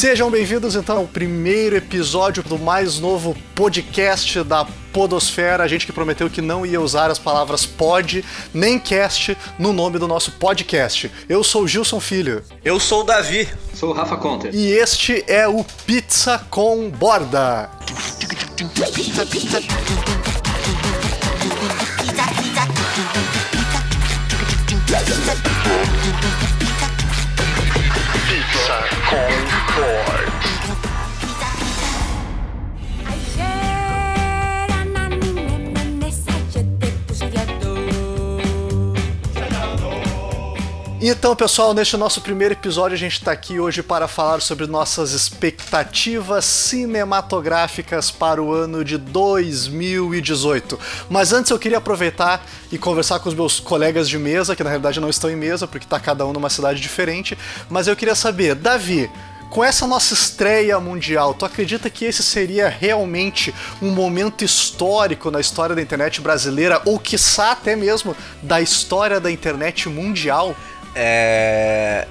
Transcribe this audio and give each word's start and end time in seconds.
Sejam 0.00 0.30
bem-vindos 0.30 0.76
então 0.76 0.96
ao 0.96 1.06
primeiro 1.06 1.76
episódio 1.76 2.42
do 2.42 2.58
mais 2.58 2.98
novo 2.98 3.36
podcast 3.54 4.42
da 4.42 4.66
Podosfera. 4.94 5.62
A 5.62 5.68
gente 5.68 5.84
que 5.84 5.92
prometeu 5.92 6.30
que 6.30 6.40
não 6.40 6.64
ia 6.64 6.80
usar 6.80 7.10
as 7.10 7.18
palavras 7.18 7.66
pod 7.66 8.24
nem 8.54 8.78
cast 8.78 9.36
no 9.58 9.74
nome 9.74 9.98
do 9.98 10.08
nosso 10.08 10.32
podcast. 10.32 11.12
Eu 11.28 11.44
sou 11.44 11.64
o 11.64 11.68
Gilson 11.68 12.00
Filho. 12.00 12.42
Eu 12.64 12.80
sou 12.80 13.02
o 13.02 13.04
Davi. 13.04 13.46
Sou 13.74 13.90
o 13.90 13.92
Rafa 13.92 14.16
Conter. 14.16 14.54
E 14.54 14.68
este 14.68 15.22
é 15.26 15.46
o 15.46 15.62
Pizza 15.84 16.40
com 16.48 16.88
Borda. 16.88 17.68
Pizza 18.56 19.60
Então, 41.02 41.34
pessoal, 41.34 41.74
neste 41.74 41.96
nosso 41.96 42.20
primeiro 42.20 42.54
episódio, 42.54 42.94
a 42.94 42.98
gente 42.98 43.14
está 43.14 43.32
aqui 43.32 43.58
hoje 43.58 43.82
para 43.82 44.06
falar 44.06 44.40
sobre 44.40 44.66
nossas 44.66 45.12
expectativas 45.12 46.44
cinematográficas 46.44 48.10
para 48.10 48.42
o 48.42 48.52
ano 48.52 48.84
de 48.84 48.98
2018. 48.98 50.78
Mas 51.08 51.32
antes 51.32 51.50
eu 51.50 51.58
queria 51.58 51.78
aproveitar 51.78 52.44
e 52.70 52.76
conversar 52.76 53.18
com 53.18 53.28
os 53.28 53.34
meus 53.34 53.58
colegas 53.58 54.08
de 54.08 54.18
mesa, 54.18 54.54
que 54.54 54.62
na 54.62 54.68
realidade 54.70 55.00
não 55.00 55.08
estão 55.08 55.30
em 55.30 55.36
mesa, 55.36 55.66
porque 55.66 55.86
está 55.86 55.98
cada 55.98 56.26
um 56.26 56.32
numa 56.34 56.50
cidade 56.50 56.80
diferente. 56.80 57.36
Mas 57.68 57.88
eu 57.88 57.96
queria 57.96 58.14
saber, 58.14 58.54
Davi, 58.54 59.10
com 59.50 59.64
essa 59.64 59.86
nossa 59.86 60.14
estreia 60.14 60.78
mundial, 60.78 61.34
tu 61.34 61.44
acredita 61.44 61.90
que 61.90 62.04
esse 62.04 62.22
seria 62.22 62.68
realmente 62.68 63.52
um 63.82 63.90
momento 63.90 64.44
histórico 64.44 65.30
na 65.30 65.40
história 65.40 65.74
da 65.74 65.82
internet 65.82 66.20
brasileira, 66.20 66.80
ou 66.84 66.98
quiçá 67.00 67.50
até 67.50 67.74
mesmo 67.74 68.16
da 68.40 68.60
história 68.60 69.18
da 69.18 69.30
internet 69.30 69.88
mundial? 69.88 70.54
É. 70.94 72.06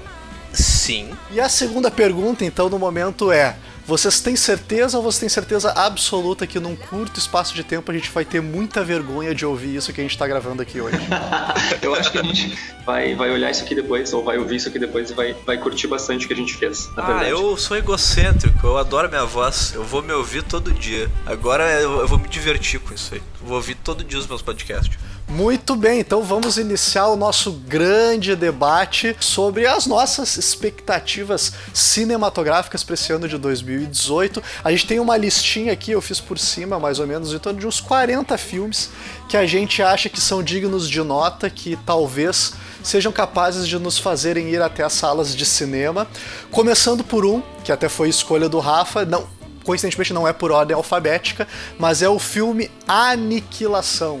Sim. 0.52 1.10
E 1.30 1.40
a 1.40 1.48
segunda 1.48 1.90
pergunta, 1.90 2.44
então, 2.44 2.68
no 2.68 2.78
momento 2.78 3.32
é: 3.32 3.56
vocês 3.90 4.20
têm 4.20 4.36
certeza 4.36 4.96
ou 4.96 5.02
vocês 5.02 5.18
têm 5.18 5.28
certeza 5.28 5.72
absoluta 5.72 6.46
que 6.46 6.60
num 6.60 6.76
curto 6.76 7.18
espaço 7.18 7.52
de 7.54 7.64
tempo 7.64 7.90
a 7.90 7.94
gente 7.94 8.08
vai 8.12 8.24
ter 8.24 8.40
muita 8.40 8.84
vergonha 8.84 9.34
de 9.34 9.44
ouvir 9.44 9.74
isso 9.74 9.92
que 9.92 10.00
a 10.00 10.04
gente 10.04 10.16
tá 10.16 10.28
gravando 10.28 10.62
aqui 10.62 10.80
hoje? 10.80 10.96
Eu 11.82 11.92
acho 11.96 12.12
que 12.12 12.18
a 12.18 12.22
gente 12.22 12.56
vai, 12.86 13.16
vai 13.16 13.30
olhar 13.32 13.50
isso 13.50 13.64
aqui 13.64 13.74
depois, 13.74 14.12
ou 14.12 14.22
vai 14.22 14.38
ouvir 14.38 14.56
isso 14.56 14.68
aqui 14.68 14.78
depois 14.78 15.10
e 15.10 15.14
vai, 15.14 15.34
vai 15.44 15.58
curtir 15.58 15.88
bastante 15.88 16.24
o 16.24 16.28
que 16.28 16.34
a 16.34 16.36
gente 16.36 16.54
fez, 16.54 16.88
na 16.94 17.02
Ah, 17.02 17.06
verdade. 17.06 17.30
eu 17.30 17.56
sou 17.56 17.76
egocêntrico, 17.76 18.64
eu 18.64 18.78
adoro 18.78 19.08
minha 19.08 19.24
voz. 19.24 19.72
Eu 19.74 19.82
vou 19.82 20.02
me 20.02 20.12
ouvir 20.12 20.44
todo 20.44 20.70
dia. 20.72 21.10
Agora 21.26 21.64
eu, 21.80 21.98
eu 21.98 22.06
vou 22.06 22.18
me 22.18 22.28
divertir 22.28 22.78
com 22.78 22.94
isso 22.94 23.14
aí. 23.14 23.22
Eu 23.40 23.46
vou 23.48 23.56
ouvir 23.56 23.74
todo 23.74 24.04
dia 24.04 24.18
os 24.20 24.26
meus 24.28 24.40
podcasts. 24.40 24.96
Muito 25.30 25.76
bem, 25.76 26.00
então 26.00 26.24
vamos 26.24 26.58
iniciar 26.58 27.06
o 27.06 27.14
nosso 27.14 27.52
grande 27.52 28.34
debate 28.34 29.16
sobre 29.20 29.64
as 29.64 29.86
nossas 29.86 30.36
expectativas 30.36 31.52
cinematográficas 31.72 32.82
para 32.82 32.94
esse 32.94 33.12
ano 33.12 33.28
de 33.28 33.38
2018. 33.38 34.42
A 34.64 34.72
gente 34.72 34.88
tem 34.88 34.98
uma 34.98 35.16
listinha 35.16 35.72
aqui, 35.72 35.92
eu 35.92 36.00
fiz 36.00 36.18
por 36.18 36.36
cima, 36.36 36.80
mais 36.80 36.98
ou 36.98 37.06
menos, 37.06 37.32
em 37.32 37.38
torno 37.38 37.60
de 37.60 37.66
uns 37.66 37.80
40 37.80 38.36
filmes 38.36 38.90
que 39.28 39.36
a 39.36 39.46
gente 39.46 39.80
acha 39.80 40.08
que 40.08 40.20
são 40.20 40.42
dignos 40.42 40.88
de 40.88 41.00
nota, 41.00 41.48
que 41.48 41.78
talvez 41.86 42.54
sejam 42.82 43.12
capazes 43.12 43.68
de 43.68 43.78
nos 43.78 43.98
fazerem 43.98 44.48
ir 44.48 44.60
até 44.60 44.82
as 44.82 44.94
salas 44.94 45.36
de 45.36 45.46
cinema. 45.46 46.08
Começando 46.50 47.04
por 47.04 47.24
um, 47.24 47.40
que 47.62 47.70
até 47.70 47.88
foi 47.88 48.08
escolha 48.08 48.48
do 48.48 48.58
Rafa, 48.58 49.04
não, 49.04 49.28
coincidentemente 49.62 50.12
não 50.12 50.26
é 50.26 50.32
por 50.32 50.50
ordem 50.50 50.74
alfabética, 50.74 51.46
mas 51.78 52.02
é 52.02 52.08
o 52.08 52.18
filme 52.18 52.68
Aniquilação. 52.88 54.20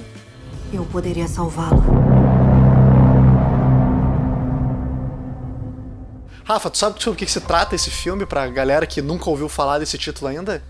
Eu 0.72 0.84
poderia 0.84 1.26
salvá-lo. 1.26 1.82
Rafa, 6.44 6.70
tu 6.70 6.78
sabe 6.78 7.02
sobre 7.02 7.16
o 7.16 7.18
que 7.18 7.30
se 7.30 7.40
trata 7.40 7.74
esse 7.74 7.90
filme 7.90 8.24
pra 8.24 8.46
galera 8.48 8.86
que 8.86 9.02
nunca 9.02 9.28
ouviu 9.28 9.48
falar 9.48 9.78
desse 9.78 9.98
título 9.98 10.28
ainda? 10.28 10.62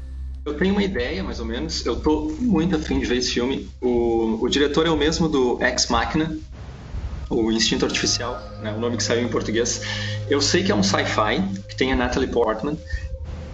Eu 0.44 0.56
tenho 0.56 0.72
uma 0.72 0.82
ideia, 0.82 1.22
mais 1.22 1.38
ou 1.38 1.44
menos. 1.44 1.84
Eu 1.84 2.00
tô 2.00 2.34
muito 2.38 2.76
afim 2.76 2.98
de 2.98 3.04
ver 3.04 3.18
esse 3.18 3.32
filme. 3.32 3.68
O, 3.80 4.38
o 4.42 4.48
diretor 4.48 4.86
é 4.86 4.90
o 4.90 4.96
mesmo 4.96 5.28
do 5.28 5.62
Ex 5.62 5.88
Machina, 5.88 6.36
o 7.28 7.52
Instinto 7.52 7.84
Artificial, 7.84 8.42
né, 8.62 8.72
o 8.72 8.80
nome 8.80 8.96
que 8.96 9.02
saiu 9.02 9.22
em 9.22 9.28
português. 9.28 9.82
Eu 10.28 10.40
sei 10.40 10.64
que 10.64 10.72
é 10.72 10.74
um 10.74 10.82
sci-fi, 10.82 11.42
que 11.68 11.76
tem 11.76 11.92
a 11.92 11.96
Natalie 11.96 12.28
Portman, 12.28 12.76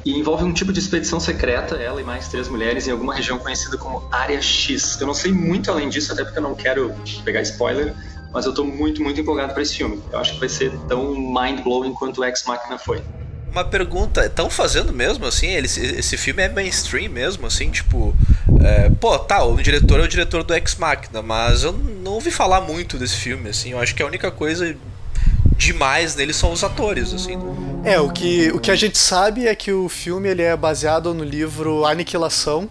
e 0.07 0.17
envolve 0.17 0.45
um 0.45 0.53
tipo 0.53 0.73
de 0.73 0.79
expedição 0.79 1.19
secreta, 1.19 1.75
ela 1.75 2.01
e 2.01 2.05
mais 2.05 2.29
três 2.29 2.49
mulheres, 2.49 2.87
em 2.87 2.93
alguma 2.93 3.13
região 3.13 3.41
conhecida 3.41 3.77
como 3.77 4.07
Área 4.13 4.41
X. 4.41 5.01
Eu 5.01 5.07
não 5.09 5.15
sei 5.15 5.33
muito 5.33 5.69
além 5.69 5.89
disso, 5.89 6.13
até 6.13 6.23
porque 6.23 6.39
eu 6.39 6.43
não 6.45 6.55
quero 6.55 6.95
pegar 7.25 7.43
spoiler, 7.43 7.93
mas 8.33 8.47
eu 8.47 8.55
tô 8.55 8.63
muito, 8.63 9.03
muito 9.03 9.21
empolgado 9.21 9.53
para 9.53 9.63
esse 9.63 9.77
filme. 9.77 10.01
Eu 10.13 10.21
acho 10.21 10.35
que 10.35 10.39
vai 10.39 10.49
ser 10.49 10.71
tão 10.89 11.13
mind-blowing 11.13 11.93
quanto 11.93 12.21
o 12.21 12.25
Ex 12.25 12.45
Machina 12.47 12.79
foi. 12.79 13.03
Uma 13.51 13.65
pergunta, 13.65 14.25
estão 14.27 14.49
fazendo 14.49 14.93
mesmo 14.93 15.27
assim? 15.27 15.49
Esse 15.49 16.17
filme 16.17 16.41
é 16.41 16.49
mainstream 16.49 17.11
mesmo, 17.11 17.45
assim, 17.45 17.69
tipo. 17.73 18.15
é, 18.63 18.89
pô, 19.01 19.19
tá, 19.19 19.43
o 19.43 19.61
diretor 19.61 19.99
é 19.99 20.05
o 20.05 20.09
diretor 20.09 20.45
do 20.45 20.55
Ex 20.55 20.77
Machina, 20.77 21.21
mas 21.21 21.65
eu 21.65 21.73
não 21.73 22.13
ouvi 22.13 22.31
falar 22.31 22.61
muito 22.61 22.97
desse 22.97 23.17
filme, 23.17 23.49
assim. 23.49 23.73
Eu 23.73 23.81
acho 23.81 23.93
que 23.93 24.05
a 24.05 24.07
única 24.07 24.31
coisa 24.31 24.77
demais 25.57 26.15
nele 26.15 26.33
são 26.33 26.53
os 26.53 26.63
atores, 26.63 27.13
assim. 27.13 27.39
É, 27.85 28.01
o 28.01 28.11
que, 28.11 28.51
o 28.51 28.59
que 28.59 28.71
a 28.71 28.77
gente 28.77 28.99
sabe 28.99 29.47
é 29.47 29.55
que 29.55 29.73
o 29.73 29.89
filme 29.89 30.29
ele 30.29 30.43
é 30.43 30.57
baseado 30.57 31.15
no 31.15 31.23
livro 31.23 31.85
Aniquilação, 31.85 32.69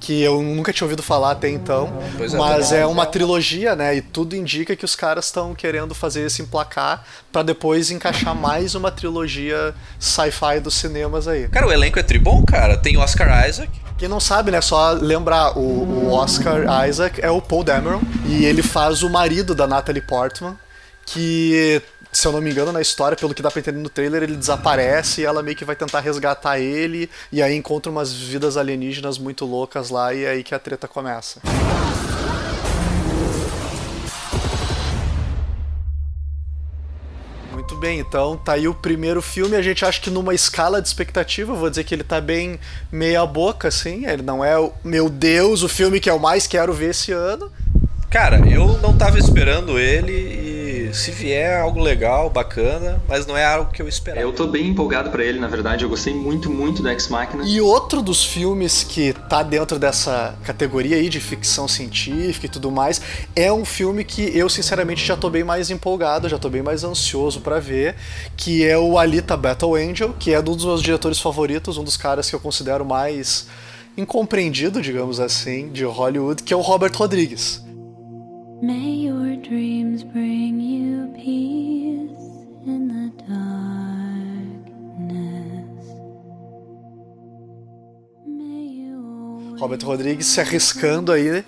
que 0.00 0.22
eu 0.22 0.42
nunca 0.42 0.72
tinha 0.72 0.84
ouvido 0.84 1.02
falar 1.02 1.32
até 1.32 1.48
então, 1.48 1.92
é, 2.20 2.36
mas 2.36 2.68
também. 2.68 2.82
é 2.82 2.86
uma 2.86 3.04
trilogia, 3.04 3.74
né? 3.74 3.96
E 3.96 4.00
tudo 4.00 4.36
indica 4.36 4.76
que 4.76 4.84
os 4.84 4.94
caras 4.94 5.26
estão 5.26 5.54
querendo 5.54 5.94
fazer 5.94 6.22
esse 6.22 6.42
emplacar 6.42 7.04
pra 7.32 7.42
depois 7.42 7.90
encaixar 7.90 8.34
mais 8.34 8.74
uma 8.74 8.90
trilogia 8.90 9.74
sci-fi 9.98 10.60
dos 10.62 10.74
cinemas 10.74 11.26
aí. 11.26 11.48
Cara, 11.48 11.66
o 11.66 11.72
elenco 11.72 11.98
é 11.98 12.02
tribom, 12.02 12.44
cara. 12.44 12.76
Tem 12.76 12.96
o 12.96 13.00
Oscar 13.00 13.48
Isaac. 13.48 13.70
Quem 13.98 14.08
não 14.08 14.20
sabe, 14.20 14.52
né? 14.52 14.60
Só 14.60 14.92
lembrar, 14.92 15.58
o, 15.58 15.60
o 15.60 16.12
Oscar 16.12 16.86
Isaac 16.88 17.20
é 17.20 17.30
o 17.30 17.42
Paul 17.42 17.64
Dameron 17.64 18.00
e 18.26 18.44
ele 18.44 18.62
faz 18.62 19.02
o 19.02 19.10
marido 19.10 19.54
da 19.54 19.66
Natalie 19.66 20.00
Portman, 20.00 20.56
que, 21.04 21.82
se 22.12 22.26
eu 22.26 22.32
não 22.32 22.40
me 22.40 22.50
engano, 22.50 22.72
na 22.72 22.80
história, 22.80 23.16
pelo 23.16 23.34
que 23.34 23.42
dá 23.42 23.50
pra 23.50 23.60
entender 23.60 23.78
no 23.78 23.88
trailer, 23.88 24.22
ele 24.22 24.36
desaparece 24.36 25.20
e 25.20 25.24
ela 25.24 25.42
meio 25.42 25.56
que 25.56 25.64
vai 25.64 25.76
tentar 25.76 26.00
resgatar 26.00 26.58
ele 26.58 27.10
e 27.30 27.42
aí 27.42 27.54
encontra 27.54 27.90
umas 27.90 28.12
vidas 28.12 28.56
alienígenas 28.56 29.18
muito 29.18 29.44
loucas 29.44 29.90
lá 29.90 30.14
e 30.14 30.24
é 30.24 30.30
aí 30.30 30.42
que 30.42 30.54
a 30.54 30.58
treta 30.58 30.88
começa. 30.88 31.40
Muito 37.52 37.76
bem, 37.76 37.98
então 37.98 38.36
tá 38.36 38.52
aí 38.54 38.66
o 38.66 38.72
primeiro 38.72 39.20
filme. 39.20 39.54
A 39.54 39.60
gente 39.60 39.84
acha 39.84 40.00
que 40.00 40.08
numa 40.08 40.32
escala 40.32 40.80
de 40.80 40.88
expectativa, 40.88 41.52
vou 41.52 41.68
dizer 41.68 41.84
que 41.84 41.94
ele 41.94 42.02
tá 42.02 42.18
bem 42.18 42.58
meia 42.90 43.26
boca, 43.26 43.68
assim. 43.68 44.06
Ele 44.06 44.22
não 44.22 44.42
é 44.42 44.58
o 44.58 44.72
meu 44.82 45.10
Deus, 45.10 45.62
o 45.62 45.68
filme 45.68 46.00
que 46.00 46.08
eu 46.08 46.18
mais 46.18 46.46
quero 46.46 46.72
ver 46.72 46.90
esse 46.90 47.12
ano. 47.12 47.52
Cara, 48.08 48.38
eu 48.48 48.78
não 48.78 48.96
tava 48.96 49.18
esperando 49.18 49.78
ele 49.78 50.37
se 50.92 51.10
vier 51.10 51.60
algo 51.60 51.80
legal, 51.80 52.30
bacana, 52.30 53.00
mas 53.08 53.26
não 53.26 53.36
é 53.36 53.44
algo 53.44 53.72
que 53.72 53.82
eu 53.82 53.88
esperava. 53.88 54.24
Eu 54.24 54.32
tô 54.32 54.46
bem 54.46 54.68
empolgado 54.68 55.10
para 55.10 55.24
ele, 55.24 55.38
na 55.38 55.48
verdade. 55.48 55.84
Eu 55.84 55.88
gostei 55.88 56.14
muito, 56.14 56.50
muito 56.50 56.82
do 56.82 56.88
Ex 56.88 57.08
Machina. 57.08 57.44
E 57.46 57.60
outro 57.60 58.02
dos 58.02 58.24
filmes 58.24 58.82
que 58.84 59.12
tá 59.28 59.42
dentro 59.42 59.78
dessa 59.78 60.34
categoria 60.44 60.96
aí 60.96 61.08
de 61.08 61.20
ficção 61.20 61.66
científica 61.68 62.46
e 62.46 62.48
tudo 62.48 62.70
mais, 62.70 63.00
é 63.34 63.52
um 63.52 63.64
filme 63.64 64.04
que 64.04 64.36
eu 64.36 64.48
sinceramente 64.48 65.04
já 65.04 65.16
tô 65.16 65.30
bem 65.30 65.44
mais 65.44 65.70
empolgado, 65.70 66.28
já 66.28 66.38
tô 66.38 66.48
bem 66.48 66.62
mais 66.62 66.84
ansioso 66.84 67.40
pra 67.40 67.58
ver, 67.58 67.96
que 68.36 68.66
é 68.66 68.76
o 68.76 68.98
Alita 68.98 69.36
Battle 69.36 69.74
Angel, 69.74 70.14
que 70.18 70.32
é 70.32 70.40
um 70.40 70.42
dos 70.42 70.64
meus 70.64 70.82
diretores 70.82 71.18
favoritos, 71.18 71.78
um 71.78 71.84
dos 71.84 71.96
caras 71.96 72.28
que 72.28 72.34
eu 72.34 72.40
considero 72.40 72.84
mais 72.84 73.46
incompreendido, 73.96 74.80
digamos 74.80 75.18
assim, 75.18 75.70
de 75.70 75.84
Hollywood, 75.84 76.42
que 76.42 76.54
é 76.54 76.56
o 76.56 76.60
Robert 76.60 76.92
Rodrigues. 76.94 77.62
May 78.60 78.90
your 78.90 79.36
dreams 79.36 80.02
bring 80.02 80.58
you 80.60 81.12
peace 81.14 82.46
in 82.66 82.88
the 82.88 83.12
darkness. 83.22 83.38
Robert 89.60 89.82
Rodrigues 89.84 90.26
se 90.26 90.40
arriscando 90.40 91.12
aí. 91.12 91.44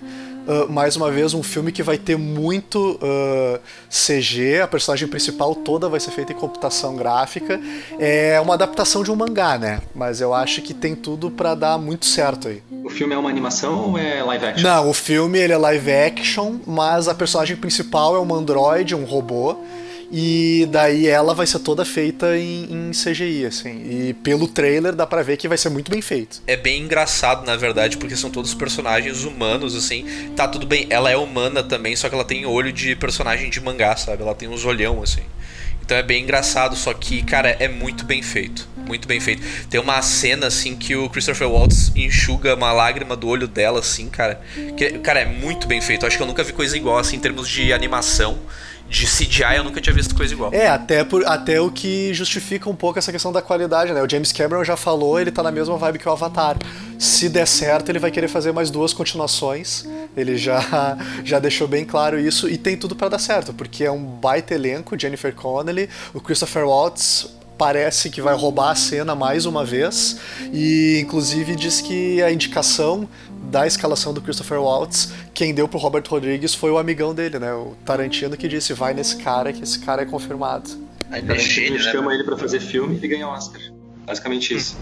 Ah, 0.51 0.65
mais 0.69 0.97
uma 0.97 1.09
vez, 1.09 1.33
um 1.33 1.41
filme 1.41 1.71
que 1.71 1.81
vai 1.81 1.97
ter 1.97 2.17
muito 2.17 2.99
ah, 3.01 3.59
CG, 3.89 4.59
a 4.61 4.67
personagem 4.67 5.07
principal 5.07 5.55
toda 5.55 5.87
vai 5.87 5.99
ser 5.99 6.11
feita 6.11 6.33
em 6.33 6.35
computação 6.35 6.95
gráfica. 6.97 7.59
É 7.97 8.39
uma 8.41 8.55
adaptação 8.55 9.01
de 9.01 9.11
um 9.11 9.15
mangá, 9.15 9.57
né? 9.57 9.81
Mas 9.95 10.19
eu 10.19 10.33
acho 10.33 10.61
que 10.61 10.73
tem 10.73 10.93
tudo 10.93 11.31
pra 11.31 11.55
dar 11.55 11.77
muito 11.77 12.05
certo 12.05 12.49
aí. 12.49 12.61
O 12.83 12.89
filme 12.89 13.13
é 13.13 13.17
uma 13.17 13.29
animação 13.29 13.91
ou 13.91 13.97
é 13.97 14.21
live 14.21 14.45
action? 14.45 14.67
Não, 14.67 14.89
o 14.89 14.93
filme 14.93 15.39
ele 15.39 15.53
é 15.53 15.57
live 15.57 15.91
action, 15.91 16.55
mas 16.67 17.07
a 17.07 17.15
personagem 17.15 17.55
principal 17.55 18.15
é 18.15 18.19
uma 18.19 18.35
androide, 18.35 18.93
um 18.93 19.05
robô, 19.05 19.57
E 20.11 20.67
daí 20.69 21.07
ela 21.07 21.33
vai 21.33 21.47
ser 21.47 21.59
toda 21.59 21.85
feita 21.85 22.37
em, 22.37 22.67
em 22.69 22.91
CGI, 22.91 23.45
assim. 23.45 24.09
E 24.09 24.13
pelo 24.15 24.45
trailer 24.45 24.93
dá 24.93 25.07
pra 25.07 25.23
ver 25.23 25.37
que 25.37 25.47
vai 25.47 25.57
ser 25.57 25.69
muito 25.69 25.89
bem 25.89 26.01
feito. 26.01 26.41
É 26.45 26.57
bem 26.57 26.81
engraçado, 26.81 27.45
na 27.45 27.55
verdade, 27.55 27.95
porque 27.95 28.17
são 28.17 28.29
todos 28.29 28.53
personagens 28.53 29.23
humanos, 29.23 29.73
assim. 29.73 30.05
Tá 30.35 30.49
tudo 30.49 30.65
bem, 30.67 30.85
ela 30.89 31.09
é 31.09 31.15
humana 31.15 31.63
também, 31.63 31.95
só 31.95 32.09
que 32.09 32.15
ela 32.15 32.25
tem 32.25 32.45
olho 32.45 32.73
de 32.73 32.93
personagem 32.95 33.49
de 33.49 33.61
mangá, 33.61 33.95
sabe? 33.95 34.21
Ela 34.21 34.35
tem 34.35 34.49
uns 34.49 34.65
olhão, 34.65 35.01
assim. 35.01 35.21
Então 35.81 35.97
é 35.97 36.03
bem 36.03 36.23
engraçado, 36.23 36.75
só 36.75 36.93
que, 36.93 37.21
cara, 37.21 37.49
é 37.59 37.67
muito 37.67 38.05
bem 38.05 38.21
feito. 38.21 38.67
Muito 38.87 39.07
bem 39.07 39.19
feito. 39.19 39.41
Tem 39.69 39.79
uma 39.79 40.01
cena, 40.01 40.47
assim, 40.47 40.75
que 40.75 40.95
o 40.95 41.09
Christopher 41.09 41.49
Waltz 41.49 41.91
enxuga 41.95 42.55
uma 42.55 42.71
lágrima 42.73 43.15
do 43.15 43.27
olho 43.27 43.47
dela, 43.47 43.79
assim, 43.79 44.09
cara. 44.09 44.41
Que, 44.75 44.99
cara, 44.99 45.21
é 45.21 45.25
muito 45.25 45.67
bem 45.67 45.81
feito. 45.81 46.05
Acho 46.05 46.17
que 46.17 46.23
eu 46.23 46.27
nunca 46.27 46.43
vi 46.43 46.53
coisa 46.53 46.75
igual, 46.75 46.97
assim, 46.97 47.15
em 47.15 47.19
termos 47.19 47.47
de 47.47 47.71
animação. 47.71 48.39
De 48.91 49.05
CGI, 49.05 49.55
eu 49.55 49.63
nunca 49.63 49.79
tinha 49.79 49.95
visto 49.95 50.13
coisa 50.13 50.33
igual. 50.33 50.53
É, 50.53 50.67
até, 50.67 51.01
por, 51.05 51.25
até 51.25 51.61
o 51.61 51.71
que 51.71 52.13
justifica 52.13 52.69
um 52.69 52.75
pouco 52.75 52.99
essa 52.99 53.09
questão 53.09 53.31
da 53.31 53.41
qualidade, 53.41 53.93
né? 53.93 54.03
O 54.03 54.09
James 54.09 54.33
Cameron 54.33 54.65
já 54.65 54.75
falou, 54.75 55.17
ele 55.17 55.31
tá 55.31 55.41
na 55.41 55.49
mesma 55.49 55.77
vibe 55.77 55.97
que 55.97 56.09
o 56.09 56.11
Avatar. 56.11 56.57
Se 56.99 57.29
der 57.29 57.47
certo, 57.47 57.87
ele 57.87 57.99
vai 57.99 58.11
querer 58.11 58.27
fazer 58.27 58.51
mais 58.51 58.69
duas 58.69 58.91
continuações. 58.91 59.85
Ele 60.15 60.35
já, 60.35 60.97
já 61.23 61.39
deixou 61.39 61.69
bem 61.69 61.85
claro 61.85 62.19
isso 62.19 62.49
e 62.49 62.57
tem 62.57 62.75
tudo 62.75 62.93
pra 62.93 63.07
dar 63.07 63.19
certo, 63.19 63.53
porque 63.53 63.85
é 63.85 63.91
um 63.91 64.03
baita 64.03 64.53
elenco, 64.53 64.99
Jennifer 64.99 65.33
Connelly, 65.33 65.89
o 66.13 66.19
Christopher 66.19 66.67
Waltz 66.67 67.40
parece 67.61 68.09
que 68.09 68.23
vai 68.23 68.33
roubar 68.33 68.71
a 68.71 68.75
cena 68.75 69.13
mais 69.13 69.45
uma 69.45 69.63
vez 69.63 70.19
e 70.51 70.99
inclusive 70.99 71.55
diz 71.55 71.79
que 71.79 72.19
a 72.23 72.31
indicação 72.31 73.07
da 73.51 73.67
escalação 73.67 74.15
do 74.15 74.19
Christopher 74.19 74.59
Waltz, 74.59 75.13
quem 75.31 75.53
deu 75.53 75.67
pro 75.67 75.77
Robert 75.77 76.03
Rodrigues 76.09 76.55
foi 76.55 76.71
o 76.71 76.79
amigão 76.79 77.13
dele, 77.13 77.37
né? 77.37 77.53
O 77.53 77.75
Tarantino 77.85 78.35
que 78.35 78.47
disse, 78.47 78.73
vai 78.73 78.95
nesse 78.95 79.17
cara 79.17 79.53
que 79.53 79.61
esse 79.61 79.77
cara 79.77 80.01
é 80.01 80.05
confirmado. 80.05 80.71
Aí 81.11 81.23
a 81.29 81.35
gente 81.35 81.77
chama 81.77 82.15
ele 82.15 82.23
pra 82.23 82.35
fazer 82.35 82.59
filme 82.59 82.99
e 82.99 83.07
ganha 83.07 83.27
o 83.27 83.29
Oscar. 83.29 83.61
Basicamente 84.07 84.55
isso. 84.55 84.75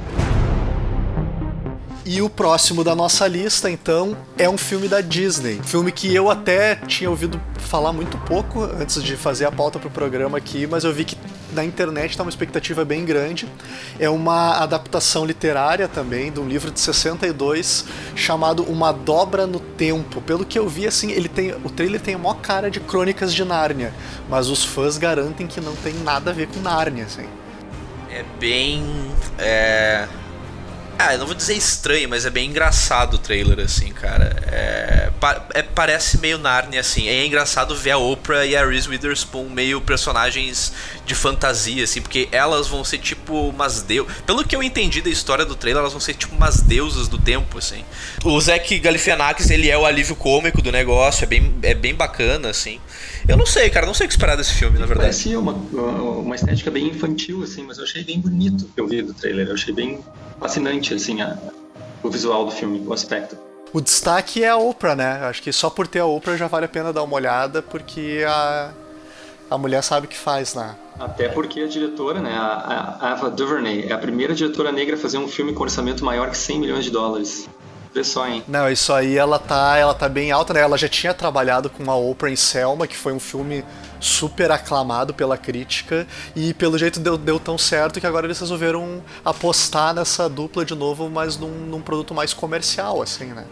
E 2.12 2.24
o 2.24 2.28
próximo 2.28 2.84
da 2.84 2.96
nossa 2.96 3.28
lista, 3.28 3.70
então, 3.70 4.18
é 4.36 4.50
um 4.50 4.58
filme 4.58 4.88
da 4.88 5.00
Disney. 5.00 5.62
Filme 5.64 5.92
que 5.92 6.12
eu 6.12 6.28
até 6.28 6.74
tinha 6.74 7.08
ouvido 7.08 7.40
falar 7.60 7.94
muito 7.94 8.18
pouco 8.18 8.64
antes 8.64 9.04
de 9.04 9.16
fazer 9.16 9.46
a 9.46 9.52
pauta 9.52 9.78
pro 9.78 9.92
programa 9.92 10.36
aqui, 10.36 10.66
mas 10.66 10.84
eu 10.84 10.92
vi 10.92 11.06
que 11.06 11.16
na 11.54 11.64
internet 11.64 12.18
tá 12.18 12.24
uma 12.24 12.32
expectativa 12.32 12.84
bem 12.84 13.06
grande. 13.06 13.48
É 14.00 14.10
uma 14.10 14.58
adaptação 14.58 15.24
literária 15.24 15.88
também 15.88 16.32
de 16.32 16.40
um 16.40 16.48
livro 16.48 16.72
de 16.72 16.80
62 16.80 17.86
chamado 18.16 18.64
Uma 18.64 18.92
Dobra 18.92 19.46
no 19.46 19.60
Tempo. 19.60 20.20
Pelo 20.20 20.44
que 20.44 20.58
eu 20.58 20.68
vi, 20.68 20.88
assim, 20.88 21.12
ele 21.12 21.30
tem 21.30 21.54
o 21.64 21.70
trailer 21.70 22.02
tem 22.02 22.16
a 22.16 22.18
maior 22.18 22.42
cara 22.42 22.72
de 22.72 22.80
Crônicas 22.80 23.32
de 23.32 23.46
Nárnia, 23.46 23.94
mas 24.28 24.50
os 24.50 24.66
fãs 24.66 24.98
garantem 24.98 25.46
que 25.46 25.62
não 25.62 25.76
tem 25.76 25.94
nada 25.94 26.32
a 26.32 26.34
ver 26.34 26.48
com 26.48 26.60
Nárnia, 26.60 27.06
assim. 27.06 27.28
É 28.10 28.26
bem. 28.40 28.84
É. 29.38 30.08
Ah, 31.02 31.14
eu 31.14 31.20
não 31.20 31.26
vou 31.28 31.34
dizer 31.34 31.54
estranho, 31.54 32.10
mas 32.10 32.26
é 32.26 32.30
bem 32.30 32.50
engraçado 32.50 33.14
o 33.14 33.18
trailer, 33.18 33.58
assim, 33.64 33.90
cara. 33.94 34.36
É, 34.52 35.10
pa- 35.18 35.48
é- 35.54 35.64
parece 35.64 36.18
meio 36.20 36.38
Narnia, 36.38 36.82
assim. 36.82 37.08
É 37.08 37.26
engraçado 37.26 37.74
ver 37.74 37.92
a 37.92 37.98
Oprah 37.98 38.46
e 38.46 38.54
a 38.54 38.66
Reese 38.66 38.90
Witherspoon 38.90 39.50
meio 39.50 39.80
personagens 39.80 40.74
de 41.06 41.16
fantasia, 41.16 41.86
assim, 41.86 42.02
porque 42.02 42.28
elas 42.34 42.68
vão 42.68 42.84
ser 42.84 42.98
tipo 42.98 43.48
umas 43.48 43.82
deusas. 43.82 44.14
Pelo 44.26 44.44
que 44.44 44.54
eu 44.54 44.62
entendi 44.62 45.02
da 45.02 45.10
história 45.10 45.46
do 45.46 45.56
trailer, 45.56 45.80
elas 45.80 45.94
vão 45.94 46.02
ser 46.02 46.16
tipo 46.16 46.36
umas 46.36 46.60
deusas 46.62 47.08
do 47.08 47.18
tempo, 47.18 47.60
assim. 47.60 47.86
O 48.26 48.40
Zac 48.42 48.78
Galifianakis, 48.80 49.50
ele 49.50 49.70
é 49.70 49.78
o 49.78 49.86
alívio 49.86 50.18
cômico 50.18 50.62
do 50.62 50.70
negócio, 50.70 51.24
é 51.24 51.28
bem, 51.28 51.56
é 51.64 51.74
bem 51.74 51.96
bacana, 51.96 52.50
assim. 52.50 52.78
Eu 53.30 53.38
não 53.38 53.46
sei, 53.46 53.70
cara, 53.70 53.86
não 53.86 53.94
sei 53.94 54.06
o 54.06 54.08
que 54.08 54.14
esperar 54.14 54.36
desse 54.36 54.54
filme, 54.56 54.80
na 54.80 54.86
verdade. 54.88 55.10
Parecia 55.12 55.40
uma, 55.40 55.52
uma 55.54 56.36
estética 56.36 56.72
bem 56.72 56.88
infantil, 56.88 57.44
assim, 57.44 57.64
mas 57.64 57.78
eu 57.78 57.84
achei 57.84 58.04
bem 58.04 58.20
bonito 58.20 58.64
o 58.66 58.68
que 58.70 58.82
eu 58.82 58.88
vi 58.88 59.02
do 59.04 59.14
trailer. 59.14 59.48
Eu 59.48 59.54
achei 59.54 59.72
bem 59.74 60.00
fascinante, 60.40 60.94
assim, 60.96 61.22
a- 61.22 61.38
o 62.02 62.10
visual 62.10 62.46
do 62.46 62.52
filme, 62.52 62.82
o 62.88 62.92
aspecto. 62.92 63.38
O 63.72 63.80
destaque 63.80 64.44
é 64.44 64.50
a 64.50 64.58
Oprah, 64.58 64.96
né? 64.96 65.20
Acho 65.24 65.44
que 65.44 65.54
só 65.54 65.70
por 65.70 65.86
ter 65.88 66.00
a 66.00 66.06
Oprah 66.06 66.36
já 66.38 66.48
vale 66.48 66.66
a 66.66 66.70
pena 66.70 66.92
dar 66.92 67.04
uma 67.04 67.16
olhada, 67.16 67.62
porque 67.62 68.24
a, 68.28 68.72
a 69.50 69.58
mulher 69.60 69.84
sabe 69.84 70.08
o 70.08 70.10
que 70.10 70.18
faz, 70.18 70.56
né? 70.56 70.76
Até 71.00 71.30
porque 71.30 71.62
a 71.62 71.68
diretora, 71.68 72.20
né, 72.20 72.32
a, 72.36 72.98
a 73.00 73.12
Ava 73.14 73.30
DuVernay, 73.30 73.86
é 73.90 73.94
a 73.94 73.98
primeira 74.00 74.34
diretora 74.34 74.72
negra 74.72 74.96
a 74.96 75.00
fazer 75.00 75.20
um 75.20 75.28
filme 75.28 75.54
com 75.54 75.62
orçamento 75.64 76.04
maior 76.04 76.30
que 76.32 76.38
100 76.38 76.60
milhões 76.60 76.84
de 76.84 76.90
dólares. 76.92 77.48
Hein? 78.28 78.44
Não, 78.48 78.70
isso 78.70 78.94
aí 78.94 79.18
ela 79.18 79.40
tá, 79.40 79.78
ela 79.78 79.94
tá 79.94 80.08
bem 80.08 80.32
alta, 80.32 80.54
né? 80.54 80.62
Ela 80.62 80.78
já 80.78 80.88
tinha 80.88 81.14
trabalhado 81.14 81.70
com 81.70 81.90
a 81.90 81.96
Oprah 81.96 82.30
em 82.30 82.36
Selma, 82.36 82.88
que 82.88 82.96
foi 82.96 83.14
um 83.14 83.20
filme 83.20 83.64
super 84.00 84.52
aclamado 84.52 85.14
pela 85.14 85.38
crítica, 85.38 86.08
e 86.36 86.54
pelo 86.54 86.78
jeito 86.78 87.00
deu, 87.00 87.18
deu 87.18 87.40
tão 87.40 87.58
certo 87.58 88.00
que 88.00 88.08
agora 88.08 88.26
eles 88.26 88.40
resolveram 88.40 89.04
apostar 89.26 89.94
nessa 89.94 90.30
dupla 90.30 90.64
de 90.64 90.76
novo, 90.76 91.10
mas 91.10 91.38
num, 91.38 91.50
num 91.50 91.82
produto 91.82 92.14
mais 92.14 92.34
comercial, 92.34 93.02
assim, 93.02 93.26
né? 93.26 93.46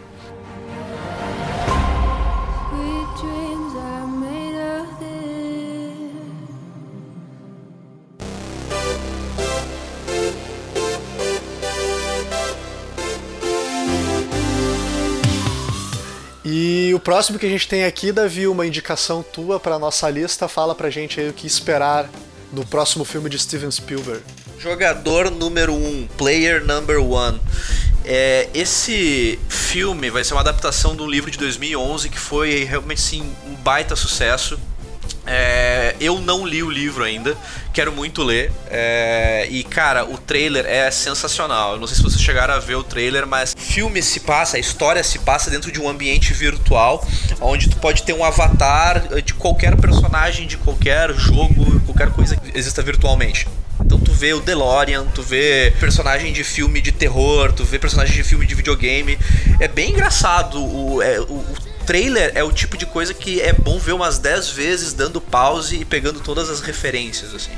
Próximo 17.08 17.38
que 17.38 17.46
a 17.46 17.48
gente 17.48 17.66
tem 17.66 17.86
aqui, 17.86 18.12
Davi, 18.12 18.46
uma 18.46 18.66
indicação 18.66 19.22
tua 19.22 19.58
pra 19.58 19.78
nossa 19.78 20.10
lista, 20.10 20.46
fala 20.46 20.74
pra 20.74 20.90
gente 20.90 21.18
aí 21.18 21.30
o 21.30 21.32
que 21.32 21.46
esperar 21.46 22.06
do 22.52 22.66
próximo 22.66 23.02
filme 23.02 23.30
de 23.30 23.38
Steven 23.38 23.70
Spielberg. 23.70 24.22
Jogador 24.58 25.30
número 25.30 25.72
1, 25.72 25.76
um, 25.76 26.06
Player 26.18 26.62
Number 26.62 27.02
One. 27.02 27.40
É, 28.04 28.50
esse 28.52 29.38
filme 29.48 30.10
vai 30.10 30.22
ser 30.22 30.34
uma 30.34 30.42
adaptação 30.42 30.94
de 30.94 31.00
um 31.00 31.08
livro 31.08 31.30
de 31.30 31.38
2011 31.38 32.10
que 32.10 32.18
foi 32.18 32.64
realmente 32.64 33.00
sim, 33.00 33.22
um 33.46 33.54
baita 33.54 33.96
sucesso. 33.96 34.60
É, 35.26 35.94
eu 36.00 36.20
não 36.20 36.46
li 36.46 36.62
o 36.62 36.70
livro 36.70 37.04
ainda, 37.04 37.36
quero 37.72 37.92
muito 37.92 38.22
ler. 38.22 38.50
É, 38.70 39.46
e 39.50 39.62
cara, 39.62 40.04
o 40.04 40.16
trailer 40.16 40.64
é 40.66 40.90
sensacional. 40.90 41.72
Eu 41.74 41.80
não 41.80 41.86
sei 41.86 41.96
se 41.96 42.02
vocês 42.02 42.20
chegaram 42.20 42.54
a 42.54 42.58
ver 42.58 42.76
o 42.76 42.82
trailer, 42.82 43.26
mas 43.26 43.54
filme 43.56 44.02
se 44.02 44.20
passa, 44.20 44.56
a 44.56 44.60
história 44.60 45.02
se 45.04 45.18
passa 45.18 45.50
dentro 45.50 45.70
de 45.70 45.80
um 45.80 45.88
ambiente 45.88 46.32
virtual, 46.32 47.06
onde 47.40 47.68
tu 47.68 47.76
pode 47.76 48.02
ter 48.02 48.14
um 48.14 48.24
avatar 48.24 49.20
de 49.22 49.34
qualquer 49.34 49.76
personagem 49.76 50.46
de 50.46 50.56
qualquer 50.56 51.12
jogo, 51.14 51.80
qualquer 51.80 52.10
coisa 52.10 52.36
que 52.36 52.58
exista 52.58 52.82
virtualmente. 52.82 53.46
Então 53.80 53.98
tu 53.98 54.12
vê 54.12 54.32
o 54.32 54.40
DeLorean, 54.40 55.06
tu 55.14 55.22
vê 55.22 55.72
personagem 55.78 56.32
de 56.32 56.42
filme 56.42 56.80
de 56.80 56.92
terror, 56.92 57.52
tu 57.52 57.64
vê 57.64 57.78
personagem 57.78 58.14
de 58.14 58.24
filme 58.24 58.46
de 58.46 58.54
videogame. 58.54 59.18
É 59.60 59.68
bem 59.68 59.90
engraçado. 59.90 60.62
O, 60.62 61.00
é, 61.00 61.20
o, 61.20 61.24
o 61.24 61.67
trailer 61.88 62.32
é 62.34 62.44
o 62.44 62.52
tipo 62.52 62.76
de 62.76 62.84
coisa 62.84 63.14
que 63.14 63.40
é 63.40 63.50
bom 63.50 63.78
ver 63.78 63.92
umas 63.92 64.18
10 64.18 64.50
vezes 64.50 64.92
dando 64.92 65.22
pause 65.22 65.76
e 65.76 65.84
pegando 65.86 66.20
todas 66.20 66.50
as 66.50 66.60
referências, 66.60 67.34
assim. 67.34 67.50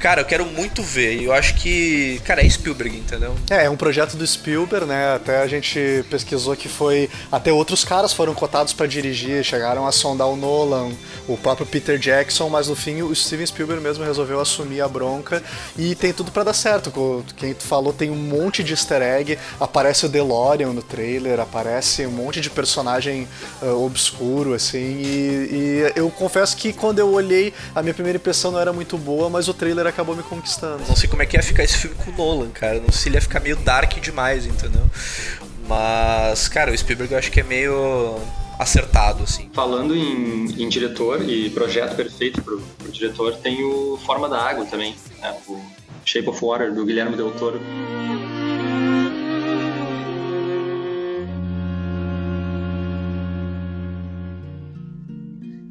Cara, 0.00 0.22
eu 0.22 0.24
quero 0.24 0.46
muito 0.46 0.82
ver. 0.82 1.20
e 1.20 1.24
Eu 1.26 1.32
acho 1.32 1.54
que. 1.56 2.20
Cara, 2.24 2.44
é 2.44 2.48
Spielberg, 2.48 2.96
entendeu? 2.96 3.34
É, 3.50 3.66
é 3.66 3.70
um 3.70 3.76
projeto 3.76 4.16
do 4.16 4.26
Spielberg, 4.26 4.86
né? 4.86 5.14
Até 5.14 5.42
a 5.42 5.46
gente 5.46 6.02
pesquisou 6.08 6.56
que 6.56 6.68
foi. 6.68 7.10
Até 7.30 7.52
outros 7.52 7.84
caras 7.84 8.10
foram 8.10 8.34
cotados 8.34 8.72
pra 8.72 8.86
dirigir, 8.86 9.44
chegaram 9.44 9.86
a 9.86 9.92
sondar 9.92 10.28
o 10.28 10.36
Nolan, 10.36 10.90
o 11.28 11.36
próprio 11.36 11.66
Peter 11.66 11.98
Jackson, 11.98 12.48
mas 12.48 12.68
no 12.68 12.74
fim 12.74 13.02
o 13.02 13.14
Steven 13.14 13.44
Spielberg 13.44 13.82
mesmo 13.82 14.02
resolveu 14.02 14.40
assumir 14.40 14.80
a 14.80 14.88
bronca 14.88 15.42
e 15.76 15.94
tem 15.94 16.14
tudo 16.14 16.32
pra 16.32 16.44
dar 16.44 16.54
certo. 16.54 16.90
Quem 17.36 17.52
falou 17.52 17.92
tem 17.92 18.10
um 18.10 18.16
monte 18.16 18.64
de 18.64 18.72
easter 18.72 19.02
egg, 19.02 19.38
aparece 19.60 20.06
o 20.06 20.08
DeLorean 20.08 20.72
no 20.72 20.82
trailer, 20.82 21.40
aparece 21.40 22.06
um 22.06 22.10
monte 22.10 22.40
de 22.40 22.48
personagem 22.48 23.28
ah, 23.60 23.74
obscuro, 23.74 24.54
assim, 24.54 24.78
e, 24.78 25.48
e 25.52 25.92
eu 25.94 26.10
confesso 26.10 26.56
que 26.56 26.72
quando 26.72 27.00
eu 27.00 27.12
olhei, 27.12 27.52
a 27.74 27.82
minha 27.82 27.92
primeira 27.92 28.16
impressão 28.16 28.50
não 28.50 28.58
era 28.58 28.72
muito 28.72 28.96
boa, 28.96 29.28
mas 29.28 29.46
o 29.46 29.52
trailer 29.52 29.89
acabou 29.90 30.16
me 30.16 30.22
conquistando. 30.22 30.82
Não 30.88 30.96
sei 30.96 31.08
como 31.08 31.22
é 31.22 31.26
que 31.26 31.36
ia 31.36 31.42
ficar 31.42 31.64
esse 31.64 31.76
filme 31.76 31.96
com 31.96 32.10
o 32.10 32.14
Nolan, 32.14 32.50
cara. 32.50 32.80
Não 32.80 32.90
sei 32.90 33.02
se 33.02 33.08
ele 33.08 33.16
ia 33.16 33.22
ficar 33.22 33.40
meio 33.40 33.56
dark 33.56 33.92
demais, 34.00 34.46
entendeu? 34.46 34.82
Mas, 35.68 36.48
cara, 36.48 36.72
o 36.72 36.76
Spielberg 36.76 37.12
eu 37.12 37.18
acho 37.18 37.30
que 37.30 37.40
é 37.40 37.44
meio 37.44 38.18
acertado, 38.58 39.22
assim. 39.22 39.48
Falando 39.52 39.94
em, 39.96 40.44
em 40.62 40.68
diretor 40.68 41.22
e 41.28 41.48
projeto 41.50 41.94
perfeito 41.96 42.42
pro, 42.42 42.60
pro 42.78 42.90
diretor, 42.90 43.36
tem 43.36 43.62
o 43.64 43.98
Forma 44.04 44.28
da 44.28 44.38
Água 44.38 44.64
também, 44.66 44.94
né? 45.20 45.34
o 45.48 45.60
Shape 46.04 46.28
of 46.28 46.44
Water, 46.44 46.72
do 46.74 46.84
Guilherme 46.84 47.16
Del 47.16 47.30
Toro. 47.32 47.60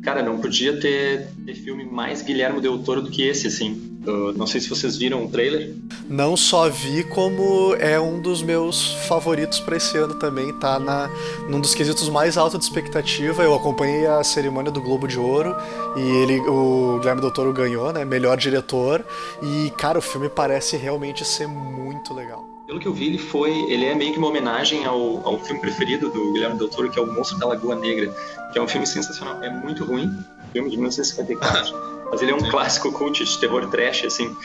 Cara, 0.02 0.24
não 0.24 0.40
podia 0.40 0.80
ter, 0.80 1.28
ter 1.46 1.54
filme 1.56 1.84
mais 1.84 2.22
Guilherme 2.22 2.62
Del 2.62 2.80
Toro 2.80 3.02
do 3.02 3.10
que 3.10 3.24
esse, 3.24 3.48
assim. 3.48 3.90
Não 4.36 4.48
sei 4.48 4.62
se 4.62 4.70
vocês 4.70 4.96
viram 4.96 5.26
o 5.26 5.30
trailer. 5.30 5.76
Não 6.10 6.36
só 6.38 6.70
vi, 6.70 7.04
como 7.04 7.76
é 7.76 8.00
um 8.00 8.22
dos 8.22 8.42
meus 8.42 8.94
favoritos 9.08 9.60
para 9.60 9.78
esse 9.78 9.98
ano 9.98 10.16
também, 10.16 10.52
tá 10.54 10.80
na, 10.80 11.10
num 11.50 11.60
dos 11.60 11.76
quesitos 11.76 12.08
mais 12.10 12.38
altos 12.38 12.60
de 12.60 12.66
expectativa. 12.66 13.44
Eu 13.44 13.54
acompanhei 13.54 14.08
a 14.08 14.24
cerimônia 14.24 14.72
do 14.72 14.82
Globo 14.82 15.08
de 15.08 15.20
Ouro 15.20 15.56
e 15.96 16.02
ele, 16.02 16.40
o 16.40 16.98
Guilherme 17.00 17.22
Del 17.22 17.32
Toro 17.32 17.54
ganhou, 17.54 17.92
né? 17.92 18.06
Melhor 18.06 18.38
diretor. 18.38 19.06
E, 19.44 19.70
cara, 19.72 20.00
o 20.00 20.02
filme 20.02 20.30
parece 20.30 20.78
realmente 20.78 21.26
ser 21.26 21.48
muito 21.48 22.14
legal. 22.14 22.59
Pelo 22.70 22.80
que 22.80 22.88
eu 22.88 22.94
vi, 22.94 23.08
ele 23.08 23.18
foi. 23.18 23.52
Ele 23.64 23.84
é 23.84 23.96
meio 23.96 24.14
que 24.14 24.20
uma 24.20 24.28
homenagem 24.28 24.86
ao, 24.86 25.28
ao 25.28 25.40
filme 25.40 25.60
preferido 25.60 26.08
do 26.12 26.34
Guilherme 26.34 26.56
Del 26.56 26.70
Toro, 26.70 26.88
que 26.88 27.00
é 27.00 27.02
O 27.02 27.12
Monstro 27.12 27.40
da 27.40 27.48
Lagoa 27.48 27.76
Negra, 27.76 28.14
que 28.54 28.60
é 28.60 28.62
um 28.62 28.68
filme 28.68 28.86
sensacional. 28.86 29.44
É 29.44 29.50
muito 29.50 29.84
ruim, 29.84 30.24
filme 30.54 30.70
de 30.70 30.78
1954. 30.78 31.74
mas 32.12 32.22
ele 32.22 32.30
é 32.30 32.36
um 32.36 32.48
clássico 32.48 32.92
cult 32.92 33.26
de 33.26 33.40
terror 33.40 33.68
trash, 33.72 34.06
assim. 34.06 34.38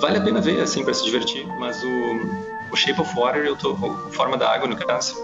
Vale 0.00 0.18
a 0.18 0.20
pena 0.22 0.40
ver, 0.40 0.60
assim, 0.60 0.82
para 0.82 0.92
se 0.92 1.04
divertir, 1.04 1.46
mas 1.60 1.80
o, 1.84 2.72
o 2.72 2.76
Shape 2.76 3.00
of 3.00 3.14
Water, 3.14 3.44
eu 3.44 3.54
tô, 3.54 3.74
o 3.74 4.10
Forma 4.10 4.36
da 4.36 4.52
Água, 4.52 4.66
no 4.66 4.76
caso, 4.76 5.14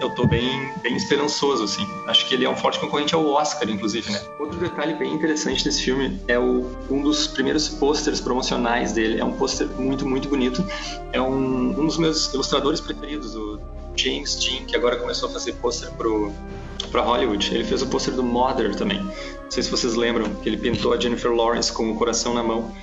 eu 0.00 0.10
tô 0.10 0.26
bem, 0.26 0.72
bem 0.82 0.96
esperançoso, 0.96 1.64
assim. 1.64 1.86
Acho 2.06 2.26
que 2.26 2.34
ele 2.34 2.44
é 2.44 2.50
um 2.50 2.56
forte 2.56 2.80
concorrente 2.80 3.14
ao 3.14 3.26
Oscar, 3.26 3.68
inclusive, 3.68 4.10
né? 4.10 4.20
Outro 4.38 4.58
detalhe 4.58 4.94
bem 4.94 5.12
interessante 5.12 5.62
desse 5.62 5.82
filme 5.82 6.18
é 6.26 6.38
o, 6.38 6.66
um 6.88 7.02
dos 7.02 7.26
primeiros 7.26 7.68
pôsteres 7.68 8.20
promocionais 8.20 8.92
dele. 8.92 9.20
É 9.20 9.24
um 9.24 9.32
pôster 9.32 9.68
muito, 9.78 10.06
muito 10.06 10.28
bonito. 10.28 10.64
É 11.12 11.20
um, 11.20 11.80
um 11.80 11.86
dos 11.86 11.98
meus 11.98 12.32
ilustradores 12.32 12.80
preferidos, 12.80 13.34
o 13.36 13.60
James 13.94 14.42
Jean, 14.42 14.64
que 14.64 14.74
agora 14.74 14.96
começou 14.96 15.28
a 15.28 15.32
fazer 15.32 15.52
pôster 15.54 15.90
pro, 15.92 16.32
pra 16.90 17.02
Hollywood. 17.02 17.54
Ele 17.54 17.64
fez 17.64 17.82
o 17.82 17.86
pôster 17.86 18.14
do 18.14 18.22
Mother 18.22 18.74
também. 18.74 19.00
Não 19.02 19.50
sei 19.50 19.62
se 19.62 19.70
vocês 19.70 19.94
lembram, 19.94 20.34
que 20.36 20.48
ele 20.48 20.56
pintou 20.56 20.94
a 20.94 20.98
Jennifer 20.98 21.30
Lawrence 21.30 21.70
com 21.70 21.90
o 21.90 21.96
coração 21.96 22.32
na 22.32 22.42
mão. 22.42 22.74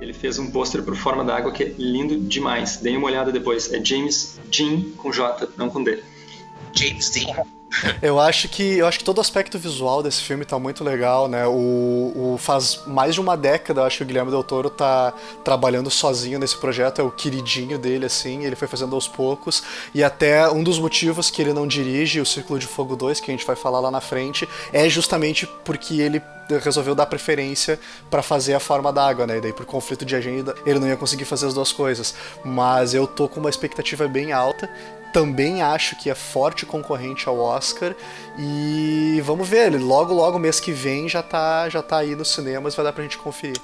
Ele 0.00 0.14
fez 0.14 0.38
um 0.38 0.50
pôster 0.50 0.82
por 0.82 0.96
forma 0.96 1.22
d'água 1.22 1.52
que 1.52 1.62
é 1.62 1.74
lindo 1.78 2.18
demais. 2.18 2.78
Deem 2.78 2.96
uma 2.96 3.06
olhada 3.06 3.30
depois. 3.30 3.72
É 3.72 3.84
James 3.84 4.40
Jean 4.50 4.82
com 4.96 5.12
J, 5.12 5.46
não 5.56 5.68
com 5.68 5.84
D. 5.84 6.02
James 6.74 7.10
Dean. 7.10 7.44
Eu 8.02 8.18
acho 8.18 8.48
que 8.48 8.78
eu 8.78 8.86
acho 8.86 8.98
que 8.98 9.04
todo 9.04 9.18
o 9.18 9.20
aspecto 9.20 9.58
visual 9.58 10.02
desse 10.02 10.22
filme 10.22 10.44
tá 10.44 10.58
muito 10.58 10.82
legal, 10.82 11.28
né? 11.28 11.46
O, 11.46 12.32
o 12.34 12.36
faz 12.38 12.82
mais 12.86 13.14
de 13.14 13.20
uma 13.20 13.36
década, 13.36 13.80
eu 13.80 13.84
acho 13.84 13.98
que 13.98 14.02
o 14.02 14.06
Guilherme 14.06 14.30
Del 14.30 14.42
Toro 14.42 14.68
tá 14.68 15.14
trabalhando 15.44 15.90
sozinho 15.90 16.38
nesse 16.38 16.56
projeto, 16.56 17.00
é 17.00 17.04
o 17.04 17.10
queridinho 17.10 17.78
dele 17.78 18.06
assim, 18.06 18.44
ele 18.44 18.56
foi 18.56 18.66
fazendo 18.66 18.94
aos 18.94 19.06
poucos 19.06 19.62
e 19.94 20.02
até 20.02 20.50
um 20.50 20.64
dos 20.64 20.78
motivos 20.78 21.30
que 21.30 21.40
ele 21.40 21.52
não 21.52 21.66
dirige 21.66 22.20
o 22.20 22.26
Círculo 22.26 22.58
de 22.58 22.66
Fogo 22.66 22.96
2, 22.96 23.20
que 23.20 23.30
a 23.30 23.34
gente 23.34 23.46
vai 23.46 23.56
falar 23.56 23.80
lá 23.80 23.90
na 23.90 24.00
frente, 24.00 24.48
é 24.72 24.88
justamente 24.88 25.46
porque 25.64 26.00
ele 26.00 26.20
resolveu 26.58 26.96
dar 26.96 27.06
preferência 27.06 27.78
para 28.10 28.22
fazer 28.22 28.54
a 28.54 28.60
forma 28.60 28.92
d'água, 28.92 29.26
né? 29.26 29.38
E 29.38 29.40
daí 29.40 29.52
por 29.52 29.64
conflito 29.64 30.04
de 30.04 30.16
agenda 30.16 30.54
ele 30.66 30.80
não 30.80 30.88
ia 30.88 30.96
conseguir 30.96 31.24
fazer 31.24 31.46
as 31.46 31.54
duas 31.54 31.70
coisas. 31.70 32.14
Mas 32.44 32.94
eu 32.94 33.06
tô 33.06 33.28
com 33.28 33.38
uma 33.38 33.50
expectativa 33.50 34.08
bem 34.08 34.32
alta 34.32 34.68
também 35.12 35.62
acho 35.62 35.96
que 35.96 36.08
é 36.10 36.14
forte 36.14 36.64
concorrente 36.64 37.28
ao 37.28 37.38
Oscar 37.38 37.94
e 38.38 39.20
vamos 39.24 39.48
ver, 39.48 39.66
ele 39.66 39.78
logo 39.78 40.14
logo 40.14 40.38
mês 40.38 40.60
que 40.60 40.72
vem 40.72 41.08
já 41.08 41.22
tá 41.22 41.68
já 41.68 41.82
tá 41.82 41.98
aí 41.98 42.14
nos 42.14 42.28
cinemas, 42.28 42.74
vai 42.74 42.84
dar 42.84 42.92
pra 42.92 43.02
gente 43.02 43.18
conferir. 43.18 43.60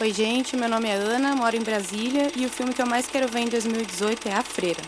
Oi, 0.00 0.12
gente, 0.12 0.56
meu 0.56 0.68
nome 0.68 0.88
é 0.88 0.94
Ana, 0.94 1.36
moro 1.36 1.54
em 1.56 1.62
Brasília 1.62 2.32
e 2.34 2.44
o 2.44 2.48
filme 2.48 2.74
que 2.74 2.82
eu 2.82 2.86
mais 2.86 3.06
quero 3.06 3.28
ver 3.28 3.40
em 3.40 3.48
2018 3.48 4.28
é 4.28 4.32
A 4.32 4.42
Freira. 4.42 4.82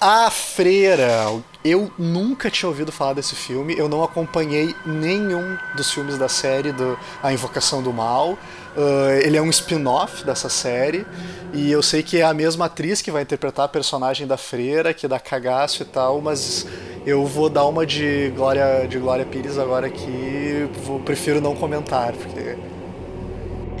A 0.00 0.30
Freira. 0.30 1.42
Eu 1.64 1.90
nunca 1.98 2.48
tinha 2.50 2.68
ouvido 2.68 2.92
falar 2.92 3.14
desse 3.14 3.34
filme, 3.34 3.76
eu 3.76 3.88
não 3.88 4.04
acompanhei 4.04 4.74
nenhum 4.86 5.58
dos 5.76 5.90
filmes 5.90 6.16
da 6.16 6.28
série 6.28 6.70
do 6.70 6.96
A 7.20 7.32
Invocação 7.32 7.82
do 7.82 7.92
Mal. 7.92 8.38
Uh, 8.78 9.18
ele 9.24 9.36
é 9.36 9.42
um 9.42 9.50
spin-off 9.50 10.24
dessa 10.24 10.48
série 10.48 11.04
e 11.52 11.68
eu 11.68 11.82
sei 11.82 12.00
que 12.00 12.18
é 12.18 12.22
a 12.22 12.32
mesma 12.32 12.66
atriz 12.66 13.02
que 13.02 13.10
vai 13.10 13.22
interpretar 13.22 13.64
a 13.64 13.68
personagem 13.68 14.24
da 14.24 14.36
Freira, 14.36 14.94
que 14.94 15.08
dá 15.08 15.18
cagaço 15.18 15.82
e 15.82 15.84
tal, 15.84 16.20
mas 16.20 16.64
eu 17.04 17.26
vou 17.26 17.50
dar 17.50 17.64
uma 17.64 17.84
de 17.84 18.32
Glória, 18.36 18.86
de 18.86 18.96
Glória 19.00 19.26
Pires 19.26 19.58
agora 19.58 19.88
aqui, 19.88 20.70
vou, 20.84 21.00
prefiro 21.00 21.40
não 21.40 21.56
comentar, 21.56 22.12
porque 22.12 22.56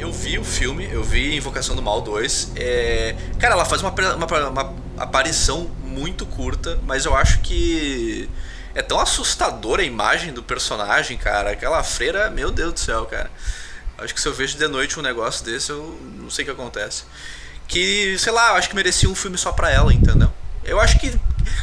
Eu 0.00 0.10
vi 0.10 0.36
o 0.36 0.44
filme, 0.44 0.88
eu 0.90 1.04
vi 1.04 1.36
Invocação 1.36 1.76
do 1.76 1.82
Mal 1.82 2.00
2. 2.00 2.54
É... 2.56 3.14
Cara, 3.38 3.54
ela 3.54 3.64
faz 3.64 3.80
uma, 3.82 3.94
uma, 4.16 4.48
uma 4.48 4.74
aparição 4.96 5.70
muito 5.84 6.26
curta, 6.26 6.80
mas 6.84 7.04
eu 7.04 7.14
acho 7.14 7.38
que 7.38 8.28
é 8.74 8.82
tão 8.82 8.98
assustadora 8.98 9.82
a 9.82 9.84
imagem 9.84 10.32
do 10.32 10.42
personagem, 10.42 11.16
cara. 11.16 11.50
Aquela 11.50 11.84
freira, 11.84 12.30
meu 12.30 12.50
Deus 12.50 12.72
do 12.72 12.80
céu, 12.80 13.06
cara. 13.06 13.30
Acho 13.98 14.14
que 14.14 14.20
se 14.20 14.28
eu 14.28 14.32
vejo 14.32 14.56
de 14.56 14.68
noite 14.68 14.98
um 14.98 15.02
negócio 15.02 15.44
desse, 15.44 15.70
eu 15.70 15.98
não 16.16 16.30
sei 16.30 16.44
o 16.44 16.46
que 16.46 16.52
acontece. 16.52 17.04
Que, 17.66 18.16
sei 18.18 18.32
lá, 18.32 18.50
eu 18.50 18.54
acho 18.54 18.68
que 18.68 18.76
merecia 18.76 19.10
um 19.10 19.14
filme 19.14 19.36
só 19.36 19.52
pra 19.52 19.70
ela, 19.70 19.92
entendeu? 19.92 20.32
Eu 20.64 20.80
acho 20.80 20.98
que. 20.98 21.18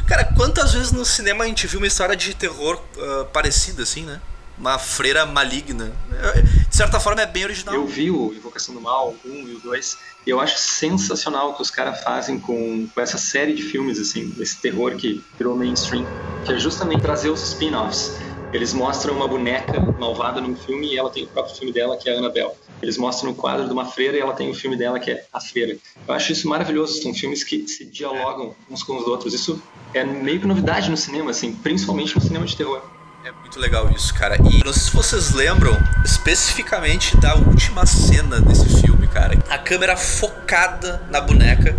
Cara, 0.05 0.25
quantas 0.35 0.73
vezes 0.73 0.91
no 0.91 1.05
cinema 1.05 1.43
a 1.43 1.47
gente 1.47 1.65
viu 1.65 1.79
uma 1.79 1.87
história 1.87 2.15
de 2.15 2.33
terror 2.33 2.81
uh, 2.97 3.25
parecida, 3.25 3.83
assim, 3.83 4.03
né? 4.03 4.19
Uma 4.57 4.77
freira 4.77 5.25
maligna. 5.25 5.91
De 6.69 6.75
certa 6.75 6.99
forma 6.99 7.21
é 7.21 7.25
bem 7.25 7.43
original. 7.43 7.75
Eu 7.75 7.85
vi 7.85 8.09
o 8.09 8.33
Invocação 8.33 8.73
do 8.73 8.81
Mal, 8.81 9.15
o 9.23 9.29
1 9.29 9.47
e 9.47 9.53
o 9.55 9.59
2, 9.59 9.97
e 10.25 10.29
eu 10.29 10.39
acho 10.39 10.57
sensacional 10.57 11.51
o 11.51 11.53
que 11.53 11.61
os 11.61 11.69
caras 11.69 12.01
fazem 12.01 12.39
com, 12.39 12.87
com 12.87 13.01
essa 13.01 13.17
série 13.17 13.53
de 13.53 13.63
filmes, 13.63 13.99
assim, 13.99 14.33
esse 14.39 14.57
terror 14.57 14.95
que 14.95 15.23
virou 15.37 15.55
mainstream, 15.57 16.05
que 16.45 16.53
é 16.53 16.57
justamente 16.57 17.01
trazer 17.01 17.29
os 17.29 17.41
spin-offs. 17.43 18.13
Eles 18.55 18.73
mostram 18.73 19.13
uma 19.13 19.27
boneca 19.27 19.81
malvada 19.99 20.39
num 20.39 20.55
filme 20.55 20.93
e 20.93 20.97
ela 20.97 21.09
tem 21.09 21.25
o 21.25 21.27
próprio 21.27 21.53
filme 21.53 21.73
dela, 21.73 21.97
que 21.97 22.09
é 22.09 22.15
a 22.15 22.19
Annabelle. 22.19 22.51
Eles 22.81 22.97
mostram 22.97 23.31
o 23.31 23.35
quadro 23.35 23.67
de 23.67 23.73
uma 23.73 23.83
freira 23.83 24.15
e 24.15 24.21
ela 24.21 24.31
tem 24.31 24.49
o 24.49 24.53
filme 24.53 24.77
dela, 24.77 24.97
que 24.97 25.11
é 25.11 25.25
A 25.33 25.41
Freira. 25.41 25.75
Eu 26.07 26.13
acho 26.13 26.31
isso 26.31 26.47
maravilhoso. 26.47 27.01
São 27.01 27.13
filmes 27.13 27.43
que 27.43 27.67
se 27.67 27.83
dialogam 27.83 28.55
uns 28.69 28.81
com 28.81 28.95
os 28.95 29.07
outros. 29.07 29.33
Isso 29.33 29.61
é 29.93 30.05
meio 30.05 30.39
que 30.39 30.47
novidade 30.47 30.89
no 30.89 30.95
cinema, 30.95 31.31
assim, 31.31 31.53
principalmente 31.53 32.15
no 32.15 32.21
cinema 32.21 32.45
de 32.45 32.55
terror. 32.55 32.81
É 33.25 33.31
muito 33.31 33.59
legal 33.59 33.91
isso, 33.93 34.13
cara. 34.13 34.37
E 34.37 34.63
não 34.63 34.71
sei 34.71 34.83
se 34.83 34.95
vocês 34.95 35.33
lembram 35.33 35.75
especificamente 36.05 37.17
da 37.17 37.35
última 37.35 37.85
cena 37.85 38.39
desse 38.39 38.81
filme, 38.81 39.05
cara. 39.07 39.37
A 39.49 39.57
câmera 39.57 39.97
focada 39.97 41.05
na 41.09 41.19
boneca, 41.19 41.75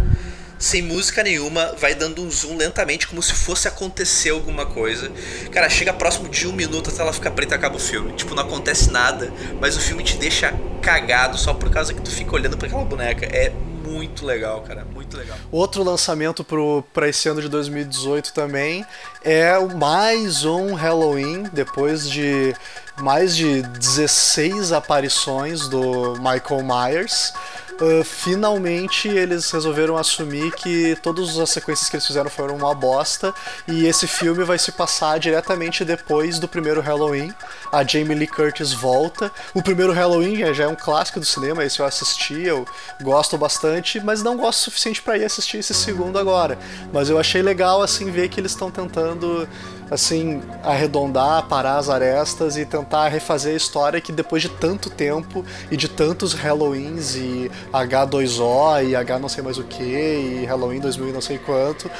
sem 0.58 0.82
música 0.82 1.22
nenhuma, 1.22 1.75
vai 1.78 1.94
dando 1.94 2.22
um 2.22 2.30
zoom 2.30 2.56
lentamente, 2.56 3.06
como 3.06 3.22
se 3.22 3.32
fosse 3.32 3.68
acontecer 3.68 4.30
alguma 4.30 4.66
coisa. 4.66 5.10
Cara, 5.52 5.68
chega 5.68 5.92
próximo 5.92 6.28
de 6.28 6.46
um 6.46 6.52
minuto 6.52 6.90
até 6.90 7.02
ela 7.02 7.12
ficar 7.12 7.30
preta 7.30 7.54
e 7.54 7.56
acaba 7.56 7.76
o 7.76 7.80
filme. 7.80 8.12
Tipo, 8.12 8.34
não 8.34 8.42
acontece 8.42 8.90
nada, 8.90 9.32
mas 9.60 9.76
o 9.76 9.80
filme 9.80 10.02
te 10.02 10.16
deixa 10.16 10.54
cagado 10.80 11.36
só 11.36 11.52
por 11.52 11.70
causa 11.70 11.92
que 11.92 12.00
tu 12.00 12.10
fica 12.10 12.34
olhando 12.34 12.56
para 12.56 12.68
aquela 12.68 12.84
boneca. 12.84 13.26
É 13.26 13.52
muito 13.86 14.26
legal, 14.26 14.62
cara. 14.62 14.84
Muito 14.84 15.16
legal. 15.16 15.36
Outro 15.50 15.82
lançamento 15.82 16.44
para 16.92 17.08
esse 17.08 17.28
ano 17.28 17.40
de 17.40 17.48
2018 17.48 18.32
também 18.32 18.84
é 19.25 19.58
mais 19.58 20.44
um 20.44 20.75
Halloween, 20.75 21.44
depois 21.52 22.10
de 22.10 22.54
mais 22.98 23.36
de 23.36 23.62
16 23.62 24.72
aparições 24.72 25.68
do 25.68 26.14
Michael 26.14 26.62
Myers. 26.64 27.32
Uh, 27.78 28.02
finalmente 28.02 29.06
eles 29.06 29.50
resolveram 29.50 29.99
assumir 29.99 30.50
que 30.52 30.97
todas 31.02 31.38
as 31.38 31.50
sequências 31.50 31.90
que 31.90 31.97
eles 31.97 32.06
fizeram 32.06 32.30
foram 32.30 32.56
uma 32.56 32.75
bosta 32.75 33.35
e 33.68 33.87
esse 33.87 34.06
filme 34.06 34.45
vai 34.45 34.59
se 34.59 34.73
passar 34.73 35.18
diretamente 35.18 35.85
depois 35.85 36.38
do 36.38 36.49
primeiro 36.49 36.80
Halloween. 36.80 37.35
A 37.71 37.85
Jamie 37.85 38.14
Lee 38.14 38.26
Curtis 38.26 38.73
volta. 38.73 39.30
O 39.52 39.62
primeiro 39.62 39.92
Halloween 39.92 40.54
já 40.54 40.64
é 40.64 40.68
um 40.68 40.75
clássico 40.75 41.21
do 41.21 41.26
cinema, 41.26 41.64
esse 41.64 41.80
eu 41.80 41.85
assisti, 41.85 42.45
eu 42.45 42.66
gosto 43.02 43.37
bastante, 43.37 44.00
mas 44.00 44.23
não 44.23 44.38
gosto 44.38 44.61
o 44.61 44.64
suficiente 44.64 45.02
para 45.02 45.18
ir 45.18 45.25
assistir 45.25 45.59
esse 45.59 45.75
segundo 45.75 46.18
agora. 46.18 46.59
Mas 46.92 47.11
eu 47.11 47.18
achei 47.18 47.42
legal 47.42 47.83
assim 47.83 48.11
ver 48.11 48.30
que 48.30 48.40
eles 48.40 48.52
estão 48.52 48.71
tentando 48.71 49.47
assim, 49.90 50.43
arredondar, 50.62 51.47
parar 51.47 51.76
as 51.76 51.88
arestas 51.88 52.57
e 52.57 52.64
tentar 52.64 53.09
refazer 53.09 53.55
a 53.55 53.57
história 53.57 54.00
que 54.00 54.12
depois 54.12 54.43
de 54.43 54.49
tanto 54.49 54.90
tempo 54.90 55.45
e 55.71 55.76
de 55.76 55.88
tantos 55.88 56.35
Halloweens 56.35 57.14
e 57.16 57.50
H2O 57.73 58.88
e 58.88 58.97
H 58.97 59.19
não 59.19 59.28
sei 59.28 59.43
mais 59.43 59.59
o 59.59 59.64
que 59.64 59.83
e 59.83 60.45
Halloween 60.45 60.81
2000 60.81 61.09
e 61.09 61.12
não 61.12 61.21
sei 61.21 61.38
quanto, 61.38 61.90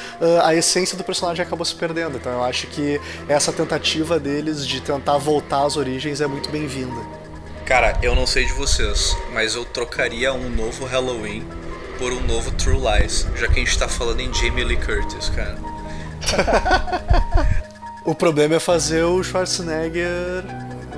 a 0.43 0.55
essência 0.55 0.97
do 0.97 1.05
personagem 1.05 1.45
acabou 1.45 1.65
se 1.65 1.75
perdendo. 1.75 2.17
Então 2.17 2.33
eu 2.33 2.45
acho 2.45 2.67
que 2.69 3.01
essa 3.29 3.53
tentativa 3.53 4.19
deles 4.19 4.67
de 4.67 4.81
tentar 4.81 5.19
voltar 5.19 5.65
às 5.65 5.77
origens 5.77 6.21
é 6.21 6.27
muito 6.27 6.51
bem-vinda. 6.51 7.01
Cara, 7.65 7.99
eu 8.03 8.15
não 8.15 8.27
sei 8.27 8.45
de 8.45 8.53
vocês, 8.53 9.17
mas 9.33 9.55
eu 9.55 9.65
trocaria 9.65 10.33
um 10.33 10.49
novo 10.49 10.85
Halloween 10.85 11.45
por 11.99 12.13
um 12.13 12.21
novo 12.21 12.51
True 12.53 12.79
Lies, 12.79 13.27
já 13.35 13.49
que 13.49 13.55
a 13.61 13.65
gente 13.65 13.79
tá 13.79 13.89
falando 13.89 14.21
em 14.21 14.33
Jamie 14.33 14.63
Lee 14.63 14.77
Curtis, 14.77 15.31
cara. 15.31 15.57
O 18.07 18.15
problema 18.15 18.55
é 18.55 18.61
fazer 18.61 19.03
o 19.03 19.21
Schwarzenegger 19.21 20.45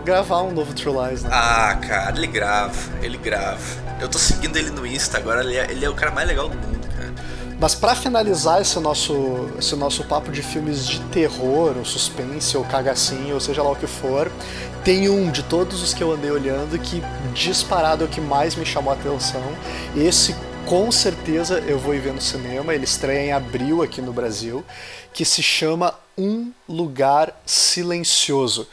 gravar 0.04 0.42
um 0.42 0.52
novo 0.52 0.74
True 0.74 0.94
Lies, 0.94 1.22
né? 1.22 1.30
Ah, 1.32 1.74
cara, 1.80 2.14
ele 2.14 2.26
grava, 2.26 2.76
ele 3.00 3.16
grava. 3.16 3.58
Eu 3.98 4.10
tô 4.10 4.18
seguindo 4.18 4.58
ele 4.58 4.68
no 4.68 4.86
Insta 4.86 5.16
agora, 5.16 5.42
ele 5.42 5.56
é, 5.56 5.70
ele 5.70 5.86
é 5.86 5.88
o 5.88 5.94
cara 5.94 6.12
mais 6.12 6.28
legal 6.28 6.50
do 6.50 6.56
mundo, 6.56 6.86
cara. 6.94 7.14
Mas 7.58 7.74
para 7.74 7.94
finalizar 7.94 8.60
esse 8.60 8.78
nosso, 8.78 9.48
esse 9.58 9.74
nosso 9.74 10.04
papo 10.04 10.30
de 10.30 10.42
filmes 10.42 10.86
de 10.86 11.00
terror, 11.06 11.78
ou 11.78 11.84
suspense, 11.84 12.58
ou 12.58 12.64
cagacinho, 12.64 13.34
ou 13.34 13.40
seja 13.40 13.62
lá 13.62 13.72
o 13.72 13.76
que 13.76 13.86
for, 13.86 14.30
tem 14.84 15.08
um 15.08 15.30
de 15.30 15.42
todos 15.42 15.82
os 15.82 15.94
que 15.94 16.02
eu 16.02 16.12
andei 16.12 16.30
olhando 16.30 16.78
que 16.78 17.02
disparado 17.32 18.04
é 18.04 18.06
o 18.06 18.10
que 18.10 18.20
mais 18.20 18.54
me 18.54 18.66
chamou 18.66 18.92
a 18.92 18.96
atenção. 18.96 19.42
Esse 19.96 20.36
com 20.68 20.92
certeza 20.92 21.60
eu 21.60 21.78
vou 21.78 21.94
ir 21.94 22.00
ver 22.00 22.12
no 22.12 22.20
cinema, 22.20 22.74
ele 22.74 22.84
estreia 22.84 23.28
em 23.28 23.32
abril 23.32 23.82
aqui 23.82 24.02
no 24.02 24.12
Brasil, 24.12 24.62
que 25.14 25.24
se 25.24 25.42
chama 25.42 25.94
Um 26.16 26.52
Lugar 26.68 27.40
Silencioso. 27.46 28.68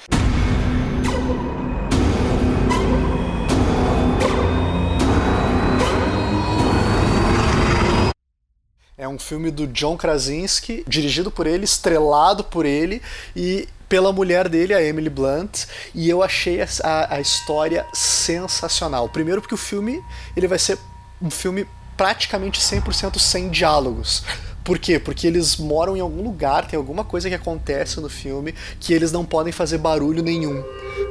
É 8.98 9.08
um 9.08 9.18
filme 9.18 9.50
do 9.50 9.66
John 9.68 9.96
Krasinski, 9.96 10.84
dirigido 10.86 11.32
por 11.32 11.48
ele, 11.48 11.64
estrelado 11.64 12.44
por 12.44 12.66
ele 12.66 13.02
e 13.34 13.70
pela 13.88 14.12
mulher 14.12 14.50
dele, 14.50 14.74
a 14.74 14.84
Emily 14.84 15.10
Blunt, 15.10 15.64
e 15.94 16.10
eu 16.10 16.22
achei 16.22 16.60
a, 16.62 17.16
a 17.16 17.22
história 17.22 17.86
sensacional. 17.94 19.08
Primeiro 19.08 19.40
porque 19.40 19.56
o 19.56 19.58
filme 19.58 20.04
ele 20.36 20.48
vai 20.50 20.60
ser 20.60 20.78
um 21.22 21.30
filme 21.30 21.66
praticamente 21.98 22.60
100% 22.60 23.20
sem 23.20 23.50
diálogos. 23.50 24.24
Por 24.66 24.80
quê? 24.80 24.98
Porque 24.98 25.28
eles 25.28 25.58
moram 25.58 25.96
em 25.96 26.00
algum 26.00 26.24
lugar, 26.24 26.68
tem 26.68 26.76
alguma 26.76 27.06
coisa 27.06 27.30
que 27.30 27.36
acontece 27.36 28.00
no 28.02 28.10
filme 28.10 28.56
que 28.80 28.96
eles 28.96 29.12
não 29.12 29.24
podem 29.24 29.54
fazer 29.54 29.78
barulho 29.78 30.24
nenhum. 30.24 30.64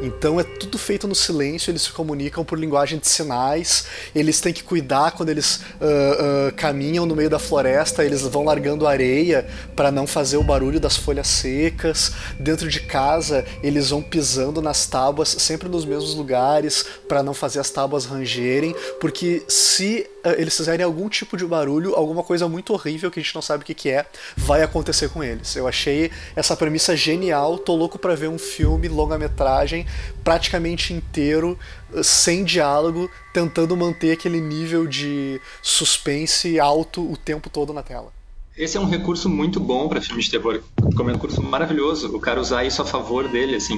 Então 0.02 0.40
é 0.40 0.42
tudo 0.42 0.76
feito 0.76 1.06
no 1.06 1.14
silêncio, 1.14 1.70
eles 1.70 1.82
se 1.82 1.92
comunicam 1.92 2.44
por 2.44 2.58
linguagem 2.58 2.98
de 2.98 3.06
sinais, 3.06 3.86
eles 4.12 4.40
têm 4.40 4.52
que 4.52 4.64
cuidar 4.64 5.12
quando 5.12 5.28
eles 5.28 5.58
uh, 5.80 6.48
uh, 6.48 6.54
caminham 6.56 7.06
no 7.06 7.14
meio 7.14 7.30
da 7.30 7.38
floresta, 7.38 8.04
eles 8.04 8.22
vão 8.22 8.42
largando 8.42 8.88
areia 8.88 9.46
para 9.76 9.92
não 9.92 10.04
fazer 10.04 10.36
o 10.36 10.42
barulho 10.42 10.80
das 10.80 10.96
folhas 10.96 11.28
secas. 11.28 12.10
Dentro 12.40 12.68
de 12.68 12.80
casa, 12.80 13.44
eles 13.62 13.90
vão 13.90 14.02
pisando 14.02 14.60
nas 14.60 14.84
tábuas, 14.86 15.28
sempre 15.28 15.68
nos 15.68 15.84
mesmos 15.84 16.16
lugares, 16.16 16.84
para 17.06 17.22
não 17.22 17.32
fazer 17.32 17.60
as 17.60 17.70
tábuas 17.70 18.04
rangerem, 18.04 18.74
porque 19.00 19.44
se 19.46 20.10
eles 20.38 20.56
fizerem 20.56 20.84
algum 20.84 21.08
tipo 21.08 21.36
de 21.36 21.44
barulho, 21.46 21.94
alguma 21.94 22.22
coisa 22.22 22.48
muito 22.48 22.72
horrível 22.72 23.10
que 23.10 23.20
a 23.20 23.22
gente 23.22 23.34
não 23.34 23.42
sabe 23.42 23.62
o 23.62 23.66
que, 23.66 23.74
que 23.74 23.90
é, 23.90 24.06
vai 24.36 24.62
acontecer 24.62 25.08
com 25.08 25.22
eles. 25.22 25.54
Eu 25.56 25.68
achei 25.68 26.10
essa 26.34 26.56
premissa 26.56 26.96
genial, 26.96 27.58
tô 27.58 27.74
louco 27.74 27.98
para 27.98 28.14
ver 28.14 28.28
um 28.28 28.38
filme 28.38 28.88
longa-metragem 28.88 29.86
praticamente 30.22 30.92
inteiro, 30.92 31.58
sem 32.02 32.44
diálogo, 32.44 33.10
tentando 33.32 33.76
manter 33.76 34.12
aquele 34.12 34.40
nível 34.40 34.86
de 34.86 35.40
suspense 35.62 36.58
alto 36.58 37.10
o 37.10 37.16
tempo 37.16 37.50
todo 37.50 37.72
na 37.72 37.82
tela. 37.82 38.12
Esse 38.56 38.76
é 38.76 38.80
um 38.80 38.88
recurso 38.88 39.28
muito 39.28 39.58
bom 39.58 39.88
para 39.88 40.00
filmes 40.00 40.26
de 40.26 40.30
terror, 40.30 40.62
como 40.96 41.10
é 41.10 41.12
um 41.12 41.16
recurso 41.16 41.42
maravilhoso. 41.42 42.14
O 42.14 42.20
cara 42.20 42.40
usar 42.40 42.64
isso 42.64 42.80
a 42.80 42.84
favor 42.84 43.26
dele, 43.28 43.56
assim, 43.56 43.76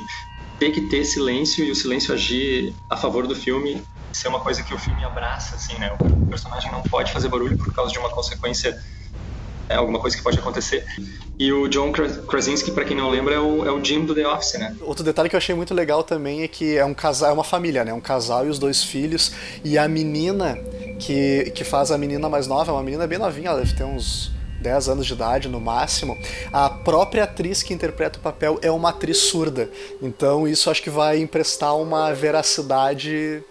ter 0.58 0.70
que 0.70 0.82
ter 0.82 1.04
silêncio 1.04 1.64
e 1.64 1.70
o 1.70 1.74
silêncio 1.74 2.12
agir 2.12 2.74
a 2.90 2.96
favor 2.96 3.26
do 3.26 3.34
filme. 3.34 3.82
É 4.25 4.28
uma 4.28 4.40
coisa 4.40 4.62
que 4.62 4.73
o 4.73 4.78
filme 4.78 5.04
abraça, 5.04 5.56
assim, 5.56 5.78
né? 5.78 5.94
O 6.00 6.26
personagem 6.26 6.70
não 6.73 6.82
pode 6.82 7.12
fazer 7.12 7.28
barulho 7.28 7.56
por 7.56 7.73
causa 7.73 7.92
de 7.92 7.99
uma 7.99 8.11
consequência 8.11 8.80
é 9.68 9.75
alguma 9.75 9.99
coisa 9.99 10.16
que 10.16 10.23
pode 10.23 10.38
acontecer. 10.38 10.85
E 11.38 11.52
o 11.52 11.68
John 11.68 11.92
Krasinski, 11.92 12.70
para 12.70 12.85
quem 12.85 12.96
não 12.96 13.11
lembra, 13.11 13.35
é 13.35 13.38
o, 13.38 13.66
é 13.66 13.70
o 13.70 13.85
Jim 13.85 14.04
do 14.04 14.14
The 14.14 14.26
Office, 14.26 14.54
né? 14.54 14.75
Outro 14.80 15.04
detalhe 15.04 15.28
que 15.28 15.37
eu 15.37 15.38
achei 15.38 15.54
muito 15.54 15.75
legal 15.75 16.02
também 16.02 16.42
é 16.42 16.49
que 16.49 16.76
é 16.76 16.85
um 16.85 16.94
casal, 16.94 17.30
é 17.30 17.32
uma 17.32 17.44
família, 17.44 17.85
né? 17.85 17.92
Um 17.92 18.00
casal 18.00 18.46
e 18.46 18.49
os 18.49 18.58
dois 18.58 18.82
filhos. 18.82 19.32
E 19.64 19.76
a 19.76 19.88
menina 19.88 20.56
que, 20.99 21.50
que 21.54 21.64
faz 21.64 21.90
a 21.90 21.99
menina 21.99 22.28
mais 22.28 22.46
nova, 22.46 22.70
é 22.70 22.75
uma 22.75 22.82
menina 22.82 23.06
bem 23.06 23.18
novinha, 23.18 23.50
ela 23.50 23.61
deve 23.61 23.75
ter 23.75 23.85
uns 23.85 24.32
10 24.61 24.88
anos 24.88 25.06
de 25.06 25.12
idade 25.12 25.49
no 25.49 25.61
máximo, 25.61 26.16
a 26.52 26.70
própria 26.70 27.25
atriz 27.25 27.62
que 27.62 27.75
interpreta 27.75 28.18
o 28.18 28.23
papel 28.23 28.58
é 28.62 28.70
uma 28.70 28.88
atriz 28.88 29.18
surda. 29.18 29.68
Então 30.00 30.49
isso 30.49 30.70
acho 30.70 30.82
que 30.82 30.90
vai 30.90 31.18
emprestar 31.18 31.76
uma 31.76 32.12
veracidade 32.12 33.42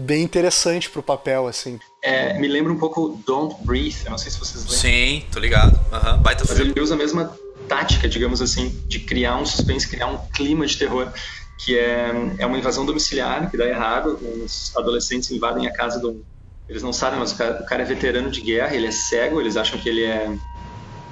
bem 0.00 0.22
interessante 0.22 0.90
pro 0.90 1.02
papel, 1.02 1.46
assim. 1.46 1.78
É, 2.02 2.38
me 2.38 2.48
lembra 2.48 2.72
um 2.72 2.78
pouco 2.78 3.20
Don't 3.26 3.56
Breathe, 3.64 4.04
eu 4.04 4.10
não 4.10 4.18
sei 4.18 4.30
se 4.30 4.38
vocês 4.38 4.64
lembram. 4.64 4.78
Sim, 4.78 5.24
tô 5.30 5.38
ligado. 5.38 5.78
Uhum, 5.92 6.18
baita 6.18 6.44
Mas 6.48 6.58
ele 6.58 6.80
usa 6.80 6.94
a 6.94 6.98
mesma 6.98 7.36
tática, 7.68 8.08
digamos 8.08 8.40
assim, 8.40 8.68
de 8.88 9.00
criar 9.00 9.36
um 9.36 9.46
suspense, 9.46 9.86
criar 9.86 10.06
um 10.06 10.18
clima 10.32 10.66
de 10.66 10.76
terror, 10.76 11.12
que 11.58 11.78
é, 11.78 12.10
é 12.38 12.46
uma 12.46 12.58
invasão 12.58 12.86
domiciliar 12.86 13.50
que 13.50 13.56
dá 13.56 13.66
errado, 13.66 14.18
os 14.44 14.72
adolescentes 14.76 15.30
invadem 15.30 15.66
a 15.66 15.72
casa 15.72 16.00
do... 16.00 16.24
Eles 16.68 16.82
não 16.82 16.92
sabem, 16.92 17.18
mas 17.18 17.32
o 17.32 17.36
cara, 17.36 17.62
o 17.62 17.66
cara 17.66 17.82
é 17.82 17.84
veterano 17.84 18.30
de 18.30 18.40
guerra, 18.40 18.74
ele 18.74 18.86
é 18.86 18.92
cego, 18.92 19.40
eles 19.40 19.56
acham 19.56 19.78
que 19.78 19.88
ele 19.88 20.04
é 20.04 20.32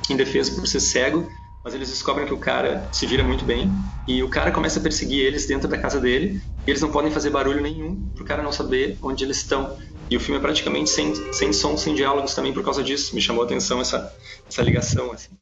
indefeso 0.08 0.54
por 0.54 0.66
ser 0.66 0.80
cego, 0.80 1.28
mas 1.64 1.74
eles 1.74 1.88
descobrem 1.88 2.26
que 2.26 2.32
o 2.32 2.38
cara 2.38 2.88
se 2.92 3.06
vira 3.06 3.22
muito 3.22 3.44
bem 3.44 3.72
e 4.06 4.22
o 4.22 4.28
cara 4.28 4.50
começa 4.50 4.78
a 4.78 4.82
perseguir 4.82 5.24
eles 5.24 5.46
dentro 5.46 5.68
da 5.68 5.78
casa 5.78 6.00
dele 6.00 6.40
e 6.66 6.70
eles 6.70 6.80
não 6.80 6.90
podem 6.90 7.10
fazer 7.10 7.30
barulho 7.30 7.60
nenhum 7.60 8.08
pro 8.14 8.24
cara 8.24 8.42
não 8.42 8.52
saber 8.52 8.98
onde 9.02 9.24
eles 9.24 9.38
estão. 9.38 9.76
E 10.10 10.16
o 10.16 10.20
filme 10.20 10.38
é 10.38 10.42
praticamente 10.42 10.88
sem, 10.88 11.14
sem 11.32 11.52
som, 11.52 11.76
sem 11.76 11.94
diálogos 11.94 12.34
também 12.34 12.52
por 12.52 12.64
causa 12.64 12.82
disso. 12.82 13.14
Me 13.14 13.20
chamou 13.20 13.42
a 13.42 13.46
atenção 13.46 13.80
essa, 13.80 14.10
essa 14.48 14.62
ligação, 14.62 15.12
assim. 15.12 15.36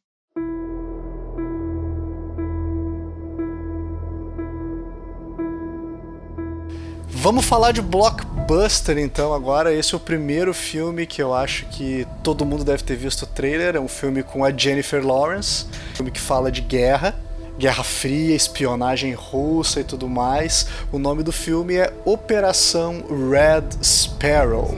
Vamos 7.19 7.45
falar 7.45 7.71
de 7.71 7.81
blockbuster 7.81 8.95
então 8.99 9.33
agora. 9.33 9.73
Esse 9.73 9.95
é 9.95 9.97
o 9.97 9.99
primeiro 9.99 10.53
filme 10.53 11.07
que 11.07 11.19
eu 11.21 11.33
acho 11.33 11.65
que 11.65 12.07
todo 12.23 12.45
mundo 12.45 12.63
deve 12.63 12.83
ter 12.83 12.95
visto 12.95 13.23
o 13.23 13.25
trailer. 13.25 13.75
É 13.75 13.79
um 13.79 13.87
filme 13.87 14.21
com 14.21 14.45
a 14.45 14.51
Jennifer 14.55 15.03
Lawrence, 15.03 15.65
um 15.93 15.95
filme 15.95 16.11
que 16.11 16.19
fala 16.19 16.51
de 16.51 16.61
guerra. 16.61 17.19
Guerra 17.57 17.83
Fria, 17.83 18.35
espionagem 18.35 19.13
russa 19.13 19.79
e 19.79 19.83
tudo 19.83 20.07
mais. 20.07 20.67
O 20.91 20.99
nome 20.99 21.23
do 21.23 21.31
filme 21.31 21.75
é 21.75 21.91
Operação 22.05 23.03
Red 23.09 23.83
Sparrow. 23.83 24.77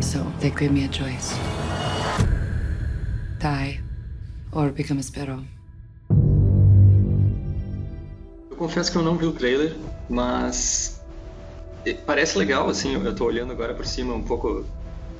So 0.00 0.26
they 0.40 0.50
gave 0.50 0.72
me 0.72 0.84
a 0.84 0.92
choice 0.92 1.32
die 3.38 3.80
or 4.50 4.72
become 4.72 4.98
a 4.98 5.02
sparrow. 5.04 5.44
Confesso 8.62 8.92
que 8.92 8.96
eu 8.96 9.02
não 9.02 9.16
vi 9.16 9.26
o 9.26 9.32
trailer, 9.32 9.74
mas 10.08 11.00
parece 12.06 12.38
legal, 12.38 12.68
assim, 12.68 12.94
eu 12.94 13.14
tô 13.14 13.24
olhando 13.24 13.50
agora 13.50 13.74
por 13.74 13.84
cima 13.84 14.14
um 14.14 14.22
pouco 14.22 14.64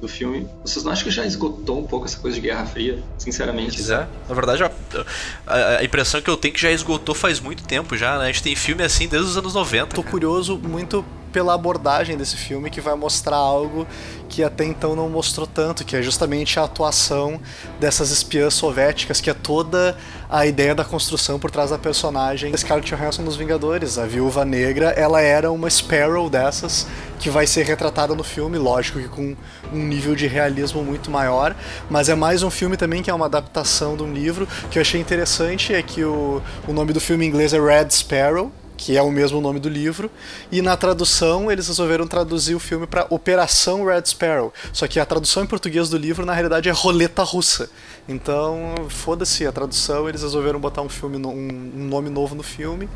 do 0.01 0.07
filme. 0.07 0.47
Vocês 0.65 0.85
não 0.85 0.93
acham 0.93 1.05
que 1.05 1.11
já 1.11 1.27
esgotou 1.27 1.81
um 1.81 1.87
pouco 1.87 2.07
essa 2.07 2.19
coisa 2.19 2.37
de 2.37 2.41
Guerra 2.41 2.65
Fria, 2.67 3.03
sinceramente? 3.19 3.77
Pois 3.77 3.91
é. 3.91 4.07
Na 4.29 4.35
verdade, 4.35 4.63
a, 4.63 5.79
a, 5.79 5.85
impressão 5.85 6.23
que 6.23 6.31
eu 6.31 6.37
tenho 6.37 6.53
é 6.53 6.55
que 6.55 6.61
já 6.61 6.71
esgotou 6.71 7.17
faz 7.17 7.41
muito 7.41 7.65
tempo 7.65 7.97
já, 7.97 8.17
né? 8.17 8.25
A 8.25 8.27
gente 8.29 8.45
tem 8.45 8.55
filme 8.55 8.85
assim 8.85 9.09
desde 9.09 9.31
os 9.31 9.37
anos 9.37 9.55
90. 9.55 9.87
Tô 9.89 10.03
cara. 10.03 10.11
curioso 10.13 10.57
muito 10.59 11.05
pela 11.33 11.55
abordagem 11.55 12.17
desse 12.17 12.37
filme 12.37 12.71
que 12.71 12.81
vai 12.81 12.95
mostrar 12.95 13.37
algo 13.37 13.87
que 14.29 14.43
até 14.43 14.65
então 14.65 14.97
não 14.97 15.09
mostrou 15.09 15.47
tanto, 15.47 15.85
que 15.85 15.95
é 15.95 16.03
justamente 16.03 16.59
a 16.59 16.65
atuação 16.65 17.41
dessas 17.79 18.11
espiãs 18.11 18.55
soviéticas, 18.55 19.21
que 19.21 19.29
é 19.29 19.35
toda 19.35 19.97
a 20.31 20.47
ideia 20.47 20.75
da 20.75 20.85
construção 20.85 21.39
por 21.39 21.51
trás 21.51 21.71
da 21.71 21.79
personagem 21.79 22.57
Scarlett 22.57 22.95
Johansson 22.95 23.23
nos 23.23 23.37
Vingadores. 23.37 23.99
A 23.99 24.07
Viúva 24.07 24.45
Negra, 24.45 24.91
ela 24.91 25.21
era 25.21 25.51
uma 25.51 25.69
Sparrow 25.69 26.31
dessas 26.31 26.87
que 27.19 27.29
vai 27.29 27.47
ser 27.47 27.65
retratada 27.65 28.15
no 28.15 28.25
filme, 28.25 28.59
lógico 28.59 28.99
que 28.99 29.09
com 29.09 29.37
um 29.73 29.79
nível 29.79 30.15
de 30.17 30.27
realismo 30.27 30.83
muito 30.83 31.11
maior, 31.11 31.55
mas 31.89 32.09
é 32.09 32.15
mais 32.15 32.43
um 32.43 32.51
filme 32.51 32.77
também 32.77 33.03
que 33.03 33.11
é 33.11 33.15
uma 33.15 33.27
adaptação 33.27 33.97
de 33.97 34.03
um 34.03 34.13
livro 34.13 34.49
que 34.71 34.79
eu 34.79 34.81
achei 34.81 35.01
interessante 35.01 35.75
é 35.75 35.83
que 35.83 36.03
o, 36.03 36.43
o 36.67 36.73
nome 36.73 36.93
do 36.93 37.01
filme 37.01 37.25
em 37.25 37.29
inglês 37.29 37.53
é 37.53 37.61
Red 37.61 37.91
Sparrow, 37.91 38.51
que 38.83 38.97
é 38.97 39.03
o 39.03 39.13
mesmo 39.13 39.41
nome 39.41 39.61
do 39.61 39.69
livro, 39.69 40.11
e 40.51 40.61
na 40.61 40.77
tradução 40.77 41.53
eles 41.53 41.69
resolveram 41.69 42.05
traduzir 42.05 42.57
o 42.57 42.59
filme 42.59 42.85
para 42.85 43.07
Operação 43.11 43.85
Red 43.85 44.03
Sparrow. 44.07 44.53
Só 44.73 44.89
que 44.89 44.99
a 44.99 45.07
tradução 45.07 45.45
em 45.45 45.47
português 45.47 45.89
do 45.89 45.97
livro 45.97 46.27
na 46.27 46.33
realidade 46.33 46.69
é 46.69 46.73
Roleta 46.73 47.23
Russa. 47.23 47.71
Então, 48.09 48.75
foda-se 48.89 49.47
a 49.47 49.53
tradução, 49.53 50.09
eles 50.09 50.23
resolveram 50.23 50.59
botar 50.59 50.83
um 50.83 50.89
filme 50.89 51.17
um, 51.17 51.87
nome 51.89 52.11
novo 52.11 52.35
no 52.35 52.43
filme. 52.43 52.89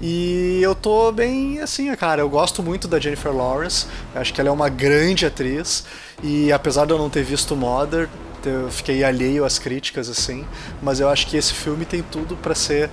E 0.00 0.58
eu 0.62 0.74
tô 0.74 1.12
bem 1.12 1.60
assim, 1.60 1.94
cara. 1.96 2.22
Eu 2.22 2.30
gosto 2.30 2.62
muito 2.62 2.88
da 2.88 2.98
Jennifer 2.98 3.30
Lawrence. 3.34 3.86
Acho 4.14 4.32
que 4.32 4.40
ela 4.40 4.48
é 4.48 4.52
uma 4.52 4.70
grande 4.70 5.26
atriz. 5.26 5.84
E 6.22 6.50
apesar 6.50 6.86
de 6.86 6.92
eu 6.92 6.98
não 6.98 7.10
ter 7.10 7.22
visto 7.22 7.54
Mother, 7.54 8.08
eu 8.42 8.70
fiquei 8.70 9.04
alheio 9.04 9.44
às 9.44 9.58
críticas, 9.58 10.08
assim. 10.08 10.46
Mas 10.80 10.98
eu 10.98 11.10
acho 11.10 11.26
que 11.26 11.36
esse 11.36 11.52
filme 11.52 11.84
tem 11.84 12.02
tudo 12.02 12.36
para 12.36 12.54
ser 12.54 12.88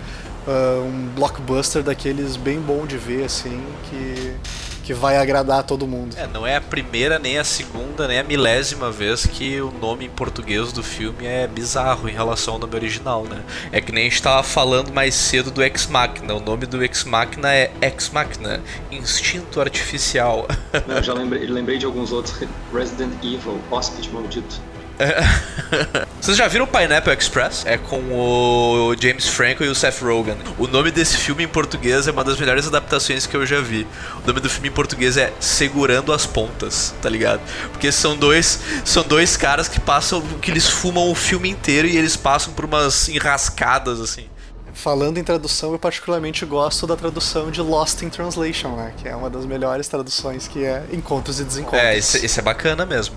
uh, 0.48 0.84
um 0.84 1.10
blockbuster 1.16 1.84
daqueles 1.84 2.36
bem 2.36 2.60
bom 2.60 2.86
de 2.86 2.98
ver, 2.98 3.26
assim, 3.26 3.64
que, 3.90 4.36
que 4.84 4.94
vai 4.94 5.18
agradar 5.18 5.64
todo 5.64 5.88
mundo. 5.88 6.16
É, 6.18 6.28
não 6.28 6.46
é 6.46 6.56
a 6.56 6.62
primeira, 6.62 7.18
nem 7.20 7.38
a 7.38 7.44
segunda, 7.44 8.08
nem 8.08 8.20
a 8.20 8.24
milésima 8.24 8.92
vez 8.92 9.26
que 9.26 9.62
o 9.62 9.72
nome 9.72 10.06
em 10.06 10.10
português 10.10 10.72
do 10.72 10.84
filme 10.84 11.26
é 11.26 11.48
bizarro 11.48 12.10
em 12.10 12.14
relação 12.14 12.56
ao 12.56 12.60
nome 12.60 12.76
original, 12.76 13.24
né? 13.24 13.44
É 13.72 13.82
que 13.82 13.92
nem 13.92 14.08
a 14.08 14.10
gente 14.10 14.22
tava 14.22 14.44
falando 14.44 14.94
mais 14.94 15.16
cedo 15.16 15.52
do 15.52 15.64
Ex 15.64 15.88
Machina. 15.88 16.34
O 16.34 16.40
nome 16.40 16.66
do 16.66 16.84
Ex 16.84 17.04
Machina 17.04 17.54
é 17.54 17.72
Ex 17.82 18.10
Machina, 18.10 18.62
Instinto 18.92 19.60
Artificial. 19.62 20.48
Eu 20.88 21.04
já 21.04 21.14
lembrei, 21.16 21.46
lembrei 21.48 21.78
de 21.78 21.86
alguns 21.86 22.12
outros. 22.12 22.36
Resident 22.74 23.14
Evil, 23.24 23.60
Hóspede 23.72 24.10
Maldito. 24.12 24.73
Vocês 26.22 26.38
já 26.38 26.48
viram 26.48 26.68
Pineapple 26.68 27.14
Express? 27.14 27.66
É 27.66 27.78
com 27.78 28.00
o 28.12 28.96
James 29.00 29.28
Franco 29.28 29.64
e 29.64 29.68
o 29.68 29.76
Seth 29.76 30.02
Rogen. 30.02 30.38
O 30.58 30.68
nome 30.68 30.92
desse 30.92 31.18
filme 31.18 31.44
em 31.44 31.48
português 31.48 32.08
é 32.08 32.12
uma 32.12 32.24
das 32.24 32.40
melhores 32.40 32.68
adaptações 32.68 33.26
que 33.26 33.36
eu 33.36 33.46
já 33.46 33.60
vi. 33.60 33.88
O 34.24 34.28
nome 34.28 34.40
do 34.40 34.50
filme 34.50 34.70
em 34.70 34.72
português 34.72 35.18
é 35.18 35.34
Segurando 35.40 36.14
as 36.14 36.26
Pontas, 36.26 36.94
tá 37.02 37.10
ligado? 37.10 37.42
Porque 37.72 37.92
são 37.92 38.16
dois, 38.16 38.60
são 38.86 39.04
dois 39.04 39.36
caras 39.36 39.68
que 39.68 39.80
passam, 39.80 40.22
que 40.42 40.52
eles 40.52 40.68
fumam 40.68 41.10
o 41.10 41.16
filme 41.16 41.50
inteiro 41.50 41.88
e 41.88 41.98
eles 41.98 42.16
passam 42.16 42.54
por 42.54 42.66
umas 42.66 43.10
enrascadas 43.10 44.00
assim. 44.00 44.28
Falando 44.74 45.20
em 45.20 45.24
tradução, 45.24 45.72
eu 45.72 45.80
particularmente 45.80 46.46
gosto 46.46 46.88
da 46.88 46.96
tradução 46.96 47.52
de 47.52 47.62
Lost 47.62 48.02
in 48.02 48.10
Translation, 48.10 48.76
né? 48.76 48.94
Que 48.98 49.08
é 49.08 49.16
uma 49.16 49.30
das 49.30 49.46
melhores 49.46 49.88
traduções 49.88 50.48
que 50.48 50.64
é 50.66 50.84
Encontros 50.92 51.40
e 51.40 51.44
Desencontros. 51.44 51.82
É, 51.82 51.98
esse, 51.98 52.26
esse 52.26 52.40
é 52.40 52.42
bacana 52.42 52.86
mesmo. 52.86 53.16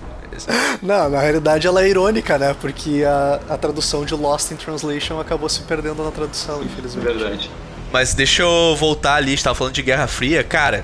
Não, 0.81 1.09
na 1.09 1.19
realidade 1.19 1.65
ela 1.67 1.83
é 1.83 1.89
irônica, 1.89 2.37
né? 2.37 2.55
Porque 2.59 3.03
a, 3.05 3.39
a 3.49 3.57
tradução 3.57 4.05
de 4.05 4.13
Lost 4.13 4.51
in 4.51 4.55
Translation 4.55 5.19
acabou 5.19 5.49
se 5.49 5.61
perdendo 5.61 6.03
na 6.03 6.11
tradução, 6.11 6.61
infelizmente. 6.63 7.05
Verdade. 7.05 7.51
Mas 7.91 8.13
deixa 8.13 8.43
eu 8.43 8.75
voltar 8.77 9.15
ali, 9.15 9.27
a 9.27 9.29
gente 9.31 9.43
tava 9.43 9.55
falando 9.55 9.73
de 9.73 9.81
Guerra 9.81 10.07
Fria. 10.07 10.43
Cara, 10.43 10.83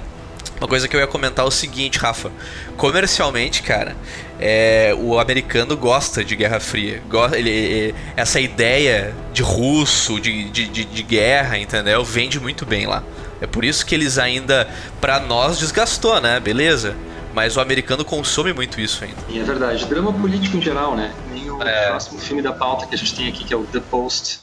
uma 0.59 0.67
coisa 0.67 0.87
que 0.87 0.95
eu 0.95 0.99
ia 0.99 1.07
comentar 1.07 1.43
é 1.45 1.47
o 1.47 1.51
seguinte, 1.51 1.99
Rafa. 1.99 2.31
Comercialmente, 2.77 3.61
cara, 3.61 3.95
é, 4.39 4.95
o 4.97 5.19
americano 5.19 5.75
gosta 5.77 6.23
de 6.23 6.35
Guerra 6.35 6.59
Fria. 6.59 7.01
Go- 7.09 7.33
ele, 7.35 7.49
ele- 7.49 7.95
essa 8.15 8.39
ideia 8.39 9.13
de 9.33 9.41
russo, 9.41 10.19
de, 10.19 10.49
de, 10.49 10.67
de, 10.67 10.85
de 10.85 11.03
guerra, 11.03 11.57
entendeu? 11.57 12.03
Vende 12.03 12.39
muito 12.39 12.65
bem 12.65 12.87
lá. 12.87 13.03
É 13.41 13.47
por 13.47 13.65
isso 13.65 13.85
que 13.85 13.93
eles 13.93 14.17
ainda, 14.17 14.67
pra 15.01 15.19
nós, 15.19 15.59
desgastou, 15.59 16.19
né? 16.21 16.39
Beleza. 16.39 16.95
Mas 17.33 17.57
o 17.57 17.61
americano 17.61 18.05
consome 18.05 18.53
muito 18.53 18.79
isso 18.79 19.03
ainda. 19.03 19.17
E 19.27 19.39
é 19.39 19.43
verdade. 19.43 19.85
Drama 19.85 20.13
político 20.13 20.57
em 20.57 20.61
geral, 20.61 20.95
né? 20.95 21.13
Nem 21.31 21.49
o 21.49 21.61
É. 21.63 21.87
próximo 21.89 22.19
filme 22.19 22.41
da 22.41 22.53
pauta 22.53 22.85
que 22.85 22.93
a 22.93 22.97
gente 22.97 23.15
tem 23.15 23.27
aqui, 23.27 23.43
que 23.43 23.53
é 23.53 23.57
o 23.57 23.65
The 23.65 23.79
Post. 23.79 24.41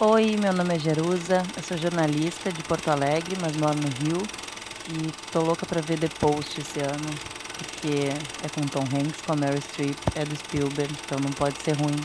Oi, 0.00 0.36
meu 0.40 0.52
nome 0.52 0.74
é 0.74 0.78
Jerusa, 0.78 1.42
eu 1.56 1.62
sou 1.62 1.76
jornalista 1.78 2.50
de 2.50 2.62
Porto 2.64 2.88
Alegre, 2.90 3.36
mas 3.40 3.56
moro 3.56 3.76
no 3.76 3.88
Rio. 3.88 4.22
E 4.90 5.12
tô 5.32 5.40
louca 5.40 5.64
pra 5.64 5.80
ver 5.80 5.98
The 5.98 6.08
Post 6.18 6.60
esse 6.60 6.80
ano, 6.80 7.08
porque 7.58 8.08
é 8.42 8.48
com 8.48 8.66
Tom 8.66 8.80
Hanks, 8.82 9.22
com 9.24 9.32
a 9.32 9.36
Meryl 9.36 9.60
Streep, 9.62 9.96
é 10.14 10.24
do 10.24 10.36
Spielberg, 10.36 10.92
então 11.04 11.18
não 11.20 11.30
pode 11.30 11.56
ser 11.62 11.72
ruim. 11.76 11.96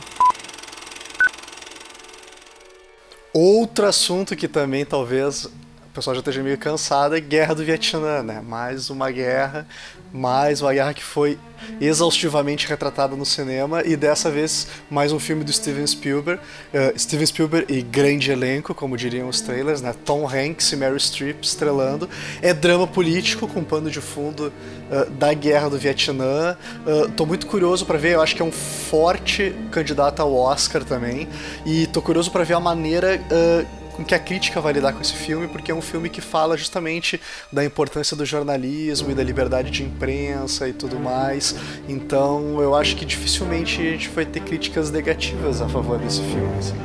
Outro 3.33 3.85
assunto 3.85 4.35
que 4.35 4.47
também 4.47 4.85
talvez 4.85 5.47
o 5.89 5.91
pessoal 5.91 6.15
já 6.15 6.19
esteja 6.19 6.43
meio 6.43 6.58
cansado 6.58 7.15
é 7.15 7.19
Guerra 7.19 7.56
do 7.56 7.65
Vietnã, 7.65 8.21
né? 8.21 8.41
Mais 8.45 8.91
uma 8.91 9.10
guerra, 9.10 9.65
mais 10.13 10.62
uma 10.62 10.71
guerra 10.71 10.93
que 10.93 11.04
foi 11.04 11.38
exaustivamente 11.82 12.67
retratada 12.67 13.15
no 13.15 13.25
cinema 13.25 13.82
e 13.84 13.97
dessa 13.97 14.30
vez 14.30 14.67
mais 14.89 15.12
um 15.12 15.19
filme 15.19 15.43
do 15.43 15.52
Steven 15.52 15.86
Spielberg. 15.86 16.39
Eh, 16.71 16.93
Steven 16.95 17.25
Spielberg 17.25 17.73
e 17.73 17.82
grande 17.82 18.32
elenco, 18.32 18.73
como 18.75 18.95
diriam 18.95 19.28
os 19.28 19.41
trailers, 19.41 19.82
né? 19.82 19.93
Tom 20.06 20.30
Hanks 20.30 20.71
e 20.71 20.75
Meryl 20.75 20.99
Streep 20.99 21.43
estrelando. 21.43 22.08
É 22.39 22.54
drama 22.54 22.86
político 22.86 23.47
com 23.47 23.63
pano 23.63 23.89
de 23.89 23.99
fundo 23.99 24.54
eh, 24.91 25.06
da 25.17 25.34
Guerra 25.34 25.69
do 25.71 25.78
Vietnã. 25.80 26.56
Eh, 26.86 27.10
tô 27.17 27.25
muito 27.25 27.47
curioso 27.47 27.84
para 27.86 27.97
ver, 27.97 28.13
eu 28.13 28.21
acho 28.21 28.36
que 28.36 28.43
é 28.43 28.45
um 28.45 28.52
forte 28.52 29.56
candidato 29.71 30.21
ao 30.21 30.36
Oscar 30.36 30.84
também 30.84 31.28
e 31.65 31.88
tô 31.88 31.99
curioso 31.99 32.30
para 32.30 32.43
ver 32.43 32.54
a 32.54 32.60
maneira 32.60 33.19
eh, 33.32 33.65
com 33.99 34.05
que 34.05 34.15
a 34.15 34.19
crítica 34.19 34.62
vai 34.62 34.71
lidar 34.71 34.93
com 34.93 35.01
esse 35.01 35.13
filme, 35.13 35.47
porque 35.47 35.71
é 35.71 35.75
um 35.75 35.81
filme 35.81 36.09
que 36.09 36.21
fala 36.21 36.55
justamente 36.55 37.19
da 37.51 37.65
importância 37.65 38.15
do 38.15 38.25
jornalismo 38.25 39.12
e 39.12 39.13
da 39.13 39.21
liberdade 39.21 39.69
de 39.69 39.83
imprensa 39.83 40.69
e 40.69 40.73
tudo 40.73 40.97
mais. 40.97 41.53
Então 41.88 42.62
eu 42.62 42.73
acho 42.75 42.95
que 42.95 43.03
dificilmente 43.03 43.81
a 43.81 43.91
gente 43.91 44.09
vai 44.09 44.25
ter 44.25 44.39
críticas 44.39 44.89
negativas 44.89 45.62
a 45.62 45.67
favor 45.67 45.99
desse 45.99 46.21
filme. 46.21 46.57
assim. 46.57 46.75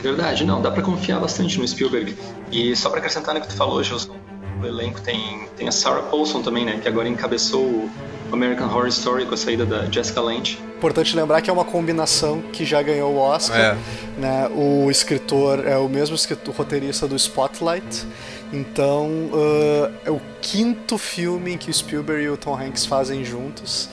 Verdade, 0.00 0.44
não, 0.44 0.62
dá 0.62 0.70
pra 0.70 0.80
confiar 0.80 1.18
bastante 1.18 1.58
no 1.58 1.66
Spielberg. 1.66 2.16
E 2.52 2.76
só 2.76 2.88
pra 2.88 3.00
acrescentar 3.00 3.34
no 3.34 3.40
que 3.40 3.48
tu 3.48 3.54
falou, 3.54 3.82
Gilson, 3.82 4.14
o 4.62 4.64
elenco 4.64 5.00
tem, 5.00 5.48
tem 5.56 5.66
a 5.66 5.72
Sarah 5.72 6.02
Paulson 6.02 6.40
também, 6.40 6.64
né? 6.64 6.78
Que 6.80 6.86
agora 6.86 7.08
encabeçou 7.08 7.90
American 8.32 8.66
Horror 8.66 8.88
Story 8.88 9.26
com 9.26 9.34
a 9.34 9.36
saída 9.36 9.64
da 9.64 9.86
Jessica 9.86 10.20
Lange. 10.20 10.58
Importante 10.76 11.14
lembrar 11.16 11.40
que 11.40 11.50
é 11.50 11.52
uma 11.52 11.64
combinação 11.64 12.42
que 12.52 12.64
já 12.64 12.82
ganhou 12.82 13.12
o 13.14 13.18
Oscar. 13.18 13.58
É. 13.58 13.76
Né? 14.18 14.48
O 14.54 14.90
escritor 14.90 15.66
é 15.66 15.76
o 15.76 15.88
mesmo 15.88 16.14
escritor, 16.14 16.54
roteirista 16.54 17.06
do 17.08 17.16
Spotlight. 17.16 18.06
Então 18.52 19.06
uh, 19.32 19.92
é 20.04 20.10
o 20.10 20.20
quinto 20.40 20.96
filme 20.96 21.52
em 21.52 21.58
que 21.58 21.70
o 21.70 21.74
Spielberg 21.74 22.22
e 22.22 22.30
o 22.30 22.36
Tom 22.36 22.56
Hanks 22.56 22.86
fazem 22.86 23.24
juntos. 23.24 23.88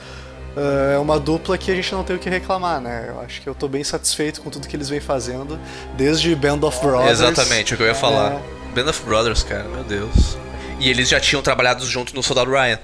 Uh, 0.56 0.94
é 0.94 0.98
uma 0.98 1.20
dupla 1.20 1.58
que 1.58 1.70
a 1.70 1.74
gente 1.74 1.92
não 1.92 2.02
tem 2.02 2.16
o 2.16 2.18
que 2.18 2.30
reclamar, 2.30 2.80
né? 2.80 3.06
Eu 3.08 3.20
acho 3.20 3.42
que 3.42 3.46
eu 3.46 3.54
tô 3.54 3.68
bem 3.68 3.84
satisfeito 3.84 4.40
com 4.40 4.48
tudo 4.48 4.66
que 4.66 4.74
eles 4.74 4.88
vêm 4.88 5.00
fazendo, 5.00 5.58
desde 5.96 6.34
Band 6.34 6.60
of 6.62 6.80
Brothers. 6.80 7.20
Exatamente, 7.20 7.72
é 7.72 7.74
o 7.74 7.76
que 7.76 7.82
eu 7.82 7.86
ia 7.86 7.94
falar. 7.94 8.32
É, 8.32 8.40
Band 8.74 8.88
of 8.88 9.02
Brothers, 9.02 9.42
cara, 9.42 9.64
meu 9.64 9.84
Deus. 9.84 10.38
E 10.80 10.88
eles 10.88 11.10
já 11.10 11.20
tinham 11.20 11.42
trabalhado 11.42 11.84
junto 11.84 12.14
no 12.14 12.22
Soldado 12.22 12.50
Ryan. 12.50 12.78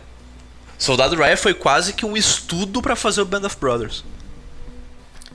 Soldado 0.79 1.17
Ryan 1.17 1.37
foi 1.37 1.55
quase 1.55 1.93
que 1.93 2.05
um 2.05 2.17
estudo 2.17 2.83
pra 2.83 2.97
fazer 2.97 3.21
o 3.23 3.25
Band 3.25 3.47
of 3.47 3.57
Brothers. 3.59 4.05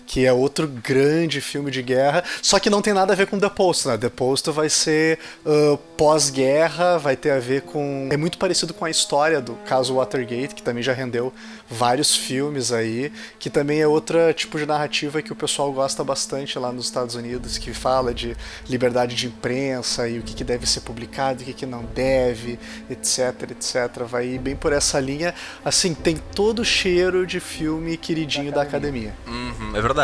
Que 0.08 0.26
é 0.26 0.32
outro 0.32 0.68
grande 0.68 1.42
filme 1.42 1.70
de 1.70 1.84
guerra, 1.84 2.24
só 2.42 2.58
que 2.60 2.70
não 2.70 2.82
tem 2.82 2.94
nada 2.94 3.12
a 3.14 3.16
ver 3.16 3.28
com 3.28 3.38
The 3.38 3.50
Post, 3.50 3.88
né? 3.90 3.98
The 3.98 4.10
Post 4.10 4.50
vai 4.52 4.70
ser 4.70 5.20
uh, 5.46 5.78
pós-guerra, 5.98 6.98
vai 6.98 7.16
ter 7.16 7.32
a 7.32 7.40
ver 7.40 7.64
com. 7.64 8.08
É 8.10 8.16
muito 8.16 8.38
parecido 8.38 8.74
com 8.74 8.86
a 8.86 8.90
história 8.90 9.42
do 9.42 9.54
caso 9.66 9.96
Watergate, 9.96 10.56
que 10.56 10.64
também 10.64 10.82
já 10.82 10.94
rendeu 10.94 11.34
vários 11.70 12.16
filmes 12.16 12.72
aí, 12.72 13.12
que 13.38 13.50
também 13.50 13.82
é 13.82 13.88
outra 13.88 14.34
tipo 14.34 14.58
de 14.58 14.66
narrativa 14.66 15.22
que 15.22 15.34
o 15.34 15.36
pessoal 15.36 15.72
gosta 15.74 16.04
bastante 16.04 16.58
lá 16.58 16.72
nos 16.72 16.86
Estados 16.86 17.16
Unidos, 17.16 17.58
que 17.58 17.74
fala 17.74 18.14
de 18.14 18.36
liberdade 18.70 19.16
de 19.16 19.28
imprensa 19.28 20.08
e 20.08 20.20
o 20.20 20.24
que, 20.24 20.34
que 20.34 20.44
deve 20.44 20.66
ser 20.66 20.82
publicado, 20.82 21.42
o 21.42 21.46
que, 21.46 21.54
que 21.54 21.66
não 21.66 21.84
deve, 21.84 22.58
etc, 22.90 23.52
etc. 23.52 24.04
Vai 24.08 24.28
ir 24.28 24.40
bem 24.40 24.56
por 24.56 24.72
essa 24.72 25.00
linha. 25.00 25.36
Assim, 25.66 25.94
tem 25.94 26.16
todo 26.34 26.60
o 26.60 26.66
cheiro 26.66 27.28
de 27.28 27.40
filme 27.40 27.98
queridinho 27.98 28.52
da 28.52 28.62
academia. 28.62 29.14
Uhum, 29.28 29.76
é 29.76 29.82
verdade, 29.82 29.97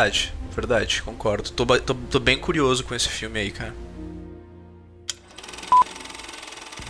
verdade, 0.50 1.02
concordo. 1.02 1.50
Tô, 1.50 1.64
tô, 1.64 1.94
tô 1.94 2.18
bem 2.18 2.36
curioso 2.36 2.82
com 2.82 2.94
esse 2.94 3.08
filme 3.08 3.38
aí, 3.38 3.50
cara. 3.50 3.74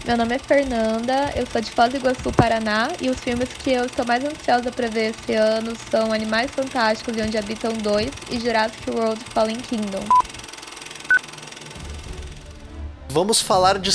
Meu 0.06 0.18
nome 0.18 0.34
é 0.34 0.38
Fernanda, 0.38 1.32
eu 1.34 1.46
sou 1.46 1.62
de 1.62 1.70
Foz 1.70 1.90
do 1.90 1.96
Iguaçu, 1.96 2.30
Paraná, 2.32 2.88
e 3.00 3.08
os 3.08 3.18
filmes 3.20 3.48
que 3.54 3.70
eu 3.70 3.86
estou 3.86 4.04
mais 4.04 4.22
ansiosa 4.22 4.70
para 4.70 4.86
ver 4.86 5.14
esse 5.14 5.34
ano 5.34 5.74
são 5.90 6.12
Animais 6.12 6.50
Fantásticos 6.50 7.16
e 7.16 7.22
Onde 7.22 7.38
Habitam 7.38 7.72
Dois 7.78 8.10
e 8.30 8.38
Jurassic 8.38 8.90
World 8.90 9.22
Fallen 9.32 9.56
Kingdom. 9.56 10.04
Vamos 13.08 13.40
falar 13.40 13.78
de 13.78 13.90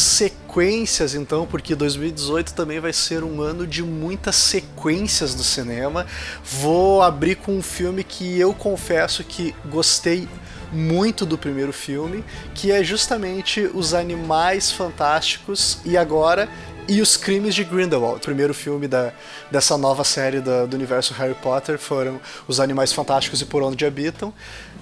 sequências 0.49 1.13
então, 1.13 1.45
porque 1.45 1.75
2018 1.75 2.53
também 2.55 2.79
vai 2.79 2.91
ser 2.91 3.23
um 3.23 3.39
ano 3.41 3.67
de 3.67 3.83
muitas 3.83 4.35
sequências 4.35 5.35
do 5.35 5.43
cinema. 5.43 6.07
Vou 6.43 7.03
abrir 7.03 7.35
com 7.35 7.55
um 7.55 7.61
filme 7.61 8.03
que 8.03 8.39
eu 8.39 8.51
confesso 8.53 9.23
que 9.23 9.53
gostei 9.69 10.27
muito 10.71 11.23
do 11.25 11.37
primeiro 11.37 11.71
filme, 11.71 12.23
que 12.55 12.71
é 12.71 12.83
justamente 12.83 13.69
Os 13.73 13.93
Animais 13.93 14.71
Fantásticos 14.71 15.77
e 15.85 15.95
agora 15.95 16.49
e 16.87 16.99
os 17.01 17.15
Crimes 17.15 17.53
de 17.53 17.63
Grindelwald. 17.63 18.17
O 18.17 18.19
primeiro 18.19 18.51
filme 18.53 18.87
da, 18.87 19.13
dessa 19.51 19.77
nova 19.77 20.03
série 20.03 20.41
da- 20.41 20.65
do 20.65 20.75
universo 20.75 21.13
Harry 21.13 21.35
Potter 21.35 21.77
foram 21.77 22.19
Os 22.47 22.59
Animais 22.59 22.91
Fantásticos 22.91 23.39
e 23.41 23.45
Por 23.45 23.61
Onde 23.61 23.85
Habitam, 23.85 24.33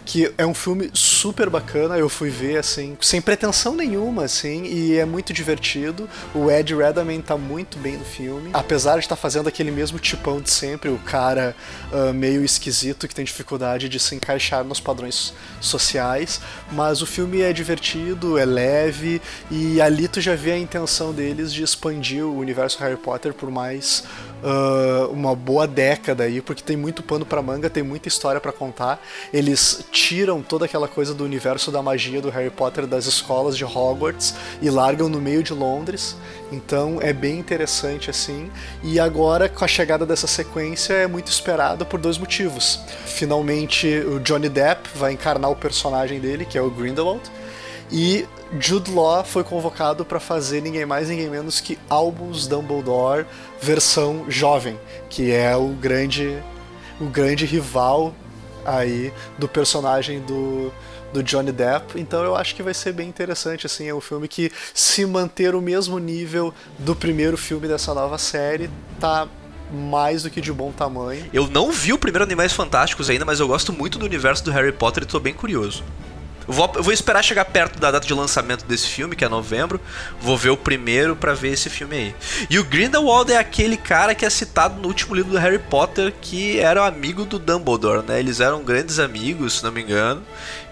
que 0.08 0.34
é 0.38 0.46
um 0.46 0.54
filme 0.54 0.90
super 0.94 1.50
bacana, 1.50 1.98
eu 1.98 2.08
fui 2.08 2.30
ver 2.30 2.58
assim, 2.58 2.98
sem 3.02 3.22
pretensão 3.22 3.76
nenhuma, 3.76 4.24
assim, 4.24 4.64
e 4.64 4.96
é 4.96 5.04
muito 5.04 5.34
divertido. 5.34 6.10
O 6.34 6.50
Ed 6.50 6.74
Redmayne 6.74 7.22
tá 7.22 7.38
muito 7.38 7.78
bem 7.78 7.98
no 7.98 8.06
filme, 8.06 8.50
apesar 8.54 8.94
de 8.94 9.02
estar 9.02 9.18
fazendo 9.18 9.50
aquele 9.50 9.70
mesmo 9.70 10.00
tipão 10.00 10.40
de 10.40 10.50
sempre, 10.50 10.90
o 10.90 10.98
cara 10.98 11.54
ah, 11.92 12.14
meio 12.14 12.44
esquisito 12.44 13.06
que 13.06 13.14
tem 13.14 13.26
dificuldade 13.26 13.90
de 13.90 14.00
se 14.00 14.16
encaixar 14.16 14.64
nos 14.64 14.80
padrões 14.80 15.34
sociais, 15.60 16.40
mas 16.72 17.02
o 17.02 17.06
filme 17.06 17.42
é 17.42 17.52
divertido, 17.52 18.38
é 18.38 18.46
leve 18.46 19.22
e 19.52 19.82
ali 19.82 20.08
tu 20.08 20.22
já 20.22 20.36
vê 20.36 20.54
a 20.54 20.58
intenção 20.58 21.12
deles 21.12 21.54
de 21.54 21.64
expandir 21.64 22.24
o 22.24 22.38
universo 22.38 22.80
Harry 22.80 22.96
Potter 22.96 23.34
por 23.34 23.52
mais 23.52 24.06
ah, 24.44 25.08
uma 25.12 25.36
boa 25.36 25.68
década 25.68 26.24
aí, 26.24 26.42
porque 26.42 26.62
tem 26.62 26.78
muito 26.78 27.02
pano 27.02 27.26
pra 27.26 27.42
manga, 27.42 27.70
tem 27.70 27.84
muita 27.84 28.08
história 28.08 28.40
pra 28.40 28.52
contar. 28.52 29.02
Eles 29.34 29.86
tiram 29.92 30.42
toda 30.42 30.66
aquela 30.66 30.88
coisa 30.88 31.14
do 31.14 31.24
universo 31.24 31.72
da 31.72 31.82
magia 31.82 32.22
do 32.22 32.30
Harry 32.30 32.50
Potter 32.50 32.86
das 32.86 33.06
escolas 33.06 33.58
de 33.58 33.66
Hogwarts 33.66 34.36
e 34.62 34.70
largam 34.70 35.10
no 35.10 35.20
meio 35.20 35.44
de 35.44 35.54
Londres. 35.54 36.16
Então 36.52 37.00
é 37.02 37.12
bem 37.12 37.40
interessante 37.40 38.10
assim. 38.10 38.50
E 38.84 39.00
agora, 39.00 39.50
com 39.50 39.66
a 39.66 39.68
chegada 39.68 40.06
dessa 40.06 40.28
sequência, 40.28 40.94
é 40.94 41.08
muito 41.08 41.28
esperado 41.28 41.86
por 41.86 42.00
dois 42.00 42.18
motivos. 42.18 42.80
Finalmente, 43.06 43.88
o 43.88 44.20
Johnny 44.20 44.50
Depp 44.50 44.90
vai 44.96 45.14
encarnar 45.14 45.52
o 45.52 45.56
personagem 45.56 46.20
dele, 46.20 46.46
que 46.46 46.58
é 46.58 46.62
o 46.62 46.70
Grindelwald. 46.70 47.22
E 47.92 48.26
Jude 48.60 48.92
Law 48.92 49.24
foi 49.26 49.44
convocado 49.44 50.06
para 50.06 50.20
fazer 50.20 50.62
ninguém 50.62 50.86
mais, 50.86 51.10
ninguém 51.10 51.30
menos 51.30 51.60
que 51.60 51.78
Albus 51.90 52.48
Dumbledore 52.48 53.26
versão 53.62 54.26
jovem, 54.30 54.80
que 55.10 55.32
é 55.32 55.56
o 55.56 55.70
grande 55.70 56.38
o 57.00 57.06
grande 57.06 57.46
rival 57.46 58.14
aí 58.66 59.14
do 59.38 59.48
personagem 59.48 60.20
do, 60.22 60.72
do 61.14 61.24
Johnny 61.24 61.52
Depp. 61.52 62.00
Então 62.00 62.24
eu 62.24 62.36
acho 62.36 62.56
que 62.56 62.64
vai 62.64 62.74
ser 62.74 62.94
bem 62.94 63.08
interessante, 63.08 63.66
assim, 63.66 63.88
é 63.88 63.94
um 63.94 64.02
filme 64.02 64.28
que 64.28 64.52
se 64.74 65.06
manter 65.06 65.56
o 65.56 65.62
mesmo 65.62 66.00
nível 66.00 66.54
do 66.80 66.96
primeiro 66.96 67.38
filme 67.38 67.68
dessa 67.68 67.94
nova 67.94 68.18
série, 68.18 68.70
tá 69.00 69.28
mais 69.72 70.24
do 70.24 70.30
que 70.30 70.40
de 70.42 70.52
bom 70.52 70.72
tamanho. 70.72 71.26
Eu 71.34 71.48
não 71.48 71.72
vi 71.72 71.94
o 71.94 71.98
primeiro 71.98 72.24
Animais 72.24 72.54
Fantásticos 72.54 73.10
ainda, 73.10 73.26
mas 73.26 73.40
eu 73.40 73.48
gosto 73.48 73.74
muito 73.74 74.00
do 74.00 74.06
universo 74.06 74.44
do 74.44 74.52
Harry 74.52 74.72
Potter 74.72 75.04
e 75.04 75.06
tô 75.06 75.20
bem 75.20 75.34
curioso. 75.34 75.84
Eu 76.48 76.54
vou, 76.54 76.72
vou 76.80 76.94
esperar 76.94 77.24
chegar 77.24 77.46
perto 77.46 77.80
da 77.80 77.92
data 77.92 78.08
de 78.08 78.14
lançamento 78.14 78.66
desse 78.66 78.88
filme, 78.88 79.16
que 79.16 79.26
é 79.26 79.30
novembro. 79.30 79.80
Vou 80.22 80.38
ver 80.38 80.50
o 80.50 80.58
primeiro 80.58 81.16
para 81.16 81.34
ver 81.34 81.54
esse 81.54 81.70
filme 81.70 81.96
aí. 81.96 82.16
E 82.50 82.58
o 82.58 82.64
Grindelwald 82.64 83.32
é 83.32 83.38
aquele 83.38 83.76
cara 83.76 84.16
que 84.16 84.26
é 84.26 84.30
citado 84.30 84.82
no 84.82 84.88
último 84.88 85.14
livro 85.14 85.32
do 85.32 85.38
Harry 85.38 85.60
Potter, 85.60 86.14
que 86.22 86.60
era 86.60 86.86
amigo 86.86 87.26
do 87.26 87.38
Dumbledore, 87.38 88.06
né? 88.08 88.20
Eles 88.20 88.40
eram 88.40 88.64
grandes 88.64 88.98
amigos, 88.98 89.58
se 89.58 89.64
não 89.64 89.72
me 89.72 89.82
engano. 89.82 90.24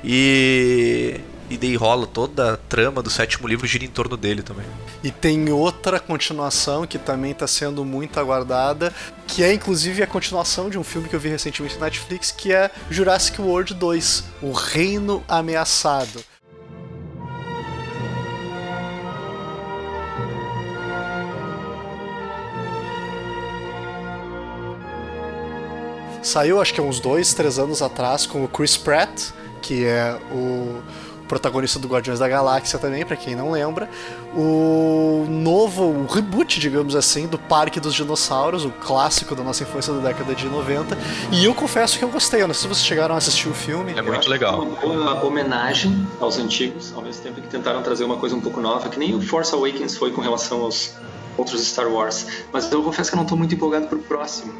E 0.04 1.20
e 1.50 1.58
daí 1.58 1.76
rola 1.76 2.08
toda 2.08 2.54
a 2.54 2.58
trama 2.58 3.02
do 3.02 3.10
sétimo 3.10 3.48
livro 3.48 3.68
gira 3.68 3.86
em 3.86 3.90
torno 3.90 4.18
dele 4.18 4.42
também. 4.42 4.66
E 5.04 5.12
tem 5.12 5.52
outra 5.52 6.00
continuação 6.00 6.88
que 6.88 6.98
também 6.98 7.32
está 7.32 7.48
sendo 7.48 7.86
muito 7.86 8.20
aguardada, 8.20 8.94
que 9.28 9.44
é 9.44 9.54
inclusive 9.54 10.02
a 10.02 10.08
continuação 10.08 10.70
de 10.70 10.78
um 10.78 10.84
filme 10.84 11.08
que 11.08 11.16
eu 11.16 11.20
vi 11.20 11.30
recentemente 11.30 11.76
na 11.78 11.86
Netflix, 11.86 12.32
que 12.32 12.52
é 12.52 12.72
Jurassic 12.90 13.40
World 13.42 13.74
2, 13.74 14.24
O 14.42 14.52
Reino 14.52 15.24
Ameaçado. 15.28 16.24
Saiu 26.26 26.60
acho 26.60 26.74
que 26.74 26.82
uns 26.82 27.00
dois, 27.00 27.36
três 27.36 27.60
anos 27.60 27.84
atrás 27.84 28.26
com 28.26 28.44
o 28.44 28.48
Chris 28.48 28.76
Pratt, 28.76 29.30
que 29.62 29.86
é 29.86 30.20
o 30.32 30.82
protagonista 31.28 31.80
do 31.80 31.88
Guardiões 31.88 32.20
da 32.20 32.28
Galáxia 32.28 32.80
também, 32.80 33.06
para 33.06 33.16
quem 33.16 33.36
não 33.36 33.52
lembra. 33.52 33.90
O 34.36 35.26
novo, 35.30 35.84
o 35.84 36.06
reboot, 36.06 36.60
digamos 36.60 36.96
assim, 36.96 37.28
do 37.28 37.38
Parque 37.38 37.80
dos 37.80 37.94
Dinossauros, 37.94 38.66
o 38.66 38.72
clássico 38.72 39.36
da 39.36 39.44
nossa 39.44 39.64
infância 39.64 39.94
da 39.94 40.00
década 40.00 40.36
de 40.36 40.48
90. 40.48 40.98
E 41.32 41.46
eu 41.46 41.54
confesso 41.54 41.98
que 41.98 42.04
eu 42.04 42.10
gostei, 42.10 42.42
eu 42.42 42.48
não 42.48 42.54
sei 42.54 42.64
se 42.64 42.68
vocês 42.68 42.86
chegaram 42.86 43.16
a 43.16 43.18
assistir 43.18 43.48
o 43.48 43.54
filme. 43.54 43.94
É 43.96 44.02
muito 44.02 44.30
legal. 44.30 44.62
Uma 44.62 44.76
boa 44.76 45.26
homenagem 45.26 46.08
aos 46.20 46.38
antigos, 46.38 46.94
ao 46.96 47.02
mesmo 47.02 47.24
tempo 47.24 47.42
que 47.42 47.48
tentaram 47.48 47.82
trazer 47.82 48.04
uma 48.04 48.18
coisa 48.18 48.36
um 48.36 48.42
pouco 48.42 48.62
nova, 48.62 48.90
que 48.90 49.00
nem 49.00 49.16
o 49.16 49.22
Force 49.22 49.54
Awakens 49.54 49.98
foi 49.98 50.12
com 50.12 50.22
relação 50.22 50.62
aos 50.62 50.94
outros 51.38 51.66
Star 51.66 51.88
Wars. 51.88 52.28
Mas 52.52 52.72
eu 52.72 52.84
confesso 52.84 53.10
que 53.10 53.16
eu 53.16 53.18
não 53.18 53.24
estou 53.24 53.38
muito 53.38 53.54
empolgado 53.56 53.88
pro 53.88 54.00
próximo, 54.00 54.54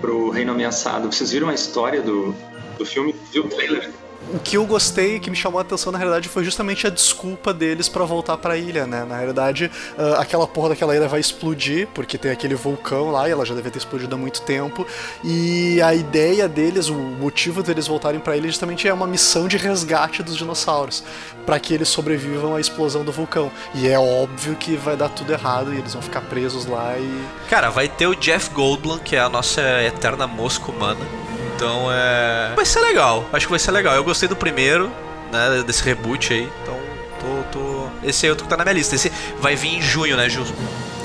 pro 0.00 0.30
Reino 0.30 0.52
Ameaçado. 0.52 1.10
Vocês 1.10 1.30
viram 1.30 1.48
a 1.48 1.54
história 1.54 2.02
do, 2.02 2.34
do 2.78 2.86
filme? 2.86 3.14
Viu 3.32 3.44
o 3.44 3.48
trailer? 3.48 3.90
O 4.32 4.38
que 4.38 4.56
eu 4.56 4.64
gostei, 4.64 5.20
que 5.20 5.30
me 5.30 5.36
chamou 5.36 5.58
a 5.58 5.62
atenção 5.62 5.92
na 5.92 5.98
realidade, 5.98 6.28
foi 6.28 6.44
justamente 6.44 6.86
a 6.86 6.90
desculpa 6.90 7.52
deles 7.52 7.88
para 7.88 8.04
voltar 8.04 8.36
para 8.36 8.54
a 8.54 8.56
ilha, 8.56 8.86
né? 8.86 9.04
Na 9.04 9.16
realidade, 9.16 9.70
uh, 9.98 10.14
aquela 10.18 10.46
porra 10.46 10.70
daquela 10.70 10.96
ilha 10.96 11.08
vai 11.08 11.20
explodir, 11.20 11.88
porque 11.94 12.16
tem 12.16 12.30
aquele 12.30 12.54
vulcão 12.54 13.10
lá 13.10 13.28
e 13.28 13.32
ela 13.32 13.44
já 13.44 13.54
deve 13.54 13.70
ter 13.70 13.78
explodido 13.78 14.14
há 14.14 14.18
muito 14.18 14.42
tempo. 14.42 14.86
E 15.22 15.80
a 15.82 15.94
ideia 15.94 16.48
deles, 16.48 16.88
o 16.88 16.94
motivo 16.94 17.62
deles 17.62 17.86
voltarem 17.86 18.20
para 18.20 18.34
a 18.34 18.36
ilha 18.36 18.48
justamente 18.48 18.88
é 18.88 18.94
uma 18.94 19.06
missão 19.06 19.46
de 19.46 19.56
resgate 19.56 20.22
dos 20.22 20.36
dinossauros, 20.36 21.04
para 21.44 21.58
que 21.60 21.74
eles 21.74 21.88
sobrevivam 21.88 22.56
à 22.56 22.60
explosão 22.60 23.04
do 23.04 23.12
vulcão. 23.12 23.50
E 23.74 23.88
é 23.88 23.98
óbvio 23.98 24.56
que 24.56 24.76
vai 24.76 24.96
dar 24.96 25.08
tudo 25.10 25.32
errado 25.32 25.72
e 25.72 25.78
eles 25.78 25.92
vão 25.92 26.02
ficar 26.02 26.22
presos 26.22 26.66
lá 26.66 26.96
e. 26.98 27.24
Cara, 27.48 27.70
vai 27.70 27.88
ter 27.88 28.06
o 28.06 28.14
Jeff 28.14 28.50
Goldblum, 28.50 28.98
que 28.98 29.16
é 29.16 29.20
a 29.20 29.28
nossa 29.28 29.60
eterna 29.82 30.26
mosca 30.26 30.70
humana 30.70 31.33
então 31.54 31.88
é. 31.90 32.52
Vai 32.54 32.64
ser 32.64 32.80
legal. 32.80 33.26
Acho 33.32 33.46
que 33.46 33.50
vai 33.50 33.58
ser 33.58 33.70
legal. 33.70 33.94
Eu 33.94 34.04
gostei 34.04 34.28
do 34.28 34.36
primeiro, 34.36 34.90
né? 35.32 35.62
Desse 35.66 35.82
reboot 35.82 36.32
aí. 36.32 36.50
Então 36.62 36.78
tô. 37.20 37.58
tô... 37.58 37.84
Esse 38.02 38.26
é 38.26 38.30
outro 38.30 38.44
que 38.44 38.50
tá 38.50 38.56
na 38.56 38.64
minha 38.64 38.74
lista. 38.74 38.94
Esse 38.94 39.10
vai 39.38 39.56
vir 39.56 39.76
em 39.76 39.82
junho, 39.82 40.16
né, 40.16 40.28
Gilson? 40.28 40.54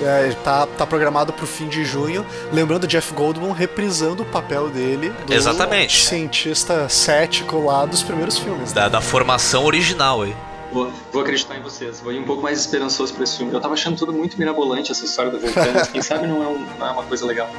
É, 0.02 0.32
tá, 0.44 0.66
tá 0.66 0.86
programado 0.86 1.34
pro 1.34 1.46
fim 1.46 1.68
de 1.68 1.84
junho. 1.84 2.26
Lembrando 2.52 2.88
Jeff 2.88 3.14
Goldblum 3.14 3.52
reprisando 3.52 4.24
o 4.24 4.26
papel 4.26 4.70
dele. 4.70 5.14
Do 5.26 5.34
Exatamente. 5.34 6.06
Cientista 6.06 6.88
cético 6.88 7.64
lá 7.66 7.86
dos 7.86 8.02
primeiros 8.02 8.38
filmes. 8.38 8.72
Da, 8.72 8.88
da 8.88 9.02
formação 9.02 9.66
original 9.66 10.22
aí. 10.22 10.36
Vou, 10.72 10.92
vou, 11.12 11.24
acreditar 11.24 11.58
em 11.58 11.64
vocês, 11.64 12.00
vou 12.00 12.14
ir 12.14 12.20
um 12.20 12.26
pouco 12.26 12.44
mais 12.44 12.60
esperançoso 12.60 13.14
pra 13.14 13.24
esse 13.24 13.38
filme. 13.38 13.52
Eu 13.52 13.60
tava 13.60 13.74
achando 13.74 13.98
tudo 13.98 14.14
muito 14.14 14.38
mirabolante 14.38 14.92
essa 14.92 15.04
história 15.04 15.32
do 15.32 15.40
vulcão, 15.40 15.64
quem 15.92 16.02
sabe 16.02 16.28
não 16.28 16.44
é, 16.44 16.48
um, 16.48 16.66
não 16.78 16.88
é 16.88 16.92
uma 16.92 17.04
coisa 17.04 17.26
legal. 17.26 17.50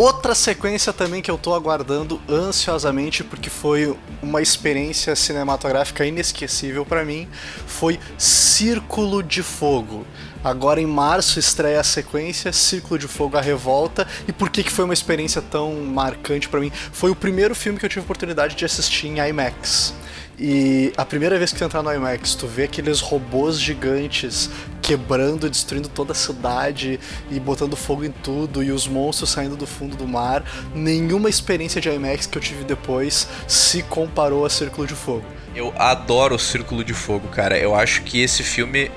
Outra 0.00 0.34
sequência 0.34 0.94
também 0.94 1.20
que 1.20 1.30
eu 1.30 1.36
tô 1.36 1.52
aguardando 1.52 2.18
ansiosamente 2.26 3.22
porque 3.22 3.50
foi 3.50 3.94
uma 4.22 4.40
experiência 4.40 5.14
cinematográfica 5.14 6.06
inesquecível 6.06 6.86
para 6.86 7.04
mim, 7.04 7.28
foi 7.66 8.00
Círculo 8.16 9.22
de 9.22 9.42
Fogo. 9.42 10.06
Agora 10.42 10.80
em 10.80 10.86
março 10.86 11.38
estreia 11.38 11.80
a 11.80 11.84
sequência 11.84 12.50
Círculo 12.50 12.98
de 12.98 13.06
Fogo 13.06 13.36
a 13.36 13.42
Revolta. 13.42 14.08
E 14.26 14.32
por 14.32 14.48
que, 14.48 14.64
que 14.64 14.72
foi 14.72 14.86
uma 14.86 14.94
experiência 14.94 15.42
tão 15.42 15.74
marcante 15.82 16.48
para 16.48 16.60
mim? 16.60 16.72
Foi 16.92 17.10
o 17.10 17.14
primeiro 17.14 17.54
filme 17.54 17.78
que 17.78 17.84
eu 17.84 17.90
tive 17.90 18.00
oportunidade 18.00 18.56
de 18.56 18.64
assistir 18.64 19.08
em 19.08 19.18
IMAX. 19.18 19.92
E 20.38 20.94
a 20.96 21.04
primeira 21.04 21.36
vez 21.36 21.52
que 21.52 21.58
tu 21.58 21.64
entrar 21.64 21.82
no 21.82 21.92
IMAX, 21.92 22.34
tu 22.34 22.46
vê 22.46 22.62
aqueles 22.62 23.00
robôs 23.02 23.60
gigantes 23.60 24.48
quebrando, 24.90 25.48
destruindo 25.48 25.88
toda 25.88 26.10
a 26.10 26.14
cidade 26.16 26.98
e 27.30 27.38
botando 27.38 27.76
fogo 27.76 28.04
em 28.04 28.10
tudo 28.10 28.60
e 28.60 28.72
os 28.72 28.88
monstros 28.88 29.30
saindo 29.30 29.54
do 29.54 29.64
fundo 29.64 29.94
do 29.94 30.04
mar. 30.04 30.42
Nenhuma 30.74 31.28
experiência 31.28 31.80
de 31.80 31.88
IMAX 31.88 32.26
que 32.26 32.36
eu 32.36 32.42
tive 32.42 32.64
depois 32.64 33.28
se 33.46 33.84
comparou 33.84 34.44
a 34.44 34.50
Círculo 34.50 34.88
de 34.88 34.94
Fogo. 34.94 35.24
Eu 35.54 35.72
adoro 35.76 36.34
o 36.34 36.38
Círculo 36.40 36.82
de 36.82 36.92
Fogo, 36.92 37.28
cara. 37.28 37.56
Eu 37.56 37.72
acho 37.72 38.02
que 38.02 38.20
esse 38.20 38.42
filme. 38.42 38.90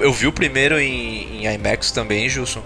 Eu 0.00 0.12
vi 0.14 0.26
o 0.26 0.32
primeiro 0.32 0.78
em, 0.78 1.44
em 1.44 1.54
IMAX 1.54 1.90
também, 1.90 2.26
Gilson. 2.26 2.62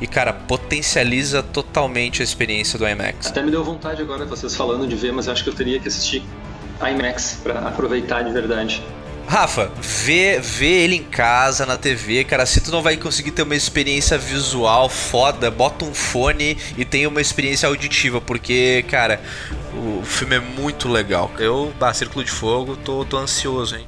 E, 0.00 0.06
cara, 0.06 0.32
potencializa 0.32 1.42
totalmente 1.42 2.22
a 2.22 2.24
experiência 2.24 2.78
do 2.78 2.88
IMAX. 2.88 3.26
Até 3.26 3.42
me 3.42 3.50
deu 3.50 3.62
vontade 3.62 4.00
agora, 4.00 4.24
vocês 4.24 4.56
falando 4.56 4.86
de 4.86 4.96
ver, 4.96 5.12
mas 5.12 5.26
eu 5.26 5.34
acho 5.34 5.44
que 5.44 5.50
eu 5.50 5.54
teria 5.54 5.78
que 5.78 5.88
assistir 5.88 6.22
IMAX 6.80 7.40
para 7.42 7.58
aproveitar 7.60 8.22
de 8.22 8.32
verdade. 8.32 8.82
Rafa, 9.26 9.70
vê, 9.80 10.38
vê 10.40 10.84
ele 10.84 10.96
em 10.96 11.04
casa, 11.04 11.64
na 11.64 11.76
TV, 11.76 12.24
cara. 12.24 12.44
Se 12.44 12.60
tu 12.60 12.70
não 12.70 12.82
vai 12.82 12.96
conseguir 12.96 13.30
ter 13.30 13.42
uma 13.42 13.56
experiência 13.56 14.18
visual 14.18 14.88
foda, 14.88 15.50
bota 15.50 15.84
um 15.84 15.94
fone 15.94 16.56
e 16.76 16.84
tenha 16.84 17.08
uma 17.08 17.20
experiência 17.20 17.68
auditiva, 17.68 18.20
porque, 18.20 18.84
cara, 18.88 19.20
o 19.74 20.02
filme 20.04 20.36
é 20.36 20.40
muito 20.40 20.88
legal. 20.88 21.30
Eu, 21.38 21.72
bah, 21.78 21.94
Círculo 21.94 22.24
de 22.24 22.30
Fogo, 22.30 22.76
tô, 22.76 23.04
tô 23.04 23.16
ansioso, 23.16 23.76
hein. 23.76 23.86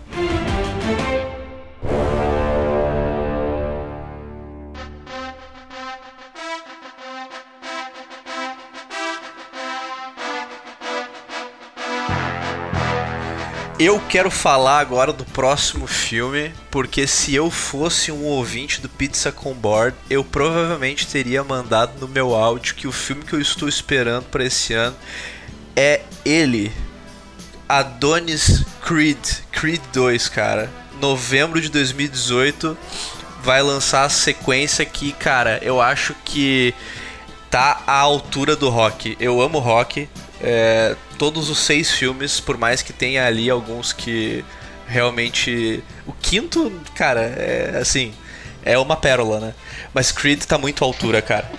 Eu 13.77 14.01
quero 14.09 14.31
falar 14.31 14.79
agora 14.79 15.13
do 15.13 15.25
próximo 15.25 15.89
filme, 15.89 16.53
porque 16.71 17.09
se 17.09 17.35
eu 17.35 17.51
fosse 17.51 18.13
um 18.13 18.23
ouvinte 18.23 18.81
do 18.81 18.89
Pizza 18.89 19.33
com 19.33 19.53
Board, 19.53 19.97
eu 20.09 20.23
provavelmente 20.23 21.09
teria 21.09 21.43
mandado 21.43 21.99
no 21.99 22.07
meu 22.07 22.37
áudio 22.37 22.77
que 22.77 22.87
o 22.87 22.93
filme 22.93 23.25
que 23.25 23.33
eu 23.33 23.41
estou 23.41 23.69
esperando 23.69 24.27
para 24.27 24.45
esse 24.45 24.73
ano 24.75 24.97
é 25.75 26.03
ele, 26.25 26.71
Adonis 27.69 28.65
Creed, 28.81 29.19
Creed 29.51 29.81
2, 29.93 30.29
cara. 30.29 30.71
Novembro 31.01 31.61
de 31.61 31.69
2018 31.69 32.79
vai 33.43 33.61
lançar 33.61 34.05
a 34.05 34.09
sequência 34.09 34.85
que, 34.85 35.13
cara, 35.13 35.59
eu 35.63 35.81
acho 35.81 36.15
que 36.25 36.73
tá 37.51 37.83
à 37.89 37.99
altura 37.99 38.55
do 38.55 38.69
rock. 38.69 39.17
Eu 39.19 39.43
amo 39.43 39.59
rock, 39.59 40.09
é, 40.41 40.95
todos 41.15 41.49
os 41.51 41.59
seis 41.59 41.91
filmes, 41.91 42.41
por 42.41 42.59
mais 42.59 42.83
que 42.83 42.93
tenha 42.93 43.27
ali 43.27 43.49
alguns 43.49 43.93
que 43.93 44.45
realmente. 44.87 45.83
O 46.07 46.13
quinto, 46.13 46.73
cara, 46.95 47.21
é 47.21 47.79
assim. 47.81 48.13
É 48.65 48.79
uma 48.79 48.97
pérola, 48.97 49.41
né? 49.41 49.55
Mas 49.93 50.11
Creed 50.11 50.43
tá 50.45 50.57
muito 50.57 50.83
à 50.83 50.87
altura, 50.87 51.21
cara. 51.21 51.51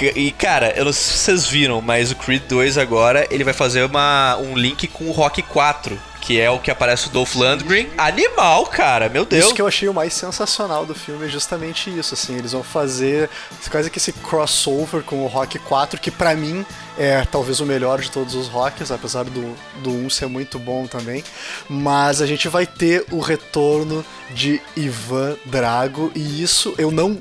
E, 0.00 0.30
cara, 0.30 0.72
eu 0.76 0.84
não 0.84 0.92
sei 0.92 1.02
se 1.02 1.18
vocês 1.18 1.46
viram, 1.46 1.82
mas 1.82 2.10
o 2.12 2.16
Creed 2.16 2.42
2 2.48 2.78
agora 2.78 3.26
ele 3.30 3.44
vai 3.44 3.52
fazer 3.52 3.84
uma, 3.84 4.36
um 4.36 4.56
link 4.56 4.86
com 4.86 5.08
o 5.08 5.12
Rock 5.12 5.42
4, 5.42 6.00
que 6.28 6.38
é 6.38 6.50
o 6.50 6.58
que 6.58 6.70
aparece 6.70 7.06
o 7.06 7.10
Dolph 7.10 7.36
Lundgren. 7.36 7.88
Animal, 7.96 8.66
cara, 8.66 9.08
meu 9.08 9.24
Deus. 9.24 9.46
Isso 9.46 9.54
que 9.54 9.62
eu 9.62 9.66
achei 9.66 9.88
o 9.88 9.94
mais 9.94 10.12
sensacional 10.12 10.84
do 10.84 10.94
filme 10.94 11.24
é 11.24 11.28
justamente 11.28 11.88
isso, 11.88 12.12
assim, 12.12 12.36
eles 12.36 12.52
vão 12.52 12.62
fazer 12.62 13.30
quase 13.70 13.88
que 13.88 13.96
esse 13.96 14.12
crossover 14.12 15.02
com 15.02 15.24
o 15.24 15.26
Rock 15.26 15.58
4, 15.58 15.98
que 15.98 16.10
pra 16.10 16.34
mim 16.34 16.66
é 16.98 17.24
talvez 17.24 17.60
o 17.60 17.64
melhor 17.64 18.02
de 18.02 18.10
todos 18.10 18.34
os 18.34 18.46
Rocks, 18.46 18.90
apesar 18.90 19.24
do, 19.24 19.56
do 19.82 19.88
1 19.88 20.10
ser 20.10 20.26
muito 20.26 20.58
bom 20.58 20.86
também. 20.86 21.24
Mas 21.66 22.20
a 22.20 22.26
gente 22.26 22.46
vai 22.46 22.66
ter 22.66 23.06
o 23.10 23.20
retorno 23.20 24.04
de 24.30 24.60
Ivan 24.76 25.34
Drago, 25.46 26.12
e 26.14 26.42
isso 26.42 26.74
eu 26.76 26.90
não 26.90 27.18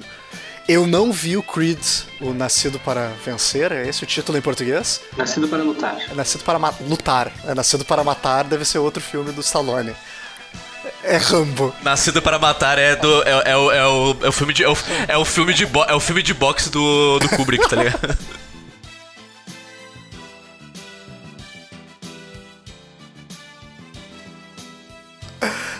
eu 0.67 0.85
não 0.85 1.11
vi 1.11 1.37
o 1.37 1.43
Creed, 1.43 1.79
o 2.19 2.33
Nascido 2.33 2.79
para 2.79 3.11
Vencer, 3.25 3.71
é 3.71 3.87
esse 3.87 4.03
o 4.03 4.07
título 4.07 4.37
em 4.37 4.41
português? 4.41 5.01
Nascido 5.15 5.47
para 5.47 5.63
Lutar. 5.63 5.97
É 6.09 6.13
Nascido 6.13 6.43
para 6.43 6.59
ma 6.59 6.73
Lutar. 6.81 7.31
É 7.45 7.55
Nascido 7.55 7.85
para 7.85 8.03
Matar 8.03 8.43
deve 8.43 8.65
ser 8.65 8.79
outro 8.79 9.01
filme 9.01 9.31
do 9.31 9.41
Stallone. 9.41 9.95
É 11.03 11.17
Rambo. 11.17 11.73
Nascido 11.81 12.21
para 12.21 12.37
Matar 12.37 12.77
é 12.77 12.95
do 12.95 13.23
é, 13.23 13.51
é, 13.51 13.57
o, 13.57 13.71
é, 13.71 13.87
o, 13.87 14.17
é 14.21 14.29
o 14.29 14.31
filme 14.31 14.53
de 14.53 14.63
é 14.63 14.69
o, 14.69 14.77
é 15.07 15.17
o 15.17 15.25
filme 15.25 15.53
de 15.53 15.65
bo, 15.65 15.83
é 15.83 15.93
o 15.93 15.99
filme 15.99 16.21
de 16.21 16.33
boxe 16.33 16.69
do, 16.69 17.19
do 17.19 17.29
Kubrick, 17.29 17.67
tá 17.69 17.75
ligado? 17.75 18.17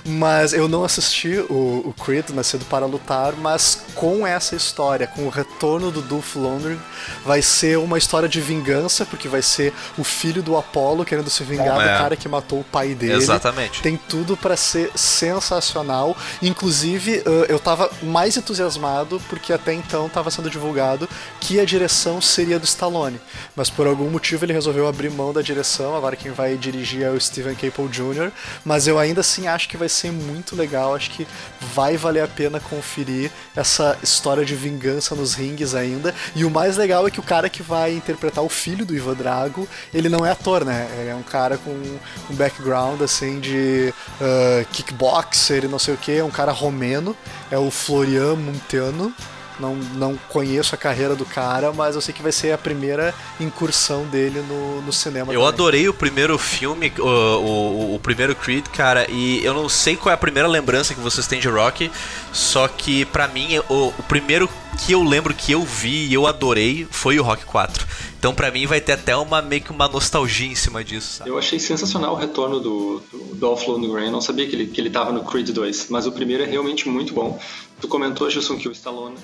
Mas 0.07 0.53
eu 0.53 0.67
não 0.69 0.85
assisti 0.85 1.37
o, 1.49 1.83
o 1.85 1.93
Creed 2.03 2.29
Nascido 2.29 2.63
para 2.65 2.85
Lutar, 2.85 3.33
mas 3.35 3.83
com 3.93 4.25
essa 4.25 4.55
história, 4.55 5.05
com 5.05 5.23
o 5.23 5.29
retorno 5.29 5.91
do 5.91 6.01
Dolph 6.01 6.35
Lundgren, 6.37 6.79
vai 7.25 7.41
ser 7.41 7.77
uma 7.77 7.97
história 7.97 8.29
de 8.29 8.39
vingança, 8.39 9.05
porque 9.05 9.27
vai 9.27 9.41
ser 9.41 9.73
o 9.97 10.03
filho 10.05 10.41
do 10.41 10.55
Apollo 10.55 11.03
querendo 11.03 11.29
se 11.29 11.43
vingar 11.43 11.77
É. 11.81 11.91
do 11.93 11.97
cara 11.97 12.15
que 12.15 12.29
matou 12.29 12.61
o 12.61 12.63
pai 12.63 12.93
dele. 12.95 13.15
Exatamente. 13.15 13.81
Tem 13.81 13.97
tudo 13.97 14.37
pra 14.37 14.55
ser 14.55 14.91
sensacional. 14.95 16.15
Inclusive, 16.41 17.17
eh, 17.25 17.45
eu 17.49 17.59
tava 17.59 17.89
mais 18.01 18.37
entusiasmado 18.37 19.21
porque 19.27 19.51
até 19.51 19.73
então 19.73 20.07
tava 20.07 20.31
sendo 20.31 20.49
divulgado 20.49 21.09
que 21.41 21.59
a 21.59 21.65
direção 21.65 22.21
seria 22.21 22.57
do 22.57 22.65
Stallone. 22.65 23.19
Mas 23.55 23.69
por 23.69 23.85
algum 23.87 24.09
motivo 24.09 24.45
ele 24.45 24.53
resolveu 24.53 24.87
abrir 24.87 25.09
mão 25.11 25.33
da 25.33 25.41
direção. 25.41 25.95
Agora 25.97 26.15
quem 26.15 26.31
vai 26.31 26.55
dirigir 26.55 27.03
é 27.03 27.09
o 27.09 27.19
Steven 27.19 27.55
Caple 27.55 27.87
Jr. 27.89 28.31
Mas 28.63 28.87
eu 28.87 28.97
ainda 28.97 29.19
assim 29.21 29.47
acho 29.47 29.67
que 29.67 29.75
vai 29.75 29.89
ser 29.89 29.96
muito 30.11 30.55
legal. 30.55 30.95
Acho 30.95 31.09
que 31.11 31.27
vai 31.73 31.97
valer 31.97 32.23
a 32.23 32.27
pena 32.27 32.59
conferir 32.59 33.31
essa 33.55 33.97
história 34.03 34.45
de 34.45 34.55
vingança 34.55 35.15
nos 35.15 35.33
rings 35.33 35.73
ainda. 35.73 36.13
E 36.35 36.45
o 36.45 36.49
mais 36.49 36.77
legal 36.77 37.07
é 37.07 37.11
que 37.11 37.19
o 37.19 37.23
cara 37.23 37.49
que 37.49 37.63
vai 37.63 37.93
interpretar 37.93 38.43
o 38.43 38.49
filho 38.49 38.85
do 38.85 38.95
Ivan 38.95 39.15
Drago, 39.15 39.67
ele 39.93 40.09
não 40.09 40.25
é 40.25 40.31
ator, 40.31 40.63
né? 40.63 40.87
Ele 40.99 41.09
é 41.09 41.15
um 41.15 41.23
cara 41.23 41.57
com 41.57 41.71
um 41.71 42.35
background 42.35 43.01
assim 43.01 43.39
de 43.39 43.93
uh, 44.21 44.65
kickboxer 44.71 45.65
e 45.65 45.67
não 45.67 45.79
sei 45.79 45.93
o 45.93 45.97
que, 45.97 46.17
é 46.17 46.23
um 46.23 46.31
cara 46.31 46.51
romeno, 46.51 47.15
é 47.49 47.57
o 47.57 47.71
Florian 47.71 48.35
Munteano. 48.35 49.13
Não, 49.59 49.75
não 49.75 50.17
conheço 50.29 50.75
a 50.75 50.77
carreira 50.77 51.15
do 51.15 51.25
cara, 51.25 51.71
mas 51.73 51.95
eu 51.95 52.01
sei 52.01 52.13
que 52.13 52.21
vai 52.21 52.31
ser 52.31 52.51
a 52.51 52.57
primeira 52.57 53.13
incursão 53.39 54.05
dele 54.05 54.41
no, 54.41 54.81
no 54.81 54.93
cinema. 54.93 55.33
Eu 55.33 55.39
também. 55.39 55.47
adorei 55.47 55.89
o 55.89 55.93
primeiro 55.93 56.37
filme, 56.37 56.91
o, 56.99 57.03
o, 57.03 57.95
o 57.95 57.99
primeiro 57.99 58.35
Creed, 58.35 58.67
cara, 58.67 59.09
e 59.09 59.43
eu 59.43 59.53
não 59.53 59.67
sei 59.67 59.95
qual 59.95 60.11
é 60.11 60.13
a 60.13 60.17
primeira 60.17 60.47
lembrança 60.47 60.93
que 60.93 60.99
vocês 60.99 61.27
têm 61.27 61.39
de 61.39 61.47
Rock, 61.47 61.91
só 62.31 62.67
que 62.67 63.05
pra 63.05 63.27
mim 63.27 63.59
o, 63.69 63.87
o 63.87 64.03
primeiro 64.07 64.49
que 64.77 64.91
eu 64.91 65.03
lembro 65.03 65.33
que 65.33 65.51
eu 65.51 65.63
vi 65.63 66.07
e 66.07 66.13
eu 66.13 66.27
adorei 66.27 66.87
foi 66.91 67.19
o 67.19 67.23
Rock 67.23 67.45
4. 67.45 67.87
Então 68.19 68.33
pra 68.33 68.51
mim 68.51 68.65
vai 68.65 68.79
ter 68.79 68.93
até 68.93 69.15
uma 69.15 69.41
meio 69.41 69.61
que 69.61 69.71
uma 69.71 69.87
nostalgia 69.87 70.47
em 70.47 70.55
cima 70.55 70.83
disso, 70.83 71.17
sabe? 71.17 71.29
Eu 71.29 71.37
achei 71.37 71.59
sensacional 71.59 72.13
o 72.13 72.15
retorno 72.15 72.59
do, 72.59 73.01
do 73.11 73.35
Dolph 73.35 73.67
Lundgren. 73.67 74.05
Eu 74.05 74.11
não 74.11 74.21
sabia 74.21 74.47
que 74.47 74.55
ele, 74.55 74.67
que 74.67 74.79
ele 74.79 74.89
tava 74.89 75.11
no 75.11 75.23
Creed 75.23 75.49
2, 75.49 75.87
mas 75.89 76.05
o 76.05 76.11
primeiro 76.11 76.43
é 76.43 76.45
realmente 76.45 76.87
muito 76.87 77.13
bom. 77.13 77.39
Tu 77.79 77.87
comentou, 77.87 78.29
Gilson, 78.29 78.57
que 78.57 78.67
o 78.67 78.71
Stallone 78.71 79.17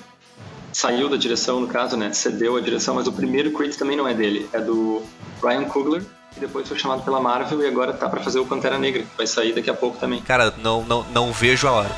saiu 0.74 1.08
da 1.08 1.16
direção, 1.16 1.60
no 1.60 1.68
caso, 1.68 1.96
né? 1.96 2.12
Cedeu 2.12 2.56
a 2.56 2.60
direção, 2.60 2.96
mas 2.96 3.06
o 3.06 3.12
primeiro 3.12 3.52
Creed 3.52 3.74
também 3.76 3.96
não 3.96 4.08
é 4.08 4.12
dele. 4.12 4.48
É 4.52 4.60
do 4.60 5.02
Ryan 5.42 5.64
Coogler, 5.64 6.04
que 6.32 6.40
depois 6.40 6.66
foi 6.68 6.76
chamado 6.76 7.02
pela 7.04 7.20
Marvel 7.20 7.62
e 7.62 7.66
agora 7.66 7.92
tá 7.92 8.08
pra 8.08 8.20
fazer 8.20 8.40
o 8.40 8.46
Pantera 8.46 8.76
Negra, 8.76 9.02
que 9.02 9.16
vai 9.16 9.26
sair 9.26 9.54
daqui 9.54 9.70
a 9.70 9.74
pouco 9.74 9.96
também. 9.98 10.20
Cara, 10.22 10.52
não, 10.58 10.82
não, 10.84 11.04
não 11.04 11.32
vejo 11.32 11.68
a 11.68 11.72
hora. 11.72 11.90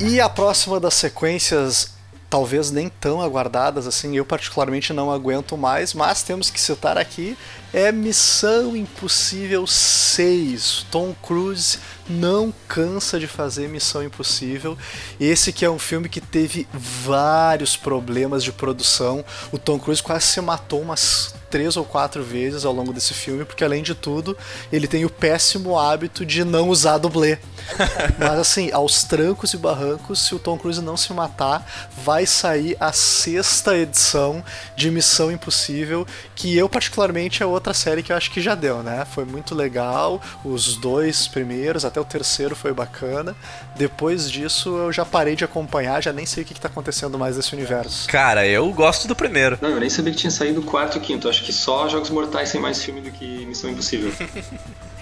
E 0.00 0.20
a 0.20 0.28
próxima 0.28 0.80
das 0.80 0.94
sequências, 0.94 1.94
talvez 2.28 2.70
nem 2.72 2.88
tão 2.88 3.22
aguardadas 3.22 3.86
assim, 3.86 4.16
eu 4.16 4.24
particularmente 4.24 4.92
não 4.92 5.10
aguento 5.10 5.56
mais, 5.56 5.94
mas 5.94 6.22
temos 6.22 6.50
que 6.50 6.60
citar 6.60 6.98
aqui, 6.98 7.38
é 7.74 7.90
Missão 7.90 8.76
Impossível 8.76 9.66
6. 9.66 10.86
Tom 10.92 11.12
Cruise 11.20 11.80
não 12.08 12.54
cansa 12.68 13.18
de 13.18 13.26
fazer 13.26 13.68
Missão 13.68 14.04
Impossível. 14.04 14.78
Esse 15.18 15.52
que 15.52 15.64
é 15.64 15.70
um 15.70 15.78
filme 15.78 16.08
que 16.08 16.20
teve 16.20 16.68
vários 16.72 17.76
problemas 17.76 18.44
de 18.44 18.52
produção. 18.52 19.24
O 19.50 19.58
Tom 19.58 19.80
Cruise 19.80 20.00
quase 20.00 20.26
se 20.26 20.40
matou 20.40 20.82
umas 20.82 21.34
três 21.54 21.76
ou 21.76 21.84
quatro 21.84 22.20
vezes 22.20 22.64
ao 22.64 22.72
longo 22.72 22.92
desse 22.92 23.14
filme, 23.14 23.44
porque 23.44 23.62
além 23.62 23.80
de 23.80 23.94
tudo, 23.94 24.36
ele 24.72 24.88
tem 24.88 25.04
o 25.04 25.08
péssimo 25.08 25.78
hábito 25.78 26.26
de 26.26 26.42
não 26.42 26.68
usar 26.68 26.98
dublê. 26.98 27.38
Mas 28.18 28.40
assim, 28.40 28.72
aos 28.72 29.04
trancos 29.04 29.54
e 29.54 29.56
barrancos, 29.56 30.18
se 30.20 30.34
o 30.34 30.38
Tom 30.40 30.58
Cruise 30.58 30.82
não 30.82 30.96
se 30.96 31.12
matar, 31.12 31.64
vai 32.02 32.26
sair 32.26 32.76
a 32.80 32.90
sexta 32.90 33.76
edição 33.76 34.44
de 34.76 34.90
Missão 34.90 35.30
Impossível, 35.30 36.04
que 36.34 36.56
eu 36.56 36.68
particularmente 36.68 37.40
é 37.40 37.46
outra 37.46 37.63
série 37.72 38.02
que 38.02 38.12
eu 38.12 38.16
acho 38.16 38.30
que 38.30 38.40
já 38.40 38.54
deu, 38.54 38.82
né? 38.82 39.06
Foi 39.10 39.24
muito 39.24 39.54
legal, 39.54 40.20
os 40.44 40.76
dois 40.76 41.26
primeiros, 41.26 41.84
até 41.84 42.00
o 42.00 42.04
terceiro 42.04 42.54
foi 42.56 42.72
bacana. 42.72 43.34
Depois 43.76 44.30
disso 44.30 44.76
eu 44.76 44.92
já 44.92 45.04
parei 45.04 45.36
de 45.36 45.44
acompanhar, 45.44 46.02
já 46.02 46.12
nem 46.12 46.26
sei 46.26 46.42
o 46.42 46.46
que, 46.46 46.54
que 46.54 46.60
tá 46.60 46.68
acontecendo 46.68 47.18
mais 47.18 47.36
nesse 47.36 47.54
universo. 47.54 48.08
Cara, 48.08 48.46
eu 48.46 48.70
gosto 48.72 49.08
do 49.08 49.14
primeiro. 49.16 49.58
Não, 49.62 49.70
eu 49.70 49.80
nem 49.80 49.88
sabia 49.88 50.12
que 50.12 50.18
tinha 50.18 50.30
saído 50.30 50.60
o 50.60 50.64
quarto 50.64 50.96
e 50.96 50.98
o 50.98 51.00
quinto. 51.00 51.28
Acho 51.28 51.42
que 51.42 51.52
só 51.52 51.88
Jogos 51.88 52.10
Mortais 52.10 52.52
tem 52.52 52.60
mais 52.60 52.82
filme 52.82 53.00
do 53.00 53.10
que 53.10 53.46
Missão 53.46 53.70
Impossível. 53.70 54.12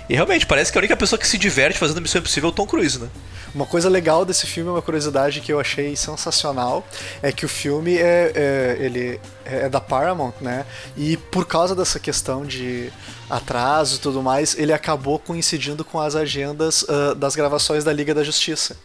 E 0.09 0.15
realmente, 0.15 0.45
parece 0.45 0.71
que 0.71 0.77
a 0.77 0.81
única 0.81 0.97
pessoa 0.97 1.19
que 1.19 1.27
se 1.27 1.39
diverte 1.39 1.79
fazendo 1.79 2.01
Missão 2.01 2.19
Impossível 2.19 2.49
é 2.49 2.53
o 2.53 2.55
Tom 2.55 2.67
Cruise, 2.67 2.99
né? 2.99 3.09
Uma 3.55 3.67
coisa 3.67 3.89
legal 3.89 4.25
desse 4.25 4.47
filme, 4.47 4.71
uma 4.71 4.81
curiosidade 4.81 5.41
que 5.41 5.53
eu 5.53 5.61
achei 5.61 5.95
sensacional, 5.95 6.87
é 7.23 7.31
que 7.31 7.45
o 7.45 7.49
filme 7.49 7.97
é, 7.97 8.33
é- 8.35 8.77
ele 8.81 9.21
é 9.45 9.69
da 9.69 9.81
Paramount, 9.81 10.33
né? 10.41 10.65
E 10.97 11.17
por 11.17 11.47
causa 11.47 11.75
dessa 11.75 12.01
questão 12.01 12.47
de 12.47 12.91
atraso 13.29 13.97
e 13.97 13.99
tudo 13.99 14.23
mais, 14.23 14.57
ele 14.59 14.73
acabou 14.73 15.19
coincidindo 15.19 15.85
com 15.85 15.99
as 16.01 16.15
agendas 16.15 16.85
ah, 16.89 17.15
das 17.15 17.35
gravações 17.35 17.83
da 17.85 17.93
Liga 17.93 18.15
da 18.15 18.23
Justiça. 18.23 18.77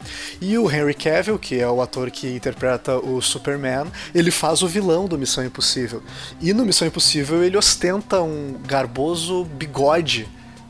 E 0.42 0.58
o 0.58 0.70
Henry 0.72 0.94
Cavill, 0.94 1.38
que 1.38 1.60
é 1.60 1.68
o 1.70 1.82
ator 1.82 2.10
que 2.12 2.28
interpreta 2.28 2.98
o 2.98 3.22
Superman, 3.22 3.88
ele 4.16 4.32
faz 4.32 4.62
o 4.62 4.68
vilão 4.68 5.06
do 5.06 5.18
Missão 5.18 5.46
Impossível. 5.46 6.02
E 6.42 6.54
no 6.54 6.66
Missão 6.66 6.88
Impossível 6.88 7.44
ele 7.44 7.58
ostenta 7.58 8.22
um 8.22 8.58
garboso 8.66 9.46
bigode 9.46 10.28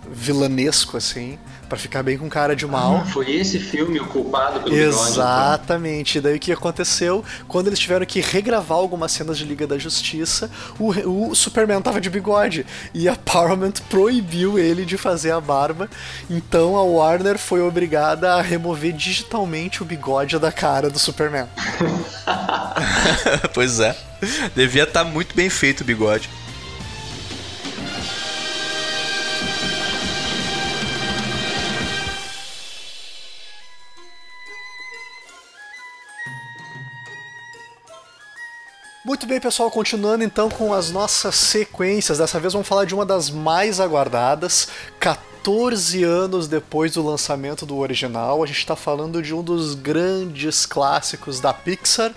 vilanesco 0.09 0.97
assim, 0.97 1.37
pra 1.67 1.77
ficar 1.77 2.03
bem 2.03 2.17
com 2.17 2.29
cara 2.29 2.55
de 2.55 2.65
mal. 2.65 2.97
Ah, 2.97 3.05
foi 3.05 3.31
esse 3.31 3.59
filme 3.59 3.99
o 3.99 4.05
culpado 4.07 4.59
pelo 4.59 4.75
bigode, 4.75 4.95
então. 4.95 5.07
Exatamente. 5.07 6.17
E 6.17 6.21
daí 6.21 6.35
o 6.37 6.39
que 6.39 6.51
aconteceu? 6.51 7.23
Quando 7.47 7.67
eles 7.67 7.79
tiveram 7.79 8.05
que 8.05 8.19
regravar 8.19 8.77
algumas 8.77 9.11
cenas 9.11 9.37
de 9.37 9.45
Liga 9.45 9.67
da 9.67 9.77
Justiça, 9.77 10.49
o, 10.79 11.29
o 11.29 11.35
Superman 11.35 11.81
tava 11.81 11.99
de 12.01 12.09
bigode. 12.09 12.65
E 12.93 13.07
a 13.07 13.15
Paramount 13.15 13.73
proibiu 13.89 14.57
ele 14.57 14.85
de 14.85 14.97
fazer 14.97 15.31
a 15.31 15.41
barba. 15.41 15.89
Então 16.29 16.75
a 16.75 16.83
Warner 16.83 17.37
foi 17.37 17.61
obrigada 17.61 18.35
a 18.35 18.41
remover 18.41 18.93
digitalmente 18.93 19.81
o 19.81 19.85
bigode 19.85 20.37
da 20.39 20.51
cara 20.51 20.89
do 20.89 20.99
Superman. 20.99 21.47
pois 23.53 23.79
é. 23.79 23.95
Devia 24.55 24.83
estar 24.83 25.03
muito 25.03 25.35
bem 25.35 25.49
feito 25.49 25.81
o 25.81 25.85
bigode. 25.85 26.29
Muito 39.07 39.25
bem, 39.25 39.39
pessoal, 39.39 39.71
continuando 39.71 40.25
então 40.25 40.49
com 40.49 40.73
as 40.73 40.91
nossas 40.91 41.33
sequências. 41.35 42.17
Dessa 42.17 42.41
vez 42.41 42.51
vamos 42.51 42.67
falar 42.67 42.83
de 42.83 42.93
uma 42.93 43.05
das 43.05 43.29
mais 43.29 43.79
aguardadas, 43.79 44.67
14 44.99 46.03
anos 46.03 46.49
depois 46.49 46.91
do 46.91 47.01
lançamento 47.01 47.65
do 47.65 47.77
original. 47.77 48.43
A 48.43 48.45
gente 48.45 48.57
está 48.57 48.75
falando 48.75 49.21
de 49.21 49.33
um 49.33 49.41
dos 49.41 49.75
grandes 49.75 50.65
clássicos 50.65 51.39
da 51.39 51.53
Pixar, 51.53 52.13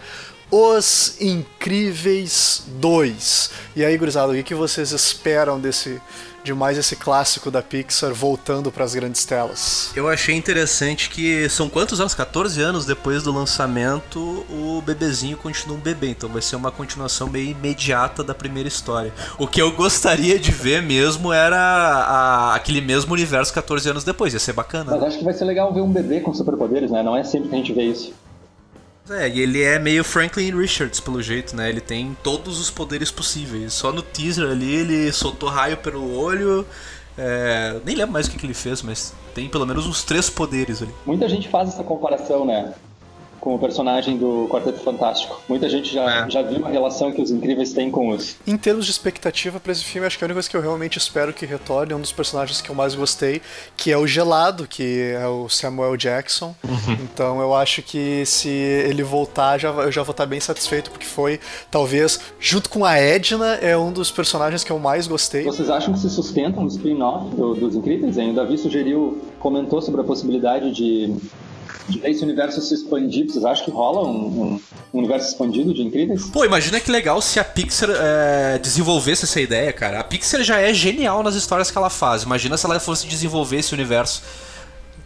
Os 0.51 1.17
Incríveis 1.21 2.63
2. 2.81 3.51
E 3.77 3.85
aí, 3.85 3.97
gurizada, 3.97 4.33
o 4.33 4.35
que 4.35 4.43
que 4.43 4.55
vocês 4.55 4.91
esperam 4.93 5.61
desse 5.61 6.01
de 6.43 6.55
mais 6.55 6.79
esse 6.79 6.97
clássico 6.97 7.51
da 7.51 7.61
Pixar 7.61 8.15
voltando 8.15 8.73
para 8.73 8.83
as 8.83 8.95
grandes 8.95 9.27
telas? 9.27 9.91
Eu 9.95 10.09
achei 10.09 10.35
interessante 10.35 11.11
que 11.11 11.47
são 11.51 11.69
quantos 11.69 12.01
anos? 12.01 12.15
14 12.15 12.63
anos 12.63 12.87
depois 12.87 13.23
do 13.23 13.31
lançamento, 13.31 14.19
o 14.49 14.83
bebezinho 14.85 15.37
continua 15.37 15.77
um 15.77 15.81
bebê, 15.81 16.09
então 16.09 16.31
vai 16.31 16.41
ser 16.41 16.57
uma 16.57 16.71
continuação 16.73 17.29
meio 17.29 17.51
imediata 17.51 18.25
da 18.25 18.35
primeira 18.35 18.67
história. 18.69 19.13
O 19.39 19.47
que 19.47 19.61
eu 19.61 19.71
gostaria 19.73 20.39
de 20.39 20.51
ver 20.51 20.83
mesmo 20.83 21.31
era 21.31 21.59
a- 21.59 22.55
aquele 22.55 22.81
mesmo 22.81 23.13
universo 23.13 23.53
14 23.53 23.91
anos 23.91 24.03
depois, 24.03 24.33
ia 24.33 24.41
ser 24.41 24.55
bacana. 24.55 24.93
Mas 24.93 25.03
acho 25.03 25.19
que 25.19 25.25
vai 25.25 25.35
ser 25.35 25.45
legal 25.45 25.75
ver 25.75 25.83
um 25.83 25.93
bebê 25.93 26.21
com 26.21 26.33
superpoderes, 26.33 26.91
né? 26.91 27.03
Não 27.03 27.15
é 27.15 27.23
sempre 27.23 27.51
que 27.51 27.55
a 27.55 27.59
gente 27.59 27.73
vê 27.75 27.83
isso. 27.83 28.15
É, 29.09 29.29
e 29.29 29.41
ele 29.41 29.63
é 29.63 29.79
meio 29.79 30.05
Franklin 30.05 30.57
Richards, 30.57 31.01
pelo 31.01 31.21
jeito, 31.23 31.57
né? 31.57 31.69
Ele 31.69 31.81
tem 31.81 32.17
todos 32.23 32.61
os 32.61 32.71
poderes 32.71 33.11
possíveis. 33.11 33.73
Só 33.73 33.93
no 33.93 34.03
teaser 34.03 34.49
ali 34.51 34.73
ele 34.73 35.13
soltou 35.13 35.49
raio 35.49 35.77
pelo 35.77 36.17
olho. 36.17 36.67
é, 37.19 37.81
nem 37.85 37.97
lembro 37.97 38.13
mais 38.13 38.27
o 38.27 38.31
que, 38.31 38.39
que 38.39 38.47
ele 38.47 38.55
fez, 38.55 38.83
mas 38.83 39.13
tem 39.35 39.49
pelo 39.49 39.67
menos 39.67 39.87
uns 39.87 40.05
três 40.05 40.31
poderes 40.31 40.83
ali. 40.83 40.95
Muita 41.05 41.29
gente 41.29 41.49
faz 41.49 41.69
essa 41.69 41.83
comparação, 41.83 42.45
né? 42.45 42.73
Com 43.41 43.55
o 43.55 43.59
personagem 43.59 44.19
do 44.19 44.47
Quarteto 44.51 44.81
Fantástico. 44.81 45.41
Muita 45.49 45.69
gente 45.69 45.93
já, 45.93 46.29
já 46.29 46.43
viu 46.43 46.67
a 46.67 46.69
relação 46.69 47.11
que 47.11 47.23
os 47.23 47.31
incríveis 47.31 47.73
têm 47.73 47.91
com 47.91 48.11
os. 48.11 48.37
Em 48.47 48.57
termos 48.57 48.85
de 48.85 48.91
expectativa 48.91 49.59
para 49.59 49.73
esse 49.73 49.83
filme, 49.83 50.07
acho 50.07 50.19
que 50.19 50.25
a 50.25 50.27
única 50.27 50.35
coisa 50.37 50.51
que 50.51 50.57
eu 50.57 50.61
realmente 50.61 50.99
espero 50.99 51.33
que 51.33 51.47
retorne 51.47 51.93
é 51.93 51.97
um 51.97 52.01
dos 52.01 52.13
personagens 52.13 52.61
que 52.61 52.69
eu 52.71 52.75
mais 52.75 52.95
gostei, 52.95 53.41
que 53.77 53.91
é 53.91 53.97
o 53.97 54.07
Gelado, 54.07 54.67
que 54.69 55.13
é 55.19 55.27
o 55.27 55.49
Samuel 55.49 55.97
Jackson. 55.97 56.55
Então 57.03 57.41
eu 57.41 57.55
acho 57.55 57.81
que 57.83 58.25
se 58.27 58.49
ele 58.49 59.03
voltar, 59.03 59.59
já, 59.59 59.71
eu 59.71 59.91
já 59.91 60.03
vou 60.03 60.11
estar 60.13 60.27
bem 60.27 60.41
satisfeito, 60.41 60.91
porque 60.91 61.07
foi, 61.07 61.41
talvez, 61.71 62.21
junto 62.39 62.69
com 62.69 62.85
a 62.85 62.99
Edna, 62.99 63.55
é 63.55 63.77
um 63.77 63.91
dos 63.91 64.11
personagens 64.11 64.63
que 64.63 64.71
eu 64.71 64.79
mais 64.79 65.07
gostei. 65.07 65.45
Vocês 65.45 65.71
acham 65.71 65.95
que 65.95 66.01
se 66.01 66.11
sustentam 66.11 66.63
no 66.63 66.69
spin-off 66.69 67.35
do- 67.35 67.55
dos 67.55 67.75
incríveis? 67.75 68.19
Hein? 68.19 68.33
O 68.33 68.35
Davi 68.35 68.59
sugeriu, 68.59 69.19
comentou 69.39 69.81
sobre 69.81 70.03
a 70.03 70.05
possibilidade 70.05 70.73
de, 70.73 71.15
esse 72.05 72.23
universo 72.23 72.61
se 72.61 72.75
expandir. 72.75 73.27
Vocês 73.27 73.45
acham 73.45 73.65
que 73.65 73.71
rola 73.71 74.07
um, 74.07 74.13
um- 74.55 74.61
um 74.95 74.99
universo 74.99 75.29
expandido 75.29 75.73
de 75.75 75.83
incríveis? 75.83 76.25
Pô, 76.27 76.45
imagina 76.45 76.81
que 76.81 76.91
legal 76.91 77.21
se 77.23 77.39
a 77.41 77.45
Pixar 77.45 77.91
é, 77.91 78.59
desenvolvesse 78.59 79.25
essa 79.25 79.41
ideia, 79.41 79.73
cara. 79.73 80.01
A 80.01 80.05
Pixar 80.05 80.43
já 80.43 80.59
é 80.61 80.73
genial 80.75 81.23
nas 81.23 81.35
histórias 81.35 81.71
que 81.71 81.79
ela 81.79 81.91
faz. 81.91 82.23
Imagina 82.23 82.57
se 82.57 82.67
ela 82.67 82.79
fosse 82.81 83.07
desenvolver 83.07 83.57
esse 83.59 83.73
universo. 83.75 84.23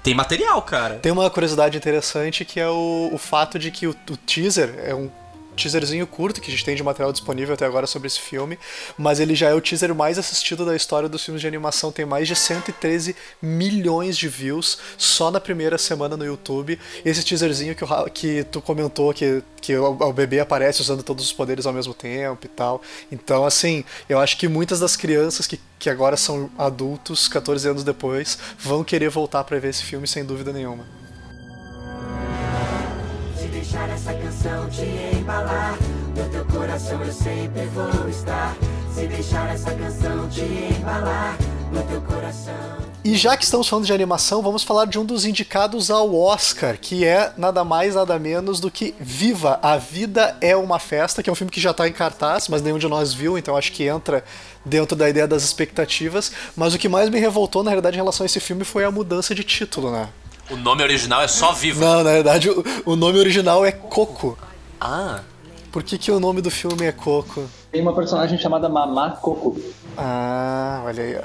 Tem 0.02 0.14
material, 0.14 0.60
cara. 0.62 0.96
Tem 0.96 1.10
uma 1.10 1.30
curiosidade 1.30 1.76
interessante 1.76 2.44
que 2.44 2.60
é 2.60 2.68
o, 2.68 3.08
o 3.12 3.16
fato 3.18 3.58
de 3.58 3.70
que 3.70 3.86
o, 3.86 3.90
o 4.10 4.16
teaser 4.18 4.74
é 4.84 4.94
um 4.94 5.08
teaserzinho 5.54 6.06
curto 6.06 6.40
que 6.40 6.48
a 6.48 6.50
gente 6.50 6.64
tem 6.64 6.76
de 6.76 6.82
material 6.82 7.12
disponível 7.12 7.54
até 7.54 7.64
agora 7.64 7.86
sobre 7.86 8.06
esse 8.06 8.20
filme, 8.20 8.58
mas 8.98 9.20
ele 9.20 9.34
já 9.34 9.48
é 9.48 9.54
o 9.54 9.60
teaser 9.60 9.94
mais 9.94 10.18
assistido 10.18 10.64
da 10.64 10.74
história 10.76 11.08
dos 11.08 11.24
filmes 11.24 11.40
de 11.40 11.46
animação, 11.46 11.90
tem 11.90 12.04
mais 12.04 12.28
de 12.28 12.36
113 12.36 13.16
milhões 13.40 14.16
de 14.16 14.28
views 14.28 14.78
só 14.98 15.30
na 15.30 15.40
primeira 15.40 15.78
semana 15.78 16.16
no 16.16 16.24
YouTube. 16.24 16.78
Esse 17.04 17.24
teaserzinho 17.24 17.74
que, 17.74 17.84
o 17.84 18.10
que 18.10 18.44
tu 18.44 18.60
comentou 18.60 19.12
que, 19.14 19.42
que 19.60 19.76
o, 19.76 19.90
o 19.90 20.12
bebê 20.12 20.40
aparece 20.40 20.80
usando 20.80 21.02
todos 21.02 21.24
os 21.24 21.32
poderes 21.32 21.66
ao 21.66 21.72
mesmo 21.72 21.94
tempo 21.94 22.44
e 22.44 22.48
tal. 22.48 22.82
Então, 23.10 23.44
assim, 23.44 23.84
eu 24.08 24.18
acho 24.18 24.36
que 24.36 24.48
muitas 24.48 24.80
das 24.80 24.96
crianças 24.96 25.46
que, 25.46 25.60
que 25.78 25.88
agora 25.88 26.16
são 26.16 26.50
adultos, 26.58 27.28
14 27.28 27.68
anos 27.68 27.84
depois, 27.84 28.38
vão 28.58 28.82
querer 28.82 29.08
voltar 29.08 29.44
pra 29.44 29.58
ver 29.58 29.68
esse 29.68 29.82
filme 29.82 30.06
sem 30.06 30.24
dúvida 30.24 30.52
nenhuma. 30.52 31.03
Deixar 33.84 33.96
essa 33.96 34.14
canção 34.14 34.70
te 34.70 35.18
embalar, 35.18 35.76
no 36.16 36.28
teu 36.30 36.44
coração 36.46 37.02
eu 37.02 37.12
sempre 37.12 37.66
vou 37.66 38.08
estar. 38.08 38.56
Se 38.94 39.06
deixar 39.06 39.52
essa 39.52 39.74
canção 39.74 40.26
te 40.30 40.40
embalar, 40.40 41.36
no 41.70 41.82
teu 41.82 42.00
coração. 42.00 42.54
E 43.04 43.14
já 43.14 43.36
que 43.36 43.44
estamos 43.44 43.68
falando 43.68 43.84
de 43.84 43.92
animação, 43.92 44.40
vamos 44.40 44.62
falar 44.62 44.86
de 44.86 44.98
um 44.98 45.04
dos 45.04 45.26
indicados 45.26 45.90
ao 45.90 46.14
Oscar, 46.14 46.78
que 46.80 47.04
é 47.04 47.34
nada 47.36 47.62
mais, 47.62 47.94
nada 47.94 48.18
menos 48.18 48.58
do 48.58 48.70
que 48.70 48.94
Viva! 48.98 49.58
A 49.62 49.76
Vida 49.76 50.34
é 50.40 50.56
uma 50.56 50.78
Festa, 50.78 51.22
que 51.22 51.28
é 51.28 51.32
um 51.32 51.36
filme 51.36 51.50
que 51.50 51.60
já 51.60 51.72
está 51.72 51.86
em 51.86 51.92
cartaz, 51.92 52.48
mas 52.48 52.62
nenhum 52.62 52.78
de 52.78 52.88
nós 52.88 53.12
viu, 53.12 53.36
então 53.36 53.54
acho 53.54 53.70
que 53.70 53.84
entra 53.84 54.24
dentro 54.64 54.96
da 54.96 55.10
ideia 55.10 55.28
das 55.28 55.42
expectativas. 55.42 56.32
Mas 56.56 56.72
o 56.72 56.78
que 56.78 56.88
mais 56.88 57.10
me 57.10 57.20
revoltou, 57.20 57.62
na 57.62 57.70
realidade, 57.70 57.96
em 57.96 58.00
relação 58.00 58.24
a 58.24 58.26
esse 58.26 58.40
filme 58.40 58.64
foi 58.64 58.82
a 58.82 58.90
mudança 58.90 59.34
de 59.34 59.44
título, 59.44 59.92
né? 59.92 60.08
O 60.50 60.56
nome 60.56 60.82
original 60.82 61.22
é 61.22 61.28
só 61.28 61.52
Viva. 61.52 61.80
Não, 61.80 62.04
na 62.04 62.12
verdade, 62.12 62.50
o, 62.50 62.64
o 62.84 62.96
nome 62.96 63.18
original 63.18 63.64
é 63.64 63.72
Coco. 63.72 64.38
Ah. 64.80 65.20
Por 65.72 65.82
que, 65.82 65.98
que 65.98 66.10
o 66.10 66.20
nome 66.20 66.40
do 66.40 66.50
filme 66.50 66.84
é 66.84 66.92
Coco? 66.92 67.48
Tem 67.72 67.82
uma 67.82 67.94
personagem 67.94 68.38
chamada 68.38 68.68
Mamá 68.68 69.10
Coco. 69.10 69.58
Ah, 69.96 70.82
olha 70.84 71.02
aí. 71.02 71.20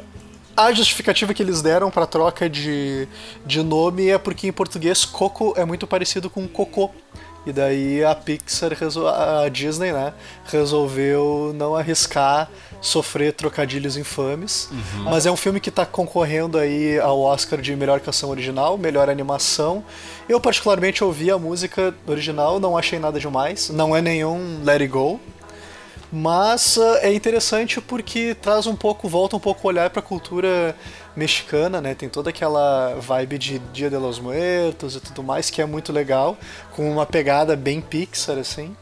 A 0.58 0.74
justificativa 0.74 1.34
que 1.34 1.42
eles 1.44 1.62
deram 1.62 1.92
para 1.92 2.06
troca 2.06 2.50
de, 2.50 3.08
de 3.46 3.62
nome 3.62 4.10
é 4.10 4.18
porque 4.18 4.48
em 4.48 4.52
português 4.52 5.06
Coco 5.06 5.54
é 5.56 5.64
muito 5.64 5.86
parecido 5.86 6.30
com 6.30 6.48
Cocô. 6.48 6.92
E 7.46 7.54
daí 7.54 8.04
a 8.04 8.14
Pixar, 8.14 8.72
a 9.44 9.50
Disney, 9.50 9.92
né, 9.92 10.14
resolveu 10.46 11.54
não 11.56 11.76
arriscar 11.76 12.50
sofrer 12.82 13.34
trocadilhos 13.34 13.98
infames. 13.98 14.70
Mas 15.04 15.26
é 15.26 15.32
um 15.32 15.38
filme 15.38 15.60
que 15.60 15.70
está 15.70 15.86
concorrendo 15.86 16.58
aí 16.58 17.00
ao 17.00 17.20
Oscar 17.22 17.60
de 17.60 17.76
melhor 17.76 18.00
canção 18.00 18.30
original, 18.30 18.78
melhor 18.78 19.10
animação. 19.10 19.84
Eu 20.28 20.40
particularmente 20.40 21.04
ouvi 21.04 21.32
a 21.32 21.38
música 21.38 21.94
original, 22.08 22.60
não 22.60 22.78
achei 22.78 23.00
nada 23.00 23.20
demais. 23.20 23.70
Não 23.70 23.96
é 23.96 24.02
nenhum 24.02 24.62
Let 24.64 24.82
It 24.82 24.88
Go, 24.88 25.20
mas 26.12 26.78
ah, 26.78 27.00
é 27.02 27.14
interessante 27.14 27.80
porque 27.80 28.36
traz 28.36 28.66
um 28.66 28.76
pouco, 28.76 29.08
volta 29.08 29.36
um 29.36 29.40
pouco 29.40 29.68
o 29.68 29.68
olhar 29.68 29.90
para 29.90 30.00
a 30.00 30.04
cultura 30.04 30.76
mexicana, 31.16 31.82
né? 31.82 31.94
Tem 31.94 32.10
toda 32.10 32.30
aquela 32.30 32.96
vibe 32.96 33.38
de 33.38 33.60
Dia 33.74 33.90
de 33.90 33.98
los 33.98 34.20
Muertos 34.20 34.96
e 34.96 35.00
tudo 35.00 35.24
mais, 35.24 35.50
que 35.50 35.62
é 35.62 35.66
muito 35.66 35.92
legal, 35.92 36.38
com 36.76 36.90
uma 36.90 37.06
pegada 37.06 37.56
bem 37.56 37.82
Pixar, 37.82 38.38
assim. 38.38 38.76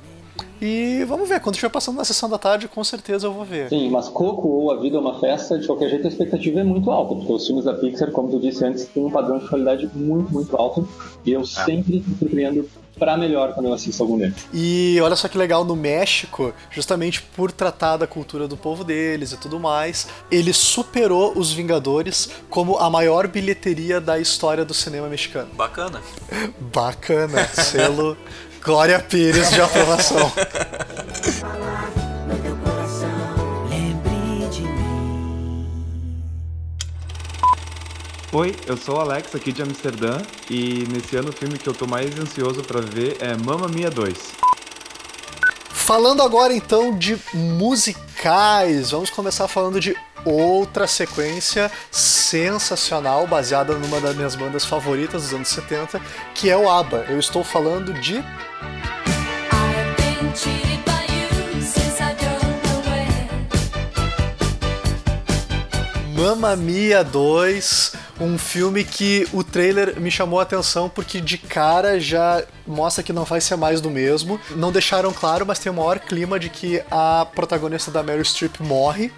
E 0.59 1.03
vamos 1.07 1.29
ver, 1.29 1.39
quando 1.39 1.53
estiver 1.53 1.69
passando 1.69 1.97
na 1.97 2.03
sessão 2.03 2.27
da 2.27 2.37
tarde, 2.37 2.67
com 2.67 2.83
certeza 2.83 3.27
eu 3.27 3.33
vou 3.33 3.45
ver. 3.45 3.69
Sim, 3.69 3.89
mas 3.89 4.09
Coco 4.09 4.47
ou 4.47 4.71
A 4.71 4.79
Vida 4.79 4.97
é 4.97 4.99
uma 4.99 5.19
Festa, 5.19 5.57
de 5.57 5.67
qualquer 5.67 5.89
jeito 5.89 6.05
a 6.05 6.09
expectativa 6.09 6.59
é 6.59 6.63
muito 6.63 6.89
alta, 6.89 7.15
porque 7.15 7.31
os 7.31 7.45
filmes 7.45 7.65
da 7.65 7.73
Pixar, 7.73 8.11
como 8.11 8.29
tu 8.29 8.39
disse 8.39 8.65
antes, 8.65 8.85
têm 8.85 9.05
um 9.05 9.11
padrão 9.11 9.37
de 9.37 9.47
qualidade 9.47 9.89
muito, 9.93 10.31
muito 10.33 10.55
alto. 10.55 10.87
E 11.23 11.31
eu 11.31 11.45
sempre 11.45 12.03
me 12.05 12.17
surpreendo 12.17 12.67
pra 12.97 13.17
melhor 13.17 13.53
quando 13.53 13.67
eu 13.67 13.73
assisto 13.73 14.01
algum 14.01 14.17
deles. 14.17 14.35
E 14.53 14.99
olha 15.01 15.15
só 15.15 15.27
que 15.27 15.37
legal, 15.37 15.63
no 15.63 15.75
México, 15.75 16.53
justamente 16.71 17.21
por 17.21 17.51
tratar 17.51 17.97
da 17.97 18.07
cultura 18.07 18.47
do 18.47 18.57
povo 18.57 18.83
deles 18.83 19.31
e 19.31 19.37
tudo 19.37 19.59
mais, 19.59 20.07
ele 20.31 20.53
superou 20.53 21.37
os 21.37 21.51
Vingadores 21.51 22.29
como 22.49 22.77
a 22.77 22.89
maior 22.89 23.27
bilheteria 23.27 23.99
da 23.99 24.19
história 24.19 24.63
do 24.63 24.73
cinema 24.73 25.07
mexicano. 25.07 25.49
Bacana. 25.53 26.01
Bacana, 26.59 27.47
selo 27.47 28.17
Glória 28.63 28.99
Pires 28.99 29.49
de 29.51 29.61
aprovação. 29.61 30.31
Oi, 38.39 38.55
eu 38.67 38.77
sou 38.77 38.97
o 38.97 38.99
Alex 38.99 39.33
aqui 39.33 39.51
de 39.51 39.63
Amsterdã 39.63 40.21
e 40.47 40.85
nesse 40.91 41.15
ano 41.15 41.29
o 41.29 41.33
filme 41.33 41.57
que 41.57 41.67
eu 41.67 41.73
tô 41.73 41.87
mais 41.87 42.19
ansioso 42.19 42.61
pra 42.61 42.79
ver 42.79 43.17
é 43.19 43.35
Mamma 43.35 43.67
Mia 43.67 43.89
2. 43.89 44.15
Falando 45.71 46.21
agora 46.21 46.53
então 46.53 46.95
de 46.95 47.17
musicais, 47.33 48.91
vamos 48.91 49.09
começar 49.09 49.47
falando 49.47 49.79
de 49.79 49.97
outra 50.23 50.85
sequência 50.85 51.71
sensacional, 51.89 53.25
baseada 53.25 53.73
numa 53.73 53.99
das 53.99 54.15
minhas 54.15 54.35
bandas 54.35 54.63
favoritas 54.63 55.23
dos 55.23 55.33
anos 55.33 55.47
70, 55.47 55.99
que 56.35 56.47
é 56.47 56.55
o 56.55 56.69
ABBA. 56.69 57.07
Eu 57.09 57.17
estou 57.17 57.43
falando 57.43 57.91
de 57.91 58.23
Mamma 66.13 66.55
Mia 66.55 67.03
2, 67.03 67.97
um 68.19 68.37
filme 68.37 68.83
que 68.83 69.27
o 69.31 69.43
trailer 69.43 69.99
me 69.99 70.09
chamou 70.09 70.39
a 70.39 70.43
atenção 70.43 70.89
porque 70.89 71.21
de 71.21 71.37
cara 71.37 71.99
já 71.99 72.43
mostra 72.67 73.03
que 73.03 73.13
não 73.13 73.23
vai 73.23 73.41
ser 73.41 73.55
mais 73.55 73.81
do 73.81 73.89
mesmo. 73.89 74.39
Não 74.55 74.71
deixaram 74.71 75.11
claro, 75.13 75.45
mas 75.45 75.59
tem 75.59 75.71
o 75.71 75.75
maior 75.75 75.99
clima 75.99 76.39
de 76.39 76.49
que 76.49 76.83
a 76.91 77.25
protagonista 77.33 77.89
da 77.91 78.03
Meryl 78.03 78.23
Streep 78.23 78.59
morre, 78.59 79.11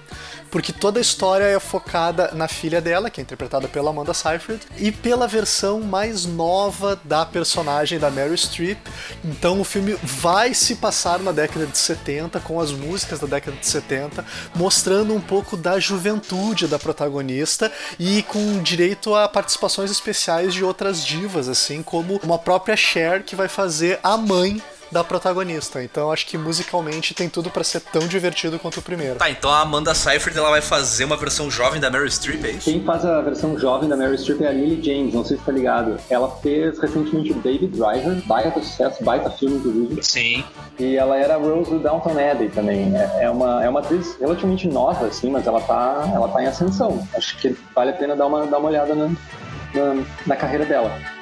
porque 0.50 0.74
toda 0.74 1.00
a 1.00 1.02
história 1.02 1.44
é 1.44 1.60
focada 1.60 2.32
na 2.34 2.48
filha 2.48 2.82
dela, 2.82 3.10
que 3.10 3.22
é 3.22 3.24
interpretada 3.24 3.68
pela 3.68 3.90
Amanda 3.90 4.14
Seyfried, 4.14 4.62
e 4.78 4.92
pela 4.92 5.28
versão 5.28 5.82
mais 5.82 6.26
nova 6.26 7.00
da 7.04 7.26
personagem 7.26 8.00
da 8.00 8.10
Meryl 8.10 8.36
Streep. 8.36 8.80
Então 9.24 9.60
o 9.62 9.64
filme 9.64 9.96
vai 10.04 10.54
se 10.54 10.76
passar 10.76 11.20
na 11.20 11.32
década 11.32 11.66
de 11.66 11.78
70 11.78 12.40
com 12.40 12.60
as 12.60 12.72
músicas 12.72 13.20
da 13.20 13.28
década 13.28 13.58
de 13.58 13.68
70, 13.68 14.26
mostrando 14.56 15.14
um 15.14 15.22
pouco 15.22 15.56
da 15.56 15.80
juventude 15.80 16.68
da 16.68 16.80
protagonista 16.80 17.72
e 18.00 18.24
com 18.24 18.62
direito 18.62 19.14
a 19.16 19.28
participações 19.28 19.92
especiais 19.92 20.54
de 20.54 20.64
outras 20.64 21.06
divas, 21.06 21.48
assim 21.48 21.84
como 21.84 22.20
uma 22.24 22.38
própria 22.38 22.76
Cher 22.76 23.24
que 23.24 23.36
vai 23.40 23.48
fazer 23.48 24.00
a 24.04 24.18
mãe 24.18 24.62
da 24.92 25.04
protagonista. 25.04 25.84
Então 25.84 26.12
acho 26.12 26.26
que 26.26 26.38
musicalmente 26.38 27.14
tem 27.14 27.30
tudo 27.30 27.50
pra 27.50 27.64
ser 27.64 27.80
tão 27.80 28.08
divertido 28.08 28.60
quanto 28.60 28.80
o 28.80 28.82
primeiro. 28.82 29.16
Tá, 29.16 29.30
então 29.30 29.50
a 29.50 29.62
Amanda 29.62 29.94
Seyfried 29.94 30.38
ela 30.38 30.50
vai 30.50 30.62
fazer 30.62 31.06
uma 31.06 31.16
versão 31.16 31.50
jovem 31.50 31.80
da 31.80 31.90
Meryl 31.90 32.10
Streep, 32.10 32.44
é 32.44 32.52
isso? 32.52 32.70
Quem 32.70 32.84
faz 32.84 33.06
a 33.06 33.22
versão 33.22 33.58
jovem 33.58 33.88
da 33.88 33.96
Mary 33.96 34.18
Streep 34.18 34.42
é 34.42 34.48
a 34.48 34.52
Lily 34.52 34.84
James, 34.84 35.14
não 35.14 35.24
sei 35.24 35.38
se 35.38 35.44
tá 35.44 35.52
ligado. 35.52 35.98
Ela 36.10 36.30
fez 36.42 36.80
recentemente 36.80 37.32
o 37.32 37.36
Baby 37.36 37.68
Driver, 37.68 38.22
baita 38.26 38.60
sucesso, 38.62 39.04
baita 39.04 39.30
filme, 39.30 39.58
inclusive. 39.58 40.04
Sim. 40.04 40.44
E 40.80 40.96
ela 40.96 41.18
era 41.18 41.36
a 41.36 41.38
Rose 41.38 41.70
do 41.70 41.80
Downton 41.80 42.18
Abbey 42.18 42.50
também. 42.50 42.96
É, 42.96 43.26
é 43.26 43.30
uma, 43.30 43.64
é 43.64 43.70
uma 43.70 43.80
atriz 43.80 44.18
relativamente 44.20 44.68
nova, 44.68 45.08
assim, 45.08 45.30
mas 45.30 45.46
ela 45.46 45.62
tá, 45.62 46.10
ela 46.14 46.28
tá 46.28 46.42
em 46.42 46.48
ascensão. 46.48 47.08
Acho 47.16 47.38
que 47.38 47.56
vale 47.76 47.92
a 47.92 47.94
pena 47.94 48.16
dar 48.16 48.26
uma, 48.26 48.46
dar 48.48 48.58
uma 48.58 48.70
olhada 48.70 48.96
na, 48.96 49.08
na, 49.08 50.04
na 50.26 50.36
carreira 50.36 50.66
dela. 50.66 51.19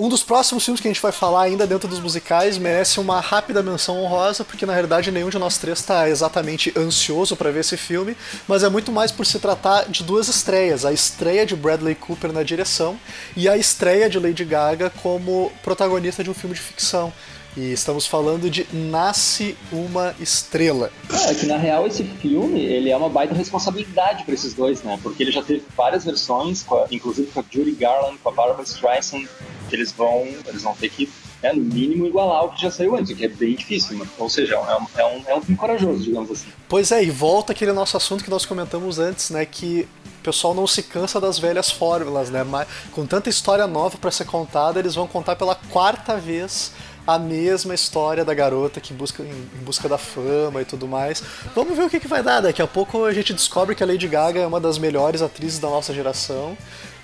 Um 0.00 0.08
dos 0.08 0.22
próximos 0.22 0.64
filmes 0.64 0.80
que 0.80 0.86
a 0.86 0.92
gente 0.92 1.02
vai 1.02 1.10
falar 1.10 1.42
ainda 1.42 1.66
dentro 1.66 1.88
dos 1.88 1.98
musicais 1.98 2.56
merece 2.56 3.00
uma 3.00 3.18
rápida 3.18 3.64
menção 3.64 4.00
honrosa, 4.00 4.44
porque 4.44 4.64
na 4.64 4.72
realidade 4.72 5.10
nenhum 5.10 5.28
de 5.28 5.40
nós 5.40 5.58
três 5.58 5.80
está 5.80 6.08
exatamente 6.08 6.72
ansioso 6.78 7.34
para 7.34 7.50
ver 7.50 7.60
esse 7.60 7.76
filme, 7.76 8.16
mas 8.46 8.62
é 8.62 8.68
muito 8.68 8.92
mais 8.92 9.10
por 9.10 9.26
se 9.26 9.40
tratar 9.40 9.88
de 9.88 10.04
duas 10.04 10.28
estreias: 10.28 10.84
a 10.84 10.92
estreia 10.92 11.44
de 11.44 11.56
Bradley 11.56 11.96
Cooper 11.96 12.32
na 12.32 12.44
direção 12.44 12.96
e 13.36 13.48
a 13.48 13.56
estreia 13.56 14.08
de 14.08 14.20
Lady 14.20 14.44
Gaga 14.44 14.88
como 14.88 15.50
protagonista 15.64 16.22
de 16.22 16.30
um 16.30 16.34
filme 16.34 16.54
de 16.54 16.62
ficção. 16.62 17.12
E 17.56 17.72
estamos 17.72 18.06
falando 18.06 18.48
de 18.48 18.68
Nasce 18.72 19.56
uma 19.72 20.14
Estrela. 20.20 20.92
É 21.28 21.34
que 21.34 21.44
na 21.46 21.56
real 21.56 21.88
esse 21.88 22.04
filme 22.04 22.60
ele 22.60 22.88
é 22.88 22.96
uma 22.96 23.08
baita 23.08 23.34
responsabilidade 23.34 24.22
para 24.22 24.32
esses 24.32 24.54
dois, 24.54 24.80
né? 24.84 24.96
Porque 25.02 25.24
ele 25.24 25.32
já 25.32 25.42
teve 25.42 25.64
várias 25.76 26.04
versões, 26.04 26.64
inclusive 26.88 27.32
com 27.32 27.40
a 27.40 27.44
Judy 27.50 27.72
Garland, 27.72 28.16
com 28.18 28.28
a 28.28 28.32
Barbara 28.32 28.62
Streisand, 28.62 29.26
que 29.68 29.76
eles 29.76 29.92
vão, 29.92 30.26
eles 30.46 30.62
vão 30.62 30.74
ter 30.74 30.88
que, 30.88 31.08
né, 31.42 31.52
no 31.52 31.62
mínimo, 31.62 32.06
igualar 32.06 32.44
o 32.44 32.52
que 32.52 32.62
já 32.62 32.70
saiu 32.70 32.96
antes, 32.96 33.12
o 33.12 33.16
que 33.16 33.24
é 33.24 33.28
bem 33.28 33.54
difícil. 33.54 33.98
Né? 33.98 34.06
Ou 34.18 34.28
seja, 34.28 34.54
é 34.54 34.58
um, 34.58 34.86
é, 34.96 35.06
um, 35.06 35.22
é 35.28 35.36
um 35.36 35.40
filme 35.40 35.56
corajoso, 35.56 36.02
digamos 36.02 36.30
assim. 36.30 36.48
Pois 36.68 36.90
é, 36.90 37.04
e 37.04 37.10
volta 37.10 37.52
aquele 37.52 37.72
nosso 37.72 37.96
assunto 37.96 38.24
que 38.24 38.30
nós 38.30 38.44
comentamos 38.44 38.98
antes, 38.98 39.30
né? 39.30 39.44
Que 39.44 39.86
o 40.20 40.22
pessoal 40.22 40.54
não 40.54 40.66
se 40.66 40.82
cansa 40.82 41.20
das 41.20 41.38
velhas 41.38 41.70
fórmulas, 41.70 42.30
né? 42.30 42.42
Mas 42.42 42.66
com 42.92 43.06
tanta 43.06 43.28
história 43.28 43.66
nova 43.66 43.96
para 43.98 44.10
ser 44.10 44.24
contada, 44.24 44.78
eles 44.78 44.94
vão 44.94 45.06
contar 45.06 45.36
pela 45.36 45.54
quarta 45.54 46.16
vez 46.16 46.72
a 47.08 47.18
mesma 47.18 47.74
história 47.74 48.22
da 48.22 48.34
garota 48.34 48.82
que 48.82 48.92
busca 48.92 49.22
em, 49.22 49.64
busca 49.64 49.88
da 49.88 49.96
fama 49.96 50.60
e 50.60 50.64
tudo 50.66 50.86
mais. 50.86 51.22
Vamos 51.54 51.74
ver 51.74 51.84
o 51.84 51.88
que, 51.88 51.98
que 51.98 52.06
vai 52.06 52.22
dar. 52.22 52.42
Daqui 52.42 52.60
a 52.60 52.66
pouco 52.66 53.06
a 53.06 53.14
gente 53.14 53.32
descobre 53.32 53.74
que 53.74 53.82
a 53.82 53.86
Lady 53.86 54.06
Gaga 54.06 54.40
é 54.40 54.46
uma 54.46 54.60
das 54.60 54.76
melhores 54.76 55.22
atrizes 55.22 55.58
da 55.58 55.70
nossa 55.70 55.94
geração. 55.94 56.54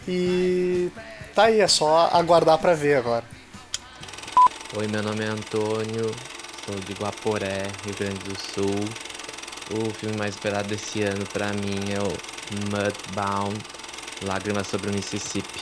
E 0.06 0.90
tá 1.34 1.44
aí, 1.44 1.60
é 1.60 1.66
só 1.66 2.08
aguardar 2.12 2.58
pra 2.58 2.74
ver 2.74 2.96
agora. 2.96 3.24
Oi, 4.76 4.86
meu 4.86 5.02
nome 5.02 5.24
é 5.24 5.28
Antônio, 5.28 6.14
sou 6.64 6.74
de 6.76 6.92
Guaporé, 6.92 7.68
Rio 7.84 7.94
Grande 7.98 8.18
do 8.20 8.38
Sul. 8.38 8.84
O 9.70 9.92
filme 9.94 10.16
mais 10.16 10.34
esperado 10.34 10.68
desse 10.68 11.02
ano 11.02 11.24
pra 11.32 11.52
mim 11.52 11.92
é 11.92 12.00
o 12.00 12.12
Mudbound, 12.70 13.58
Lágrimas 14.22 14.66
sobre 14.68 14.90
o 14.90 14.92
Mississippi. 14.92 15.60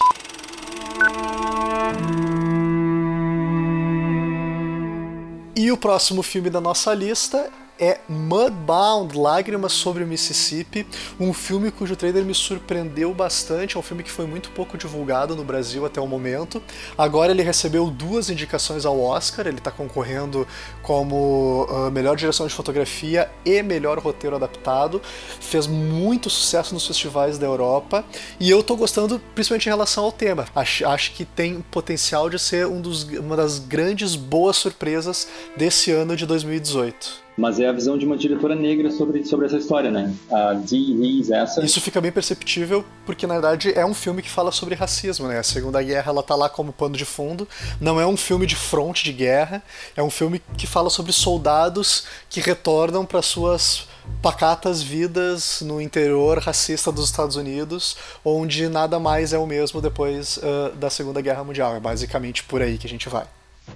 E 5.57 5.70
o 5.70 5.77
próximo 5.77 6.23
filme 6.23 6.51
da 6.51 6.61
nossa 6.61 6.93
lista 6.93 7.51
é 7.83 7.99
Mudbound, 8.09 9.18
Lágrimas 9.18 9.72
sobre 9.72 10.05
o 10.05 10.07
Mississippi, 10.07 10.87
um 11.18 11.33
filme 11.33 11.68
cujo 11.72 11.97
trailer 11.97 12.24
me 12.24 12.33
surpreendeu 12.33 13.12
bastante, 13.12 13.76
é 13.76 13.80
um 13.80 13.83
filme 13.83 14.05
que 14.05 14.11
foi 14.11 14.24
muito 14.24 14.53
pouco 14.53 14.78
divulgado 14.78 15.35
no 15.35 15.43
Brasil 15.43 15.85
até 15.85 16.01
o 16.01 16.07
momento. 16.07 16.62
Agora 16.97 17.33
ele 17.33 17.43
recebeu 17.43 17.91
duas 17.91 18.30
indicações 18.30 18.87
ao 18.87 19.01
Oscar, 19.01 19.49
ele 19.49 19.59
está 19.59 19.72
concorrendo 19.72 20.47
como 20.80 21.66
uh, 21.68 21.91
melhor 21.91 22.14
direção 22.14 22.47
de 22.47 22.55
fotografia 22.55 23.28
e 23.45 23.61
melhor 23.64 23.99
roteiro 23.99 24.37
adaptado. 24.37 25.03
Fez 25.41 25.66
muito 25.66 26.30
sucesso 26.30 26.74
nos 26.74 26.87
festivais 26.87 27.37
da 27.37 27.47
Europa 27.47 28.05
e 28.39 28.49
eu 28.49 28.62
tô 28.62 28.76
gostando 28.76 29.20
principalmente 29.35 29.66
em 29.66 29.70
relação 29.70 30.05
ao 30.05 30.12
tema. 30.12 30.47
Acho, 30.55 30.87
acho 30.87 31.12
que 31.14 31.24
tem 31.24 31.61
potencial 31.62 32.30
de 32.30 32.39
ser 32.39 32.64
um 32.68 32.80
dos, 32.80 33.03
uma 33.03 33.37
das 33.37 33.59
grandes 33.59 34.14
boas 34.14 34.57
surpresas 34.57 35.26
desse 35.57 35.91
ano 35.91 36.14
de 36.14 36.24
2018. 36.26 37.22
Mas 37.37 37.59
é 37.59 37.66
a 37.66 37.72
visão 37.72 37.97
de 37.97 38.05
uma 38.05 38.16
diretora 38.16 38.55
negra 38.55 38.91
sobre, 38.91 39.24
sobre 39.24 39.47
essa 39.47 39.57
história, 39.57 39.91
né? 39.91 40.14
A 40.30 40.53
Dee 40.53 40.99
Reese, 40.99 41.33
essa. 41.33 41.64
Isso 41.64 41.80
fica 41.80 42.01
bem 42.01 42.12
perceptível 42.12 42.85
porque 43.07 43.26
na 43.26 43.35
verdade 43.35 43.72
é 43.74 43.85
um 43.87 43.95
filme 43.95 44.20
que 44.20 44.30
fala 44.30 44.53
sobre 44.53 44.74
racismo, 44.74 45.26
né? 45.28 45.39
A 45.39 45.43
Segunda 45.43 45.83
Guerra 45.83 46.11
ela 46.11 46.22
tá 46.22 46.35
lá 46.35 46.49
como 46.49 46.72
pano 46.72 46.97
de 46.97 47.05
fundo. 47.05 47.49
Não 47.80 48.01
é 48.01 48.07
um 48.07 48.16
filme 48.16 48.47
de 48.47 48.55
fronte 48.55 49.05
de 49.05 49.12
guerra, 49.12 49.62
é 49.97 50.03
um 50.03 50.11
filme 50.11 50.43
que 50.59 50.66
fala 50.66 50.91
sobre 50.91 51.12
soldados 51.12 52.05
que 52.28 52.41
retornam 52.41 53.05
para 53.05 53.22
suas 53.22 53.89
pacatas 54.20 54.83
vidas 54.83 55.62
no 55.62 55.80
interior 55.80 56.39
racista 56.39 56.91
dos 56.93 57.07
Estados 57.07 57.37
Unidos, 57.37 57.97
onde 58.24 58.68
nada 58.68 58.99
mais 58.99 59.33
é 59.33 59.39
o 59.39 59.47
mesmo 59.47 59.80
depois 59.80 60.39
uh, 60.39 60.74
da 60.76 60.91
Segunda 60.91 61.20
Guerra 61.20 61.45
Mundial. 61.45 61.74
É 61.76 61.80
basicamente 61.80 62.45
por 62.45 62.61
aí 62.61 62.76
que 62.76 62.87
a 62.87 62.91
gente 62.91 63.09
vai. 63.09 63.24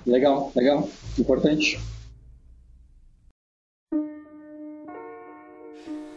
Legal, 0.04 0.52
legal, 0.54 0.88
importante. 1.18 1.78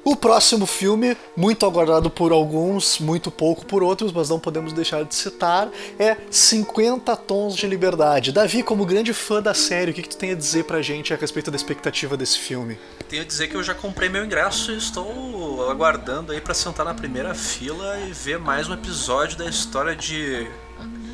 O 0.03 0.15
próximo 0.15 0.65
filme, 0.65 1.15
muito 1.35 1.65
aguardado 1.65 2.09
por 2.09 2.31
alguns, 2.31 2.99
muito 2.99 3.29
pouco 3.29 3.65
por 3.65 3.83
outros, 3.83 4.11
mas 4.11 4.29
não 4.29 4.39
podemos 4.39 4.71
deixar 4.71 5.03
de 5.03 5.13
citar, 5.13 5.69
é 5.99 6.15
50 6.31 7.15
Tons 7.17 7.55
de 7.55 7.67
Liberdade. 7.67 8.31
Davi, 8.31 8.63
como 8.63 8.85
grande 8.85 9.13
fã 9.13 9.41
da 9.41 9.53
série, 9.53 9.91
o 9.91 9.93
que, 9.93 10.01
que 10.01 10.09
tu 10.09 10.17
tem 10.17 10.31
a 10.31 10.35
dizer 10.35 10.63
pra 10.63 10.81
gente 10.81 11.13
a 11.13 11.17
respeito 11.17 11.51
da 11.51 11.57
expectativa 11.57 12.15
desse 12.15 12.39
filme? 12.39 12.79
Tenho 13.09 13.23
a 13.23 13.25
dizer 13.25 13.49
que 13.49 13.55
eu 13.55 13.63
já 13.63 13.75
comprei 13.75 14.07
meu 14.07 14.23
ingresso 14.23 14.71
e 14.71 14.77
estou 14.77 15.69
aguardando 15.69 16.31
aí 16.31 16.39
pra 16.39 16.53
sentar 16.53 16.85
na 16.85 16.93
primeira 16.93 17.35
fila 17.35 17.99
e 17.99 18.11
ver 18.11 18.39
mais 18.39 18.69
um 18.69 18.73
episódio 18.73 19.37
da 19.37 19.45
história 19.47 19.95
de. 19.95 20.47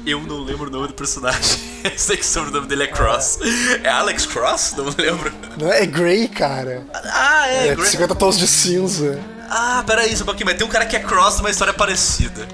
Eu 0.05 0.21
não 0.21 0.43
lembro 0.43 0.67
o 0.67 0.71
nome 0.71 0.87
do 0.87 0.93
personagem. 0.93 1.59
Eu 1.83 1.97
sei 1.97 2.17
que 2.17 2.23
o 2.23 2.25
sobrenome 2.25 2.67
dele 2.67 2.83
é 2.83 2.87
Cross. 2.87 3.39
É 3.83 3.89
Alex 3.89 4.25
Cross? 4.25 4.73
Não 4.77 4.85
lembro. 4.97 5.31
Não 5.57 5.71
é 5.71 5.85
Grey, 5.85 6.27
cara. 6.27 6.85
Ah, 6.93 7.47
é, 7.47 7.67
É 7.69 7.75
Grey. 7.75 7.89
50 7.89 8.15
Tons 8.15 8.37
de 8.37 8.47
Cinza. 8.47 9.19
Ah, 9.49 9.83
peraí, 9.85 10.15
só 10.15 10.23
um 10.23 10.25
pouquinho, 10.25 10.47
mas 10.47 10.57
tem 10.57 10.65
um 10.65 10.69
cara 10.69 10.85
que 10.85 10.95
é 10.95 10.99
Cross 10.99 11.37
numa 11.37 11.49
história 11.51 11.73
parecida. 11.73 12.47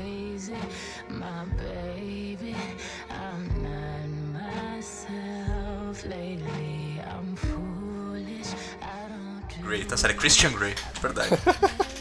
Grey, 9.64 9.86
tá 9.86 9.96
sério, 9.96 10.16
Christian 10.18 10.52
Grey, 10.52 10.74
de 10.94 11.00
verdade. 11.00 11.30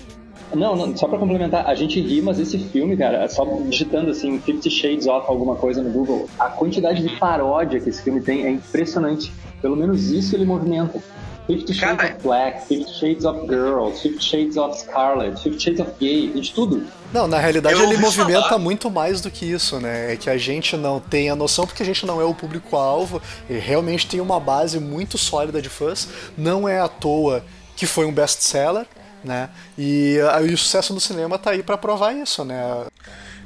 Não, 0.55 0.75
não, 0.75 0.97
só 0.97 1.07
pra 1.07 1.19
complementar, 1.19 1.67
a 1.67 1.75
gente 1.75 2.01
ri, 2.01 2.21
mas 2.21 2.39
esse 2.39 2.59
filme, 2.59 2.97
cara, 2.97 3.29
só 3.29 3.45
digitando 3.69 4.11
assim, 4.11 4.39
Fifty 4.41 4.71
Shades 4.71 5.07
of 5.07 5.27
alguma 5.29 5.57
coisa 5.57 5.83
no 5.83 5.91
Google, 5.91 6.29
a 6.39 6.49
quantidade 6.49 7.03
de 7.07 7.17
paródia 7.17 7.81
que 7.81 7.89
esse 7.89 8.03
filme 8.03 8.21
tem 8.21 8.45
é 8.45 8.51
impressionante. 8.51 9.33
Pelo 9.63 9.77
menos 9.77 10.11
isso 10.11 10.35
ele 10.35 10.45
movimenta. 10.45 11.01
Fifty 11.47 11.75
Shades 11.75 12.05
of 12.05 12.23
Black, 12.23 12.67
Fifty 12.67 12.93
Shades 12.95 13.25
of 13.25 13.47
Girls, 13.49 14.01
Fifty 14.01 14.23
Shades 14.25 14.57
of 14.57 14.79
Scarlet, 14.79 15.41
Fifty 15.43 15.61
Shades 15.61 15.81
of 15.81 15.93
Gay, 15.99 16.29
de 16.29 16.53
tudo. 16.53 16.87
Não, 17.13 17.27
na 17.27 17.39
realidade 17.39 17.75
Eu 17.75 17.85
ele 17.85 17.97
movimenta 17.97 18.43
falar. 18.43 18.59
muito 18.59 18.89
mais 18.89 19.21
do 19.21 19.31
que 19.33 19.45
isso, 19.45 19.81
né? 19.81 20.13
É 20.13 20.17
que 20.17 20.31
a 20.31 20.39
gente 20.39 20.77
não 20.77 21.01
tem 21.01 21.29
a 21.29 21.35
noção 21.35 21.67
porque 21.67 21.83
a 21.83 21.87
gente 21.87 22.07
não 22.07 22.21
é 22.21 22.25
o 22.25 22.33
público-alvo, 22.35 23.21
e 23.49 23.55
realmente 23.55 24.07
tem 24.07 24.21
uma 24.21 24.39
base 24.39 24.79
muito 24.79 25.19
sólida 25.19 25.61
de 25.61 25.69
fãs. 25.69 26.09
Não 26.39 26.69
é 26.69 26.79
à 26.79 26.87
toa 26.87 27.43
que 27.75 27.85
foi 27.85 28.07
um 28.07 28.13
best-seller, 28.13 28.87
né? 29.25 29.51
E, 29.77 30.19
ah, 30.33 30.43
e 30.43 30.53
o 30.53 30.59
sucesso 30.59 30.93
do 30.93 31.01
cinema 31.01 31.39
tá 31.39 31.51
aí 31.51 31.63
pra 31.63 31.77
provar 31.77 32.13
isso, 32.13 32.45
né? 32.45 32.87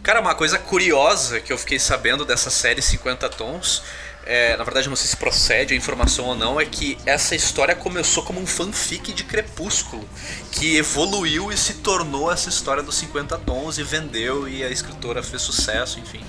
Cara, 0.02 0.20
uma 0.20 0.34
coisa 0.34 0.58
curiosa 0.58 1.40
que 1.40 1.52
eu 1.52 1.56
fiquei 1.56 1.78
sabendo 1.78 2.24
dessa 2.24 2.50
série 2.50 2.82
50 2.82 3.26
Tons, 3.30 3.82
é, 4.26 4.56
na 4.56 4.64
verdade 4.64 4.88
não 4.88 4.96
sei 4.96 5.06
se 5.06 5.16
procede 5.16 5.72
a 5.72 5.76
informação 5.76 6.26
ou 6.26 6.34
não, 6.34 6.60
é 6.60 6.66
que 6.66 6.98
essa 7.06 7.34
história 7.34 7.74
começou 7.74 8.22
como 8.22 8.40
um 8.40 8.46
fanfic 8.46 9.12
de 9.12 9.24
Crepúsculo, 9.24 10.06
que 10.52 10.76
evoluiu 10.76 11.50
e 11.50 11.56
se 11.56 11.74
tornou 11.74 12.30
essa 12.30 12.48
história 12.48 12.82
dos 12.82 12.96
50 12.96 13.38
Tons 13.38 13.78
e 13.78 13.82
vendeu 13.82 14.46
e 14.48 14.62
a 14.62 14.68
escritora 14.68 15.22
fez 15.22 15.40
sucesso, 15.42 15.98
enfim. 15.98 16.24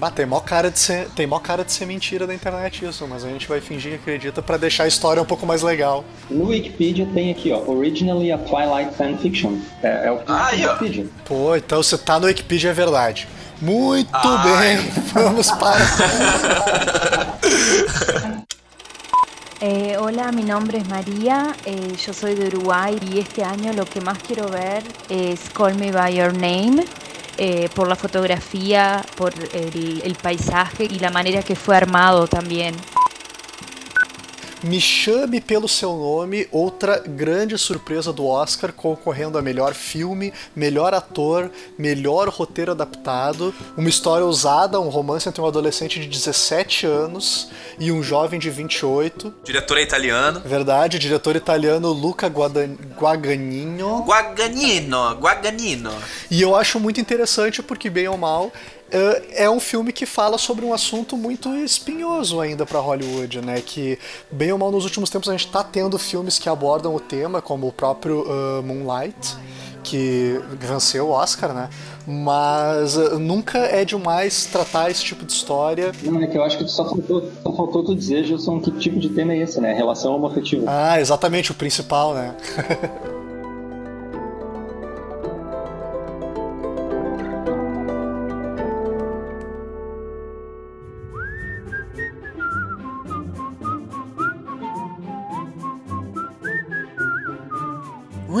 Bah, 0.00 0.10
tem 0.10 0.24
mó 0.24 0.40
cara 0.40 0.70
de 0.70 0.78
ser, 0.78 1.10
tem 1.10 1.26
mó 1.26 1.38
cara 1.38 1.62
de 1.62 1.70
ser 1.70 1.84
mentira 1.84 2.26
da 2.26 2.34
internet 2.34 2.86
isso, 2.86 3.06
mas 3.06 3.22
a 3.22 3.28
gente 3.28 3.46
vai 3.46 3.60
fingir 3.60 3.90
que 3.92 3.96
acredita 3.98 4.40
pra 4.40 4.56
deixar 4.56 4.84
a 4.84 4.88
história 4.88 5.20
um 5.20 5.26
pouco 5.26 5.44
mais 5.44 5.60
legal. 5.60 6.02
No 6.30 6.46
Wikipedia 6.46 7.06
tem 7.12 7.30
aqui, 7.30 7.52
ó, 7.52 7.58
Originally 7.70 8.32
a 8.32 8.38
Twilight 8.38 8.94
Fanfiction. 8.96 9.58
É, 9.82 10.06
é 10.06 10.10
o 10.10 10.16
que 10.16 10.24
Ah, 10.28 10.52
no 10.56 10.62
Wikipedia. 10.68 11.06
Pô, 11.26 11.54
então 11.54 11.82
se 11.82 11.98
tá 11.98 12.18
no 12.18 12.28
Wikipedia 12.28 12.70
é 12.70 12.72
verdade. 12.72 13.28
Muito 13.60 14.08
Ai. 14.10 14.76
bem, 14.78 14.90
vamos 15.12 15.50
para. 15.50 15.84
Eh, 19.62 19.94
hola, 20.00 20.32
mi 20.32 20.42
nombre 20.42 20.78
es 20.78 20.88
María, 20.88 21.54
eh, 21.66 21.92
yo 21.94 22.14
soy 22.14 22.34
de 22.34 22.46
Uruguay 22.46 22.98
y 23.12 23.18
este 23.18 23.44
año 23.44 23.74
lo 23.74 23.84
que 23.84 24.00
más 24.00 24.16
quiero 24.26 24.48
ver 24.48 24.82
es 25.10 25.38
Call 25.52 25.74
Me 25.74 25.92
By 25.92 26.14
Your 26.16 26.32
Name. 26.32 26.82
Eh, 27.42 27.70
por 27.74 27.88
la 27.88 27.96
fotografía, 27.96 29.02
por 29.16 29.32
el, 29.54 30.02
el 30.04 30.14
paisaje 30.14 30.84
y 30.84 30.98
la 30.98 31.10
manera 31.10 31.42
que 31.42 31.56
fue 31.56 31.74
armado 31.74 32.26
también. 32.26 32.74
Me 34.62 34.78
Chame 34.78 35.40
Pelo 35.40 35.66
Seu 35.66 35.96
Nome, 35.96 36.46
outra 36.52 36.98
grande 36.98 37.56
surpresa 37.56 38.12
do 38.12 38.26
Oscar, 38.26 38.72
concorrendo 38.72 39.38
a 39.38 39.42
melhor 39.42 39.72
filme, 39.72 40.34
melhor 40.54 40.92
ator, 40.92 41.50
melhor 41.78 42.28
roteiro 42.28 42.72
adaptado. 42.72 43.54
Uma 43.74 43.88
história 43.88 44.24
ousada, 44.24 44.78
um 44.78 44.90
romance 44.90 45.26
entre 45.26 45.40
um 45.40 45.46
adolescente 45.46 45.98
de 45.98 46.06
17 46.06 46.86
anos 46.86 47.50
e 47.78 47.90
um 47.90 48.02
jovem 48.02 48.38
de 48.38 48.50
28. 48.50 49.34
Diretor 49.44 49.78
é 49.78 49.82
italiano. 49.82 50.42
Verdade, 50.44 50.98
diretor 50.98 51.36
italiano 51.36 51.90
Luca 51.90 52.26
Guadan-. 52.28 52.76
Guaganino, 52.98 54.04
Guaganino. 54.04 55.92
E 56.30 56.42
eu 56.42 56.54
acho 56.54 56.78
muito 56.78 57.00
interessante 57.00 57.62
porque, 57.62 57.88
bem 57.88 58.08
ou 58.08 58.18
mal, 58.18 58.52
é 58.90 59.44
é 59.44 59.50
um 59.50 59.60
filme 59.60 59.92
que 59.92 60.04
fala 60.04 60.36
sobre 60.36 60.64
um 60.64 60.72
assunto 60.72 61.16
muito 61.16 61.54
espinhoso 61.56 62.40
ainda 62.40 62.66
para 62.66 62.78
Hollywood, 62.78 63.40
né? 63.40 63.60
Que, 63.60 63.98
bem 64.30 64.52
ou 64.52 64.58
mal, 64.58 64.70
nos 64.70 64.84
últimos 64.84 65.08
tempos 65.08 65.28
a 65.28 65.32
gente 65.32 65.48
tá 65.48 65.64
tendo 65.64 65.98
filmes 65.98 66.38
que 66.38 66.48
abordam 66.48 66.94
o 66.94 67.00
tema, 67.00 67.40
como 67.40 67.66
o 67.66 67.72
próprio 67.72 68.22
uh, 68.22 68.62
Moonlight, 68.62 69.36
que 69.82 70.40
venceu 70.58 71.08
o 71.08 71.10
Oscar, 71.10 71.54
né? 71.54 71.70
Mas 72.06 72.96
uh, 72.96 73.18
nunca 73.18 73.58
é 73.58 73.84
demais 73.84 74.46
tratar 74.46 74.90
esse 74.90 75.02
tipo 75.04 75.24
de 75.24 75.32
história. 75.32 75.92
Não, 76.02 76.22
é 76.22 76.26
que 76.26 76.36
eu 76.36 76.44
acho 76.44 76.58
que 76.58 76.68
só 76.68 76.84
faltou, 76.84 77.30
só 77.42 77.52
faltou 77.52 77.84
tu 77.84 77.94
dizer, 77.94 78.24
Gilson, 78.24 78.60
que 78.60 78.70
tipo 78.72 78.98
de 78.98 79.08
tema 79.10 79.32
é 79.32 79.38
esse, 79.38 79.60
né? 79.60 79.72
Relação 79.72 80.14
homoafetiva. 80.14 80.64
Ah, 80.66 81.00
exatamente, 81.00 81.50
o 81.50 81.54
principal, 81.54 82.14
né? 82.14 82.34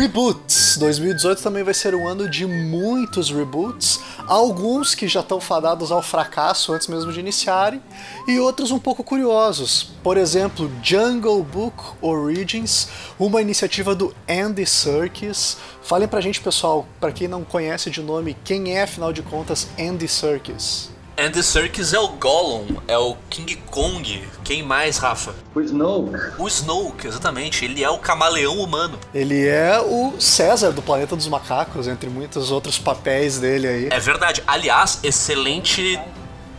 Reboots! 0.00 0.78
2018 0.78 1.42
também 1.42 1.62
vai 1.62 1.74
ser 1.74 1.94
um 1.94 2.08
ano 2.08 2.26
de 2.26 2.46
muitos 2.46 3.30
reboots, 3.30 4.00
alguns 4.26 4.94
que 4.94 5.06
já 5.06 5.20
estão 5.20 5.38
fadados 5.38 5.92
ao 5.92 6.00
fracasso 6.00 6.72
antes 6.72 6.88
mesmo 6.88 7.12
de 7.12 7.20
iniciarem, 7.20 7.82
e 8.26 8.40
outros 8.40 8.70
um 8.70 8.78
pouco 8.78 9.04
curiosos. 9.04 9.90
Por 10.02 10.16
exemplo, 10.16 10.72
Jungle 10.82 11.42
Book 11.42 11.76
Origins, 12.00 12.88
uma 13.18 13.42
iniciativa 13.42 13.94
do 13.94 14.16
Andy 14.26 14.64
Serkis. 14.64 15.58
Falem 15.82 16.08
pra 16.08 16.22
gente, 16.22 16.40
pessoal, 16.40 16.88
pra 16.98 17.12
quem 17.12 17.28
não 17.28 17.44
conhece 17.44 17.90
de 17.90 18.00
nome, 18.00 18.34
quem 18.42 18.78
é 18.78 18.84
afinal 18.84 19.12
de 19.12 19.20
contas 19.20 19.68
Andy 19.78 20.08
Serkis? 20.08 20.88
Andy 21.20 21.42
Serkis 21.42 21.92
é 21.92 21.98
o 21.98 22.08
Gollum, 22.08 22.78
é 22.88 22.96
o 22.96 23.14
King 23.28 23.54
Kong. 23.70 24.26
Quem 24.42 24.62
mais, 24.62 24.96
Rafa? 24.96 25.34
O 25.54 25.60
Snoke. 25.60 26.16
O 26.38 26.48
Snoke, 26.48 27.06
exatamente. 27.06 27.62
Ele 27.62 27.84
é 27.84 27.90
o 27.90 27.98
camaleão 27.98 28.56
humano. 28.58 28.98
Ele 29.12 29.46
é 29.46 29.78
o 29.78 30.14
César 30.18 30.72
do 30.72 30.80
Planeta 30.80 31.14
dos 31.14 31.28
Macacos, 31.28 31.86
entre 31.86 32.08
muitos 32.08 32.50
outros 32.50 32.78
papéis 32.78 33.38
dele 33.38 33.68
aí. 33.68 33.88
É 33.90 34.00
verdade. 34.00 34.42
Aliás, 34.46 35.00
excelente. 35.02 36.00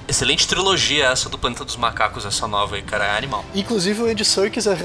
Excelente 0.08 0.48
trilogia 0.48 1.06
essa 1.08 1.28
do 1.28 1.40
Planeta 1.40 1.66
dos 1.66 1.76
Macacos, 1.76 2.24
essa 2.24 2.48
nova 2.48 2.76
aí, 2.76 2.84
cara. 2.84 3.06
É 3.06 3.18
animal. 3.18 3.44
Inclusive 3.56 4.04
o 4.04 4.06
Andy 4.06 4.24
Serkis 4.24 4.68
é, 4.68 4.78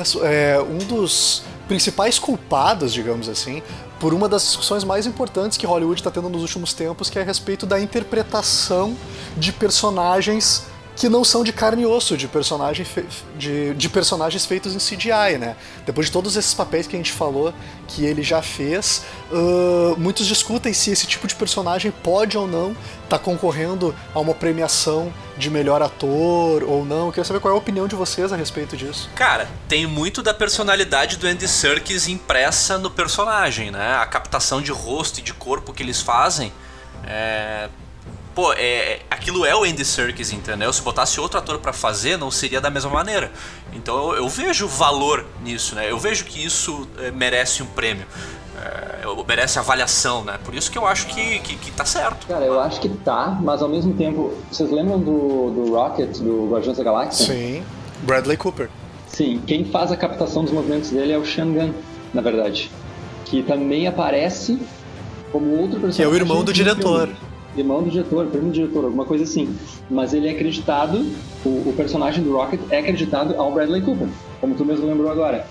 é 0.55 0.59
um 0.59 0.79
dos 0.79 1.43
principais 1.69 2.19
culpados, 2.19 2.93
digamos 2.93 3.29
assim, 3.29 3.62
por 3.99 4.14
uma 4.14 4.29
das 4.29 4.43
discussões 4.43 4.85
mais 4.85 5.07
importantes 5.07 5.59
que 5.59 5.67
Hollywood 5.67 6.01
está 6.01 6.11
tendo 6.11 6.29
nos 6.29 6.43
últimos 6.43 6.73
tempos, 6.73 7.11
que 7.11 7.19
é 7.19 7.23
a 7.23 7.25
respeito 7.25 7.67
da 7.67 7.81
interpretação 7.81 8.97
de 9.37 9.53
personagens 9.53 10.67
que 10.97 11.11
não 11.11 11.23
são 11.23 11.45
de 11.45 11.53
carne 11.53 11.83
e 11.83 11.87
osso, 11.87 12.17
de, 12.17 12.27
personagem 12.27 12.87
de, 13.37 13.75
de 13.75 13.89
personagens 13.89 14.47
feitos 14.47 14.75
em 14.75 14.79
CGI, 14.79 15.39
né? 15.39 15.55
Depois 15.85 16.07
de 16.07 16.13
todos 16.13 16.37
esses 16.37 16.55
papéis 16.55 16.87
que 16.87 16.97
a 16.97 16.99
gente 16.99 17.13
falou 17.13 17.53
que 17.87 18.05
ele 18.05 18.23
já 18.23 18.41
fez, 18.41 19.05
ãh, 19.31 19.95
muitos 19.99 20.27
discutem 20.27 20.73
se 20.73 20.91
esse 20.91 21.07
tipo 21.07 21.27
de 21.27 21.35
personagem 21.35 21.91
pode 21.91 22.39
ou 22.39 22.49
não 22.49 22.75
estar 23.05 23.19
concorrendo 23.19 23.95
a 24.15 24.19
uma 24.19 24.35
premiação 24.35 25.13
de 25.37 25.51
melhor 25.51 25.83
ator 25.83 26.65
ou 26.65 26.85
não. 26.85 27.07
Eu 27.07 27.13
queria 27.13 27.25
saber 27.25 27.41
qual 27.41 27.53
é 27.53 27.55
a 27.55 27.59
opinião 27.59 27.87
de 27.87 27.95
vocês 27.95 28.33
a 28.33 28.37
respeito 28.37 28.75
disso. 28.75 29.11
Cara, 29.15 29.47
tem 29.69 29.87
muito 29.87 30.23
da 30.23 30.33
personalidade 30.33 31.19
do 31.19 31.27
Andy 31.27 31.47
Serkis 31.47 32.09
impressa 32.09 32.79
no 32.79 32.91
personagem, 32.91 33.71
né? 33.71 33.97
A 33.97 34.07
captação 34.07 34.63
de 34.63 34.73
rosto 34.73 35.21
e 35.21 35.23
de 35.23 35.35
corpo 35.35 35.75
que 35.75 35.83
eles 35.83 36.01
fazem. 36.01 36.51
É. 37.07 37.69
Pô, 38.37 38.53
é, 38.53 39.01
aquilo 39.11 39.47
é 39.47 39.57
o 39.57 39.64
Andy 39.64 39.82
Serkis, 39.82 40.30
entendeu? 40.30 40.70
Se 40.70 40.82
botasse 40.82 41.18
outro 41.18 41.39
ator 41.39 41.59
pra 41.59 41.72
fazer, 41.72 42.18
não 42.18 42.30
seria 42.30 42.61
da 42.61 42.68
mesma 42.68 42.91
maneira. 42.91 43.32
Então 43.72 44.11
eu, 44.11 44.16
eu 44.24 44.28
vejo 44.28 44.68
valor 44.68 45.24
nisso, 45.43 45.74
né? 45.74 45.91
Eu 45.91 45.99
vejo 45.99 46.26
que 46.26 46.45
isso 46.45 46.87
é, 46.99 47.11
merece 47.11 47.62
um 47.62 47.66
prêmio. 47.66 48.05
É, 48.62 49.07
merece 49.26 49.59
avaliação, 49.59 50.22
né? 50.22 50.39
Por 50.45 50.55
isso 50.55 50.70
que 50.70 50.76
eu 50.76 50.87
acho 50.87 51.07
que, 51.07 51.39
que, 51.39 51.57
que 51.57 51.70
tá 51.70 51.87
certo. 51.87 52.26
Cara, 52.26 52.45
eu 52.45 52.61
acho 52.61 52.78
que 52.78 52.91
tá, 52.91 53.39
mas 53.41 53.62
ao 53.62 53.70
mesmo 53.70 53.95
tempo, 53.95 54.34
vocês 54.53 54.70
lembram 54.70 54.99
do, 54.99 55.51
do 55.53 55.74
Rocket, 55.74 56.18
do 56.18 56.51
Guardiões 56.51 56.76
da 56.76 56.84
Galáxia? 56.84 57.34
Sim. 57.34 57.64
Bradley 58.03 58.37
Cooper. 58.37 58.68
Sim, 59.09 59.41
quem 59.47 59.64
faz 59.64 59.91
a 59.91 59.97
captação 59.97 60.45
dos 60.45 60.53
movimentos 60.53 60.91
dele 60.91 61.11
é 61.11 61.16
o 61.16 61.24
Shangan, 61.24 61.72
na 62.12 62.20
verdade. 62.20 62.70
Que 63.24 63.43
também 63.43 63.87
aparece 63.87 64.61
como 65.32 65.53
outro 65.53 65.80
personagem. 65.80 65.97
Que 65.97 66.03
é 66.03 66.07
o 66.07 66.14
irmão 66.14 66.45
do 66.45 66.53
diretor. 66.53 67.07
filme. 67.07 67.36
Irmão 67.61 67.83
do 67.83 67.91
diretor, 67.91 68.27
primo 68.27 68.47
do 68.47 68.53
diretor, 68.53 68.85
alguma 68.85 69.05
coisa 69.05 69.25
assim. 69.25 69.55
Mas 69.91 70.13
ele 70.13 70.29
é 70.29 70.33
acreditado, 70.33 71.07
o, 71.45 71.49
o 71.69 71.75
personagem 71.77 72.23
do 72.23 72.33
Rocket 72.37 72.61
é 72.71 72.79
acreditado 72.79 73.35
ao 73.37 73.53
Bradley 73.53 73.83
Cooper, 73.83 74.09
como 74.41 74.55
tu 74.55 74.65
mesmo 74.65 74.87
lembrou 74.87 75.11
agora. 75.11 75.47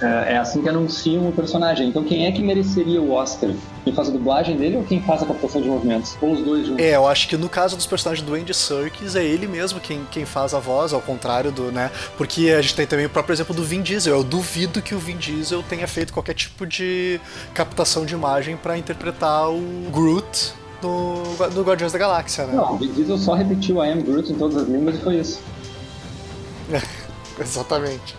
É, 0.00 0.34
é 0.34 0.36
assim 0.36 0.62
que 0.62 0.68
anunciam 0.68 1.28
o 1.28 1.32
personagem. 1.32 1.88
Então 1.88 2.04
quem 2.04 2.26
é 2.26 2.32
que 2.32 2.42
mereceria 2.42 3.00
o 3.00 3.12
Oscar? 3.12 3.50
Quem 3.84 3.92
faz 3.92 4.08
a 4.08 4.12
dublagem 4.12 4.56
dele 4.56 4.76
ou 4.76 4.84
quem 4.84 5.02
faz 5.02 5.22
a 5.22 5.26
captação 5.26 5.60
de 5.60 5.68
movimentos? 5.68 6.16
Ou 6.20 6.32
os 6.32 6.40
dois 6.40 6.66
juntos? 6.66 6.84
É, 6.84 6.94
eu 6.94 7.06
acho 7.06 7.28
que 7.28 7.36
no 7.36 7.48
caso 7.48 7.76
dos 7.76 7.86
personagens 7.86 8.24
do 8.24 8.34
Andy 8.34 8.54
Serkis 8.54 9.16
é 9.16 9.24
ele 9.24 9.46
mesmo 9.46 9.80
quem, 9.80 10.06
quem 10.10 10.24
faz 10.24 10.54
a 10.54 10.58
voz, 10.58 10.92
ao 10.92 11.00
contrário 11.00 11.50
do, 11.50 11.72
né? 11.72 11.90
Porque 12.16 12.50
a 12.50 12.62
gente 12.62 12.74
tem 12.74 12.86
também 12.86 13.06
o 13.06 13.10
próprio 13.10 13.34
exemplo 13.34 13.54
do 13.54 13.64
Vin 13.64 13.82
Diesel. 13.82 14.14
Eu 14.14 14.24
duvido 14.24 14.80
que 14.80 14.94
o 14.94 14.98
Vin 14.98 15.16
Diesel 15.16 15.62
tenha 15.68 15.86
feito 15.88 16.12
qualquer 16.12 16.34
tipo 16.34 16.66
de 16.66 17.20
captação 17.52 18.06
de 18.06 18.14
imagem 18.14 18.56
pra 18.56 18.78
interpretar 18.78 19.50
o 19.50 19.90
Groot 19.90 20.54
no, 20.82 21.22
no 21.50 21.62
Guardiões 21.62 21.92
da 21.92 21.98
Galáxia, 21.98 22.46
né? 22.46 22.54
Não, 22.54 22.74
o 22.74 22.78
Vin 22.78 22.92
Diesel 22.92 23.18
só 23.18 23.34
repetiu 23.34 23.84
I 23.84 23.90
am 23.90 24.02
Groot 24.02 24.32
em 24.32 24.36
todas 24.36 24.56
as 24.56 24.68
línguas 24.68 24.96
e 24.96 24.98
foi 24.98 25.16
isso. 25.16 25.40
Exatamente. 27.40 28.16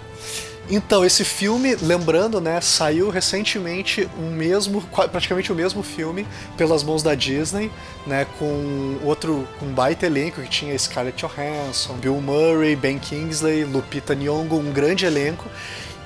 Então, 0.71 1.03
esse 1.03 1.25
filme, 1.25 1.75
lembrando, 1.81 2.39
né, 2.39 2.61
saiu 2.61 3.09
recentemente 3.09 4.07
um 4.19 4.29
mesmo, 4.29 4.81
praticamente 5.11 5.51
o 5.51 5.55
mesmo 5.55 5.81
filme 5.81 6.27
pelas 6.55 6.83
mãos 6.83 7.01
da 7.01 7.15
Disney, 7.15 7.71
né, 8.05 8.27
com 8.37 8.99
outro, 9.03 9.47
com 9.57 9.65
um 9.65 9.73
baita 9.73 10.05
elenco 10.05 10.39
que 10.41 10.47
tinha 10.47 10.77
Scarlett 10.77 11.25
Johansson, 11.25 11.93
Bill 11.95 12.21
Murray, 12.21 12.75
Ben 12.75 12.99
Kingsley, 12.99 13.63
Lupita 13.63 14.13
Nyong'o, 14.13 14.59
um 14.59 14.71
grande 14.71 15.07
elenco. 15.07 15.49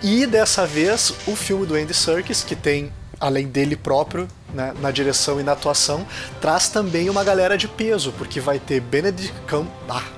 E 0.02 0.26
dessa 0.26 0.66
vez, 0.66 1.14
o 1.28 1.36
filme 1.36 1.66
do 1.66 1.76
Andy 1.76 1.94
Serkis, 1.94 2.42
que 2.42 2.56
tem 2.56 2.90
além 3.24 3.48
dele 3.48 3.78
próprio, 3.78 4.28
né, 4.54 4.74
na 4.82 4.92
direção 4.92 5.40
e 5.40 5.44
na 5.44 5.54
atuação, 5.54 6.06
traz 6.42 6.68
também 6.68 7.10
uma 7.10 7.24
galera 7.24 7.58
de 7.58 7.70
peso, 7.70 8.14
porque 8.18 8.42
vai 8.42 8.60
ter 8.60 8.82
Benedict 8.82 9.34
Cumberbatch. 9.50 10.12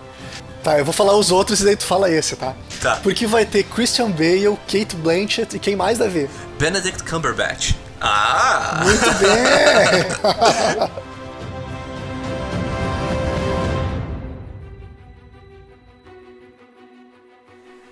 Tá, 0.64 0.80
eu 0.80 0.84
vou 0.84 0.94
falar 0.94 1.16
os 1.16 1.30
outros 1.30 1.62
e 1.62 1.66
daí 1.66 1.76
tu 1.76 1.86
fala 1.86 2.10
esse, 2.10 2.36
tá? 2.36 2.56
Tá. 2.82 2.96
Porque 3.04 3.28
vai 3.28 3.46
ter 3.46 3.62
Christian 3.64 4.10
Bale, 4.10 4.58
Kate 4.68 4.96
Blanchett 4.96 5.56
e 5.56 5.60
quem 5.60 5.76
mais 5.76 6.00
deve? 6.00 6.28
Benedict 6.58 7.04
Cumberbatch. 7.04 7.74
Ah! 8.02 8.82
Muito 8.84 9.06
bem! 9.20 10.90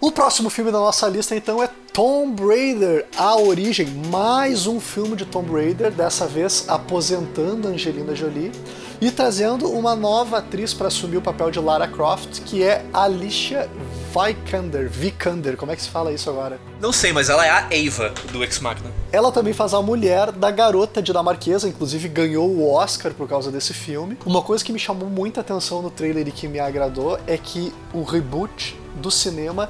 O 0.04 0.12
próximo 0.12 0.49
filme 0.49 0.70
da 0.70 0.80
nossa 0.80 1.08
lista 1.08 1.34
então 1.34 1.64
é 1.64 1.70
Tomb 1.93 2.45
Raider, 2.45 3.06
A 3.16 3.38
Origem, 3.38 3.88
mais 4.12 4.68
um 4.68 4.78
filme 4.78 5.16
de 5.16 5.26
Tomb 5.26 5.49
Raider, 5.54 5.93
dessa 5.93 6.28
vez 6.28 6.66
aposentando 6.68 7.70
Angelina 7.70 8.14
Jolie 8.14 8.51
e 8.99 9.10
trazendo 9.10 9.72
uma 9.72 9.95
nova 9.95 10.39
atriz 10.39 10.74
para 10.74 10.88
assumir 10.88 11.16
o 11.16 11.22
papel 11.22 11.49
de 11.49 11.58
Lara 11.58 11.88
Croft, 11.88 12.41
que 12.41 12.62
é 12.62 12.86
Alicia 12.93 13.70
Vikander, 14.14 14.89
Vikander, 14.89 15.56
como 15.56 15.72
é 15.72 15.76
que 15.78 15.82
se 15.82 15.89
fala 15.89 16.12
isso 16.12 16.30
agora? 16.30 16.60
Não 16.82 16.91
sei, 16.91 17.14
mas 17.14 17.30
ela 17.30 17.45
é 17.45 17.49
a 17.49 17.60
Ava 17.60 18.14
do 18.30 18.43
Ex 18.43 18.60
Machina. 18.60 18.91
Ela 19.10 19.32
também 19.32 19.54
faz 19.54 19.74
a 19.74 19.82
mulher 19.82 20.34
da 20.34 20.51
garota 20.51 21.01
dinamarquesa, 21.01 21.70
inclusive 21.70 22.10
ganhou 22.10 22.49
o 22.49 22.70
Oscar 22.70 23.14
por 23.14 23.30
causa 23.30 23.49
desse 23.49 23.74
filme. 23.74 24.18
Uma 24.26 24.41
coisa 24.41 24.66
que 24.66 24.74
me 24.74 24.80
chamou 24.80 25.10
muita 25.10 25.39
atenção 25.39 25.82
no 25.82 25.89
trailer 25.89 26.28
e 26.28 26.32
que 26.34 26.49
me 26.49 26.60
agradou 26.60 27.18
é 27.26 27.38
que 27.38 27.74
o 27.93 28.04
reboot 28.04 28.82
do 28.95 29.11
cinema 29.11 29.69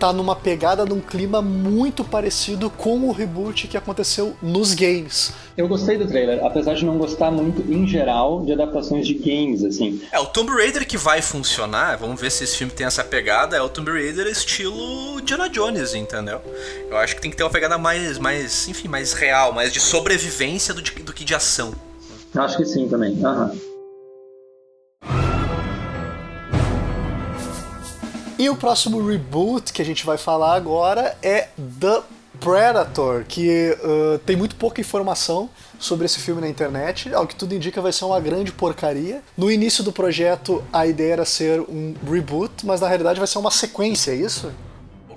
tá 0.00 0.14
numa 0.14 0.34
pegada, 0.34 0.86
num 0.86 0.98
clima 0.98 1.42
muito 1.42 2.02
parecido 2.02 2.70
com 2.70 3.00
o 3.00 3.12
reboot 3.12 3.68
que 3.68 3.76
aconteceu 3.76 4.34
nos 4.42 4.72
games. 4.72 5.30
Eu 5.58 5.68
gostei 5.68 5.98
do 5.98 6.06
trailer, 6.06 6.42
apesar 6.42 6.72
de 6.72 6.86
não 6.86 6.96
gostar 6.96 7.30
muito, 7.30 7.70
em 7.70 7.86
geral, 7.86 8.42
de 8.42 8.52
adaptações 8.52 9.06
de 9.06 9.12
games, 9.12 9.62
assim. 9.62 10.00
É, 10.10 10.18
o 10.18 10.24
Tomb 10.24 10.50
Raider 10.52 10.88
que 10.88 10.96
vai 10.96 11.20
funcionar, 11.20 11.98
vamos 11.98 12.18
ver 12.18 12.30
se 12.30 12.44
esse 12.44 12.56
filme 12.56 12.72
tem 12.72 12.86
essa 12.86 13.04
pegada, 13.04 13.58
é 13.58 13.60
o 13.60 13.68
Tomb 13.68 13.90
Raider 13.90 14.26
estilo 14.26 15.20
Diana 15.20 15.50
Jones, 15.50 15.94
entendeu? 15.94 16.40
Eu 16.88 16.96
acho 16.96 17.14
que 17.14 17.20
tem 17.20 17.30
que 17.30 17.36
ter 17.36 17.42
uma 17.42 17.50
pegada 17.50 17.76
mais, 17.76 18.18
mais 18.18 18.68
enfim, 18.68 18.88
mais 18.88 19.12
real, 19.12 19.52
mais 19.52 19.70
de 19.70 19.80
sobrevivência 19.80 20.72
do, 20.72 20.80
do 20.80 21.12
que 21.12 21.24
de 21.24 21.34
ação. 21.34 21.74
Acho 22.34 22.56
que 22.56 22.64
sim 22.64 22.88
também, 22.88 23.22
aham. 23.22 23.69
E 28.40 28.48
o 28.48 28.56
próximo 28.56 29.06
reboot 29.06 29.70
que 29.70 29.82
a 29.82 29.84
gente 29.84 30.06
vai 30.06 30.16
falar 30.16 30.54
agora 30.54 31.14
é 31.22 31.48
The 31.78 32.00
Predator, 32.40 33.22
que 33.28 33.76
uh, 33.84 34.18
tem 34.20 34.34
muito 34.34 34.56
pouca 34.56 34.80
informação 34.80 35.50
sobre 35.78 36.06
esse 36.06 36.20
filme 36.20 36.40
na 36.40 36.48
internet. 36.48 37.12
Ao 37.12 37.26
que 37.26 37.36
tudo 37.36 37.54
indica, 37.54 37.82
vai 37.82 37.92
ser 37.92 38.06
uma 38.06 38.18
grande 38.18 38.50
porcaria. 38.50 39.22
No 39.36 39.52
início 39.52 39.84
do 39.84 39.92
projeto, 39.92 40.64
a 40.72 40.86
ideia 40.86 41.12
era 41.12 41.24
ser 41.26 41.60
um 41.60 41.94
reboot, 42.10 42.64
mas 42.64 42.80
na 42.80 42.88
realidade 42.88 43.18
vai 43.18 43.26
ser 43.26 43.36
uma 43.36 43.50
sequência, 43.50 44.12
é 44.12 44.14
isso? 44.14 44.50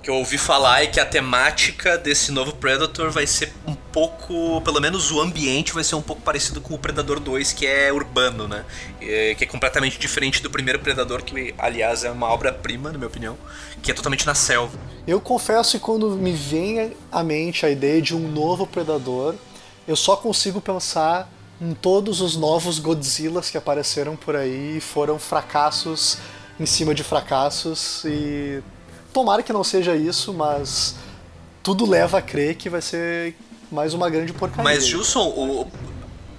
Que 0.04 0.10
eu 0.10 0.16
ouvi 0.16 0.36
falar 0.36 0.82
é 0.82 0.86
que 0.86 1.00
a 1.00 1.06
temática 1.06 1.96
desse 1.96 2.30
novo 2.30 2.52
Predator 2.52 3.10
vai 3.10 3.26
ser 3.26 3.54
um 3.66 3.74
pouco, 3.74 4.60
pelo 4.60 4.78
menos 4.78 5.10
o 5.10 5.18
ambiente 5.18 5.72
vai 5.72 5.82
ser 5.82 5.94
um 5.94 6.02
pouco 6.02 6.20
parecido 6.20 6.60
com 6.60 6.74
o 6.74 6.78
Predador 6.78 7.18
2, 7.18 7.54
que 7.54 7.66
é 7.66 7.90
urbano, 7.90 8.46
né? 8.46 8.66
Que 9.00 9.44
é 9.44 9.46
completamente 9.46 9.98
diferente 9.98 10.42
do 10.42 10.50
primeiro 10.50 10.78
Predador, 10.78 11.22
que 11.22 11.54
aliás 11.56 12.04
é 12.04 12.10
uma 12.10 12.28
obra-prima, 12.28 12.92
na 12.92 12.98
minha 12.98 13.08
opinião, 13.08 13.38
que 13.82 13.90
é 13.90 13.94
totalmente 13.94 14.26
na 14.26 14.34
selva. 14.34 14.78
Eu 15.06 15.22
confesso 15.22 15.70
que 15.70 15.78
quando 15.78 16.10
me 16.10 16.32
vem 16.32 16.94
à 17.10 17.24
mente 17.24 17.64
a 17.64 17.70
ideia 17.70 18.02
de 18.02 18.14
um 18.14 18.30
novo 18.30 18.66
Predador, 18.66 19.34
eu 19.88 19.96
só 19.96 20.16
consigo 20.16 20.60
pensar 20.60 21.32
em 21.58 21.72
todos 21.72 22.20
os 22.20 22.36
novos 22.36 22.78
Godzillas 22.78 23.48
que 23.48 23.56
apareceram 23.56 24.16
por 24.16 24.36
aí 24.36 24.76
e 24.76 24.80
foram 24.82 25.18
fracassos 25.18 26.18
em 26.60 26.66
cima 26.66 26.94
de 26.94 27.02
fracassos 27.02 28.04
e 28.04 28.62
tomara 29.14 29.42
que 29.42 29.52
não 29.52 29.64
seja 29.64 29.94
isso, 29.94 30.34
mas 30.34 30.96
tudo 31.62 31.88
leva 31.88 32.18
a 32.18 32.22
crer 32.22 32.56
que 32.56 32.68
vai 32.68 32.82
ser 32.82 33.34
mais 33.70 33.94
uma 33.94 34.10
grande 34.10 34.32
porcaria. 34.32 34.64
Mas, 34.64 34.86
Gilson, 34.86 35.26
o, 35.28 35.70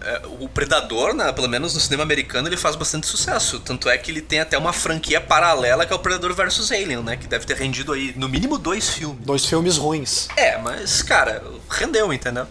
é, 0.01 0.21
o 0.41 0.49
Predador, 0.49 1.13
né, 1.13 1.31
pelo 1.31 1.47
menos 1.47 1.73
no 1.73 1.79
cinema 1.79 2.03
americano, 2.03 2.47
ele 2.47 2.57
faz 2.57 2.75
bastante 2.75 3.07
sucesso. 3.07 3.59
Tanto 3.61 3.89
é 3.89 3.97
que 3.97 4.11
ele 4.11 4.21
tem 4.21 4.41
até 4.41 4.57
uma 4.57 4.73
franquia 4.73 5.21
paralela 5.21 5.85
que 5.85 5.93
é 5.93 5.95
o 5.95 5.99
Predador 5.99 6.33
vs 6.35 6.71
Alien, 6.71 7.01
né? 7.01 7.17
Que 7.17 7.27
deve 7.27 7.45
ter 7.45 7.55
rendido 7.55 7.93
aí, 7.93 8.13
no 8.15 8.27
mínimo, 8.27 8.57
dois 8.57 8.89
filmes. 8.89 9.25
Dois 9.25 9.45
filmes 9.45 9.77
ruins. 9.77 10.27
É, 10.35 10.57
mas, 10.57 11.01
cara, 11.01 11.41
rendeu, 11.69 12.11
entendeu? 12.13 12.45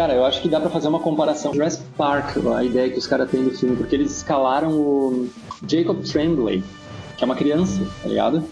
Cara, 0.00 0.14
eu 0.14 0.24
acho 0.24 0.40
que 0.40 0.48
dá 0.48 0.58
pra 0.58 0.70
fazer 0.70 0.88
uma 0.88 1.00
comparação 1.00 1.50
com 1.50 1.58
Jurassic 1.58 1.84
Park, 1.94 2.38
a 2.56 2.64
ideia 2.64 2.88
que 2.88 2.98
os 2.98 3.06
caras 3.06 3.30
têm 3.30 3.44
do 3.44 3.50
filme, 3.50 3.76
porque 3.76 3.94
eles 3.94 4.10
escalaram 4.10 4.70
o 4.70 5.28
Jacob 5.68 6.02
Tremblay, 6.02 6.64
que 7.18 7.22
é 7.22 7.26
uma 7.26 7.36
criança, 7.36 7.86
tá 8.02 8.08
ligado? 8.08 8.42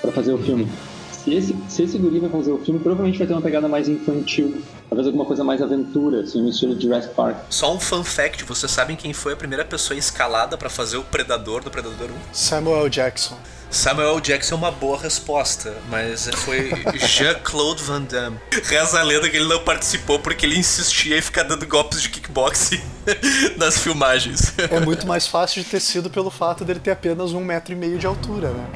Pra 0.00 0.12
fazer 0.12 0.32
o 0.32 0.38
filme. 0.38 0.70
Se 1.10 1.34
esse, 1.34 1.56
se 1.68 1.82
esse 1.82 1.98
guri 1.98 2.20
vai 2.20 2.30
fazer 2.30 2.52
o 2.52 2.58
filme, 2.58 2.78
provavelmente 2.78 3.18
vai 3.18 3.26
ter 3.26 3.32
uma 3.32 3.42
pegada 3.42 3.66
mais 3.66 3.88
infantil. 3.88 4.62
Talvez 4.88 5.08
alguma 5.08 5.24
coisa 5.24 5.42
mais 5.42 5.60
aventura, 5.60 6.20
assim, 6.20 6.40
no 6.40 6.50
estilo 6.50 6.76
de 6.76 6.84
Jurassic 6.84 7.12
Park. 7.14 7.36
Só 7.50 7.74
um 7.74 7.80
fun 7.80 8.04
fact, 8.04 8.44
vocês 8.44 8.70
sabem 8.70 8.94
quem 8.94 9.12
foi 9.12 9.32
a 9.32 9.36
primeira 9.36 9.64
pessoa 9.64 9.98
escalada 9.98 10.56
pra 10.56 10.70
fazer 10.70 10.98
o 10.98 11.02
Predador 11.02 11.64
do 11.64 11.70
Predador 11.72 12.10
1? 12.10 12.32
Samuel 12.32 12.88
Jackson. 12.88 13.36
Samuel 13.74 14.20
Jackson 14.20 14.54
é 14.54 14.58
uma 14.58 14.70
boa 14.70 14.96
resposta, 14.96 15.76
mas 15.90 16.30
foi 16.44 16.70
Jean-Claude 16.96 17.82
Van 17.82 18.02
Damme. 18.02 18.38
Reza 18.62 19.00
a 19.00 19.02
lenda 19.02 19.28
que 19.28 19.36
ele 19.36 19.48
não 19.48 19.64
participou 19.64 20.18
porque 20.20 20.46
ele 20.46 20.56
insistia 20.56 21.18
em 21.18 21.20
ficar 21.20 21.42
dando 21.42 21.66
golpes 21.66 22.00
de 22.00 22.08
kickboxing 22.08 22.80
nas 23.58 23.76
filmagens. 23.78 24.54
É 24.70 24.78
muito 24.78 25.06
mais 25.06 25.26
fácil 25.26 25.62
de 25.62 25.68
ter 25.68 25.80
sido 25.80 26.08
pelo 26.08 26.30
fato 26.30 26.64
dele 26.64 26.78
ter 26.78 26.92
apenas 26.92 27.32
um 27.32 27.44
metro 27.44 27.72
e 27.72 27.76
meio 27.76 27.98
de 27.98 28.06
altura, 28.06 28.50
né? 28.50 28.66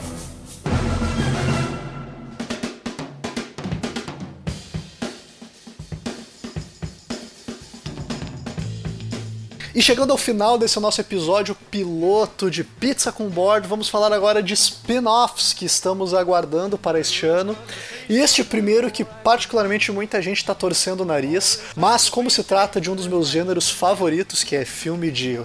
E 9.79 9.81
chegando 9.81 10.11
ao 10.11 10.18
final 10.18 10.59
desse 10.59 10.81
nosso 10.81 11.01
episódio 11.01 11.55
piloto 11.70 12.51
de 12.51 12.64
Pizza 12.64 13.12
com 13.12 13.29
Board, 13.29 13.68
vamos 13.68 13.89
falar 13.89 14.12
agora 14.12 14.43
de 14.43 14.53
spin-offs 14.53 15.53
que 15.53 15.64
estamos 15.64 16.12
aguardando 16.12 16.76
para 16.76 16.99
este 16.99 17.26
ano. 17.26 17.57
E 18.09 18.16
este 18.16 18.43
primeiro 18.43 18.91
que 18.91 19.05
particularmente 19.05 19.93
muita 19.93 20.20
gente 20.20 20.39
está 20.39 20.53
torcendo 20.53 21.03
o 21.03 21.05
nariz, 21.05 21.61
mas 21.76 22.11
como 22.11 22.29
se 22.29 22.43
trata 22.43 22.81
de 22.81 22.91
um 22.91 22.97
dos 22.97 23.07
meus 23.07 23.29
gêneros 23.29 23.70
favoritos, 23.70 24.43
que 24.43 24.57
é 24.57 24.64
filme 24.64 25.12
de 25.12 25.41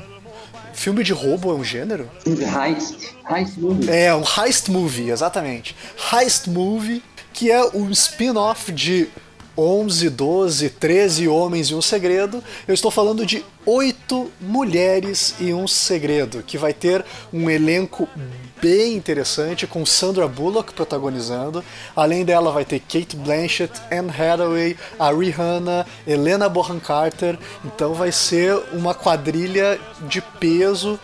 Filme 0.73 1.03
de 1.03 1.13
roubo 1.13 1.51
é 1.51 1.53
um 1.53 1.63
gênero? 1.63 2.09
Heist. 2.25 3.13
Heist 3.29 3.59
movie. 3.59 3.87
É, 3.87 4.15
um 4.15 4.23
heist 4.23 4.67
movie, 4.71 5.11
exatamente. 5.11 5.75
Heist 6.11 6.47
movie, 6.47 7.03
que 7.31 7.51
é 7.51 7.63
um 7.75 7.91
spin-off 7.91 8.71
de 8.71 9.09
11, 9.57 10.09
12, 10.09 10.69
13 10.69 11.27
homens 11.27 11.67
e 11.67 11.75
um 11.75 11.81
segredo. 11.81 12.43
Eu 12.67 12.73
estou 12.73 12.89
falando 12.89 13.25
de 13.25 13.45
Oito 13.65 14.31
Mulheres 14.41 15.35
e 15.39 15.53
um 15.53 15.67
Segredo, 15.67 16.43
que 16.43 16.57
vai 16.57 16.73
ter 16.73 17.05
um 17.31 17.49
elenco 17.49 18.09
bem 18.61 18.95
interessante, 18.95 19.67
com 19.67 19.85
Sandra 19.85 20.27
Bullock 20.27 20.73
protagonizando. 20.73 21.63
Além 21.95 22.25
dela, 22.25 22.51
vai 22.51 22.65
ter 22.65 22.79
Kate 22.79 23.15
Blanchett, 23.15 23.73
Anne 23.91 24.09
Hathaway, 24.09 24.75
a 24.99 25.11
Rihanna, 25.11 25.85
Helena 26.05 26.49
Bonham 26.49 26.79
Carter. 26.79 27.37
Então, 27.63 27.93
vai 27.93 28.11
ser 28.11 28.55
uma 28.73 28.93
quadrilha 28.93 29.79
de 30.07 30.21
peso 30.39 30.99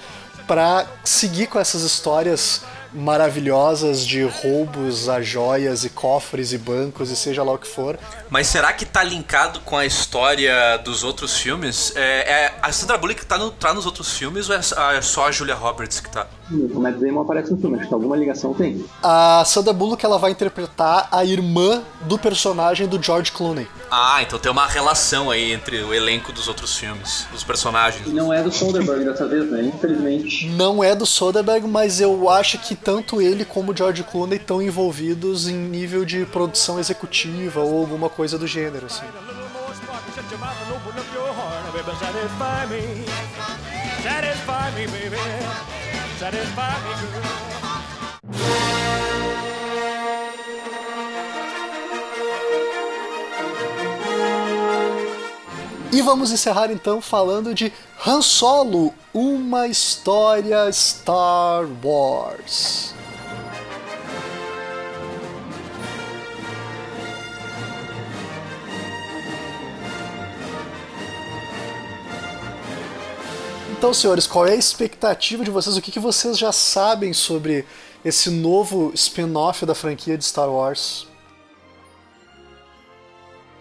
para 0.48 0.88
seguir 1.04 1.48
com 1.48 1.60
essas 1.60 1.84
histórias 1.84 2.64
maravilhosas 2.94 4.06
de 4.06 4.24
roubos 4.24 5.08
a 5.10 5.22
joias 5.22 5.84
e 5.84 5.90
cofres 5.90 6.52
e 6.54 6.58
bancos 6.58 7.12
e 7.12 7.16
seja 7.16 7.44
lá 7.44 7.54
o 7.54 7.58
que 7.58 7.68
for. 7.68 8.00
Mas 8.30 8.48
será 8.48 8.74
que 8.74 8.86
tá 8.86 9.04
linkado 9.04 9.60
com 9.62 9.78
a 9.78 9.86
história 9.86 10.78
dos 10.78 11.04
outros 11.04 11.38
filmes? 11.38 11.94
É, 11.96 12.46
é 12.46 12.60
a 12.62 12.72
Sandra 12.72 12.98
Bullock 12.98 13.26
tá, 13.26 13.38
no, 13.38 13.52
tá 13.52 13.74
nos 13.74 13.86
outros 13.86 14.18
filmes 14.18 14.50
ou 14.50 14.56
é, 14.56 14.60
é 14.98 15.02
só 15.02 15.28
a 15.28 15.32
Julia 15.32 15.56
Roberts 15.56 16.00
que 16.00 16.10
tá? 16.10 16.28
O 16.52 16.80
Matt 16.80 16.96
Damon 16.96 17.22
aparece 17.22 17.52
no 17.52 17.58
filme, 17.58 17.78
acho 17.78 17.88
que 17.88 17.94
alguma 17.94 18.18
ligação 18.18 18.54
tem. 18.54 18.84
A 19.04 19.44
Sandra 19.46 19.72
Bullock 19.72 20.04
ela 20.04 20.18
vai 20.18 20.32
interpretar 20.32 21.08
a 21.12 21.24
irmã 21.24 21.84
do 22.02 22.18
personagem 22.18 22.88
do 22.88 23.02
George 23.02 23.32
Clooney. 23.32 23.68
Ah, 23.92 24.22
então 24.22 24.40
tem 24.40 24.52
uma 24.52 24.66
relação 24.68 25.30
aí 25.30 25.52
entre 25.52 25.82
o 25.84 25.94
elenco 25.94 26.32
dos 26.32 26.48
outros 26.48 26.76
filmes, 26.76 27.28
dos 27.32 27.44
personagens. 27.44 28.08
E 28.08 28.12
não 28.12 28.34
é 28.34 28.42
do 28.42 28.52
Soderbergh 28.52 29.04
dessa 29.06 29.28
vez, 29.28 29.50
né? 29.50 29.64
Infelizmente. 29.64 30.48
Não 30.50 30.84
é 30.84 30.96
do 30.96 31.06
Soderbergh, 31.06 31.68
mas 31.68 32.02
eu 32.02 32.30
acho 32.30 32.58
que 32.58 32.76
tanto 32.76 33.22
ele 33.22 33.46
como 33.46 33.72
o 33.72 33.76
George 33.78 34.04
Clooney 34.04 34.38
estão 34.38 34.62
envolvidos 34.62 35.48
em 35.48 35.56
nível 35.56 36.04
de 36.04 36.26
produção 36.26 36.80
executiva 36.80 37.62
ou 37.62 37.80
alguma 37.80 38.10
coisa 38.10 38.38
do 38.38 38.48
gênero, 38.48 38.88
assim. 38.88 39.06
Satisfy 44.02 44.72
me, 44.76 44.88
baby. 44.88 45.89
Satisfy 46.20 46.76
me, 46.84 46.94
girl. 47.14 47.50
E 55.94 56.02
vamos 56.02 56.32
encerrar 56.32 56.70
então 56.72 57.00
falando 57.00 57.54
de 57.56 57.72
Han 58.06 58.22
Solo, 58.22 58.94
uma 59.14 59.68
história 59.68 60.70
Star 60.74 61.66
Wars. 61.82 62.94
Então, 73.80 73.94
senhores, 73.94 74.28
qual 74.28 74.46
é 74.46 74.52
a 74.52 74.56
expectativa 74.56 75.42
de 75.42 75.50
vocês? 75.50 75.78
O 75.78 75.82
que, 75.82 75.90
que 75.90 76.02
vocês 76.02 76.38
já 76.38 76.52
sabem 76.52 77.14
sobre 77.14 77.66
esse 78.04 78.30
novo 78.30 78.92
spin-off 78.94 79.66
da 79.66 79.74
franquia 79.74 80.18
de 80.18 80.26
Star 80.26 80.50
Wars? 80.50 81.08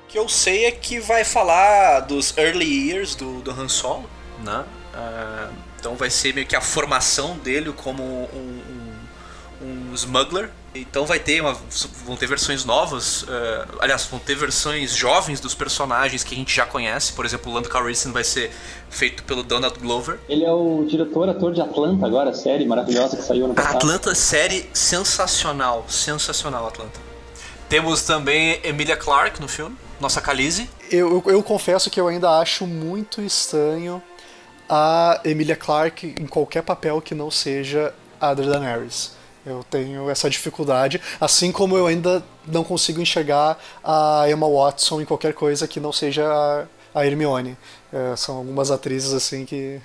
O 0.02 0.08
que 0.08 0.18
eu 0.18 0.28
sei 0.28 0.64
é 0.64 0.72
que 0.72 0.98
vai 0.98 1.22
falar 1.22 2.00
dos 2.00 2.36
early 2.36 2.66
years 2.66 3.14
do, 3.14 3.40
do 3.42 3.52
Han 3.52 3.68
Solo, 3.68 4.10
né? 4.42 4.64
Uh, 4.92 5.54
então 5.78 5.94
vai 5.94 6.10
ser 6.10 6.34
meio 6.34 6.48
que 6.48 6.56
a 6.56 6.60
formação 6.60 7.38
dele 7.38 7.72
como 7.72 8.02
um, 8.02 8.62
um, 9.62 9.90
um 9.90 9.94
smuggler, 9.94 10.50
Então 10.74 11.06
vai 11.06 11.18
ter 11.18 11.40
uma, 11.40 11.56
vão 12.04 12.16
ter 12.16 12.26
versões 12.26 12.64
novas, 12.64 13.22
uh, 13.22 13.26
aliás, 13.80 14.04
vão 14.04 14.18
ter 14.18 14.34
versões 14.34 14.94
jovens 14.94 15.40
dos 15.40 15.54
personagens 15.54 16.22
que 16.22 16.34
a 16.34 16.38
gente 16.38 16.54
já 16.54 16.66
conhece. 16.66 17.12
Por 17.12 17.24
exemplo, 17.24 17.50
o 17.50 17.54
Lando 17.54 17.68
Calrissian 17.68 18.12
vai 18.12 18.22
ser 18.22 18.50
feito 18.90 19.22
pelo 19.24 19.42
Donald 19.42 19.78
Glover. 19.78 20.18
Ele 20.28 20.44
é 20.44 20.52
o 20.52 20.84
diretor, 20.86 21.28
ator 21.28 21.54
de 21.54 21.60
Atlanta 21.60 22.06
agora, 22.06 22.34
série 22.34 22.66
maravilhosa 22.66 23.16
que 23.16 23.22
saiu 23.22 23.48
no 23.48 23.54
passado. 23.54 23.76
Atlanta, 23.76 24.14
série 24.14 24.68
sensacional, 24.72 25.84
sensacional 25.88 26.66
Atlanta. 26.66 27.00
Temos 27.68 28.02
também 28.02 28.60
Emilia 28.62 28.96
Clarke 28.96 29.40
no 29.40 29.48
filme, 29.48 29.76
nossa 30.00 30.20
Khaleesi. 30.20 30.70
Eu, 30.90 31.22
eu, 31.26 31.32
eu 31.32 31.42
confesso 31.42 31.90
que 31.90 32.00
eu 32.00 32.08
ainda 32.08 32.38
acho 32.38 32.66
muito 32.66 33.20
estranho 33.20 34.02
a 34.68 35.20
Emilia 35.24 35.56
Clarke 35.56 36.14
em 36.18 36.26
qualquer 36.26 36.62
papel 36.62 37.00
que 37.00 37.14
não 37.14 37.30
seja 37.30 37.94
a 38.20 38.34
Daenerys. 38.34 39.17
Eu 39.46 39.64
tenho 39.64 40.10
essa 40.10 40.28
dificuldade, 40.28 41.00
assim 41.20 41.50
como 41.50 41.76
eu 41.76 41.86
ainda 41.86 42.22
não 42.46 42.64
consigo 42.64 43.00
enxergar 43.00 43.58
a 43.82 44.24
Emma 44.28 44.48
Watson 44.48 45.00
em 45.00 45.04
qualquer 45.04 45.32
coisa 45.32 45.66
que 45.66 45.80
não 45.80 45.92
seja 45.92 46.24
a, 46.94 47.06
Hermione. 47.06 47.56
É, 47.92 48.16
são 48.16 48.36
algumas 48.36 48.70
atrizes 48.70 49.12
assim 49.12 49.44
que. 49.44 49.80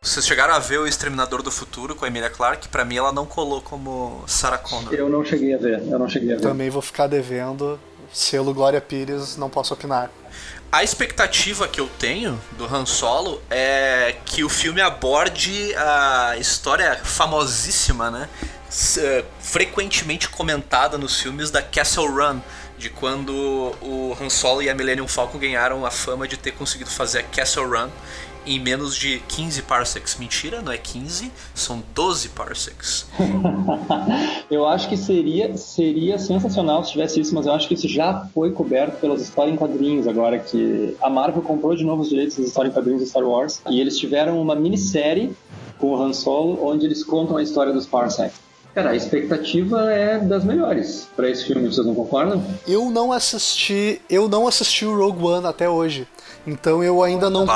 Vocês 0.00 0.26
chegaram 0.26 0.52
a 0.52 0.58
ver 0.58 0.78
o 0.78 0.86
Exterminador 0.86 1.42
do 1.42 1.50
Futuro 1.50 1.94
com 1.94 2.04
a 2.04 2.08
Emilia 2.08 2.28
Clarke? 2.28 2.68
Pra 2.68 2.84
mim 2.84 2.96
ela 2.96 3.12
não 3.12 3.24
colou 3.24 3.62
como 3.62 4.24
Sarah 4.26 4.58
Connor. 4.58 4.92
Eu 4.92 5.08
não 5.08 5.24
cheguei 5.24 5.54
a 5.54 5.58
ver, 5.58 5.80
eu 5.80 5.98
não 5.98 6.08
cheguei 6.08 6.32
a 6.32 6.36
ver. 6.36 6.42
Também 6.42 6.68
vou 6.68 6.82
ficar 6.82 7.06
devendo. 7.06 7.78
Selo 8.12 8.52
Glória 8.52 8.80
Pires, 8.80 9.36
não 9.36 9.48
posso 9.48 9.72
opinar. 9.72 10.10
A 10.72 10.82
expectativa 10.82 11.68
que 11.68 11.78
eu 11.78 11.86
tenho 11.98 12.40
do 12.52 12.64
Han 12.64 12.86
Solo 12.86 13.42
é 13.50 14.16
que 14.24 14.42
o 14.42 14.48
filme 14.48 14.80
aborde 14.80 15.74
a 15.76 16.38
história 16.38 16.98
famosíssima, 17.04 18.10
né? 18.10 18.26
Eh, 18.96 19.22
frequentemente 19.38 20.30
comentada 20.30 20.96
nos 20.96 21.20
filmes 21.20 21.50
da 21.50 21.60
Castle 21.60 22.06
Run, 22.06 22.40
de 22.78 22.88
quando 22.88 23.34
o 23.82 24.16
Han 24.18 24.30
Solo 24.30 24.62
e 24.62 24.70
a 24.70 24.74
Millennium 24.74 25.06
Falcon 25.06 25.38
ganharam 25.38 25.84
a 25.84 25.90
fama 25.90 26.26
de 26.26 26.38
ter 26.38 26.52
conseguido 26.52 26.88
fazer 26.88 27.18
a 27.18 27.22
Castle 27.22 27.66
Run 27.66 27.90
em 28.46 28.60
menos 28.60 28.96
de 28.96 29.20
15 29.28 29.62
parsecs. 29.62 30.16
Mentira, 30.18 30.60
não 30.60 30.72
é 30.72 30.78
15, 30.78 31.30
são 31.54 31.82
12 31.94 32.30
parsecs. 32.30 33.06
eu 34.50 34.66
acho 34.66 34.88
que 34.88 34.96
seria, 34.96 35.56
seria 35.56 36.18
sensacional 36.18 36.84
se 36.84 36.92
tivesse 36.92 37.20
isso, 37.20 37.34
mas 37.34 37.46
eu 37.46 37.52
acho 37.52 37.68
que 37.68 37.74
isso 37.74 37.88
já 37.88 38.26
foi 38.34 38.52
coberto 38.52 38.98
pelas 39.00 39.22
histórias 39.22 39.54
em 39.54 39.58
quadrinhos 39.58 40.06
agora 40.06 40.38
que 40.38 40.96
a 41.00 41.08
Marvel 41.08 41.42
comprou 41.42 41.74
de 41.74 41.84
novo 41.84 42.02
os 42.02 42.08
direitos 42.08 42.36
das 42.36 42.46
histórias 42.46 42.72
em 42.72 42.74
quadrinhos 42.74 43.02
de 43.02 43.08
Star 43.08 43.24
Wars 43.24 43.60
e 43.68 43.80
eles 43.80 43.98
tiveram 43.98 44.40
uma 44.40 44.54
minissérie 44.54 45.34
com 45.78 45.88
o 45.88 46.02
Han 46.02 46.12
Solo 46.12 46.64
onde 46.64 46.86
eles 46.86 47.02
contam 47.04 47.36
a 47.36 47.42
história 47.42 47.72
dos 47.72 47.86
parsecs. 47.86 48.40
Cara, 48.74 48.90
a 48.90 48.96
expectativa 48.96 49.92
é 49.92 50.18
das 50.18 50.44
melhores 50.44 51.06
para 51.14 51.28
esse 51.28 51.44
filme, 51.44 51.68
vocês 51.68 51.86
não 51.86 51.94
concordam? 51.94 52.42
Eu 52.66 52.90
não 52.90 53.12
assisti, 53.12 54.00
eu 54.08 54.28
não 54.28 54.48
assisti 54.48 54.86
o 54.86 54.96
Rogue 54.96 55.22
One 55.22 55.46
até 55.46 55.68
hoje. 55.68 56.08
Então 56.46 56.82
eu 56.82 57.02
ainda 57.02 57.30
não 57.30 57.46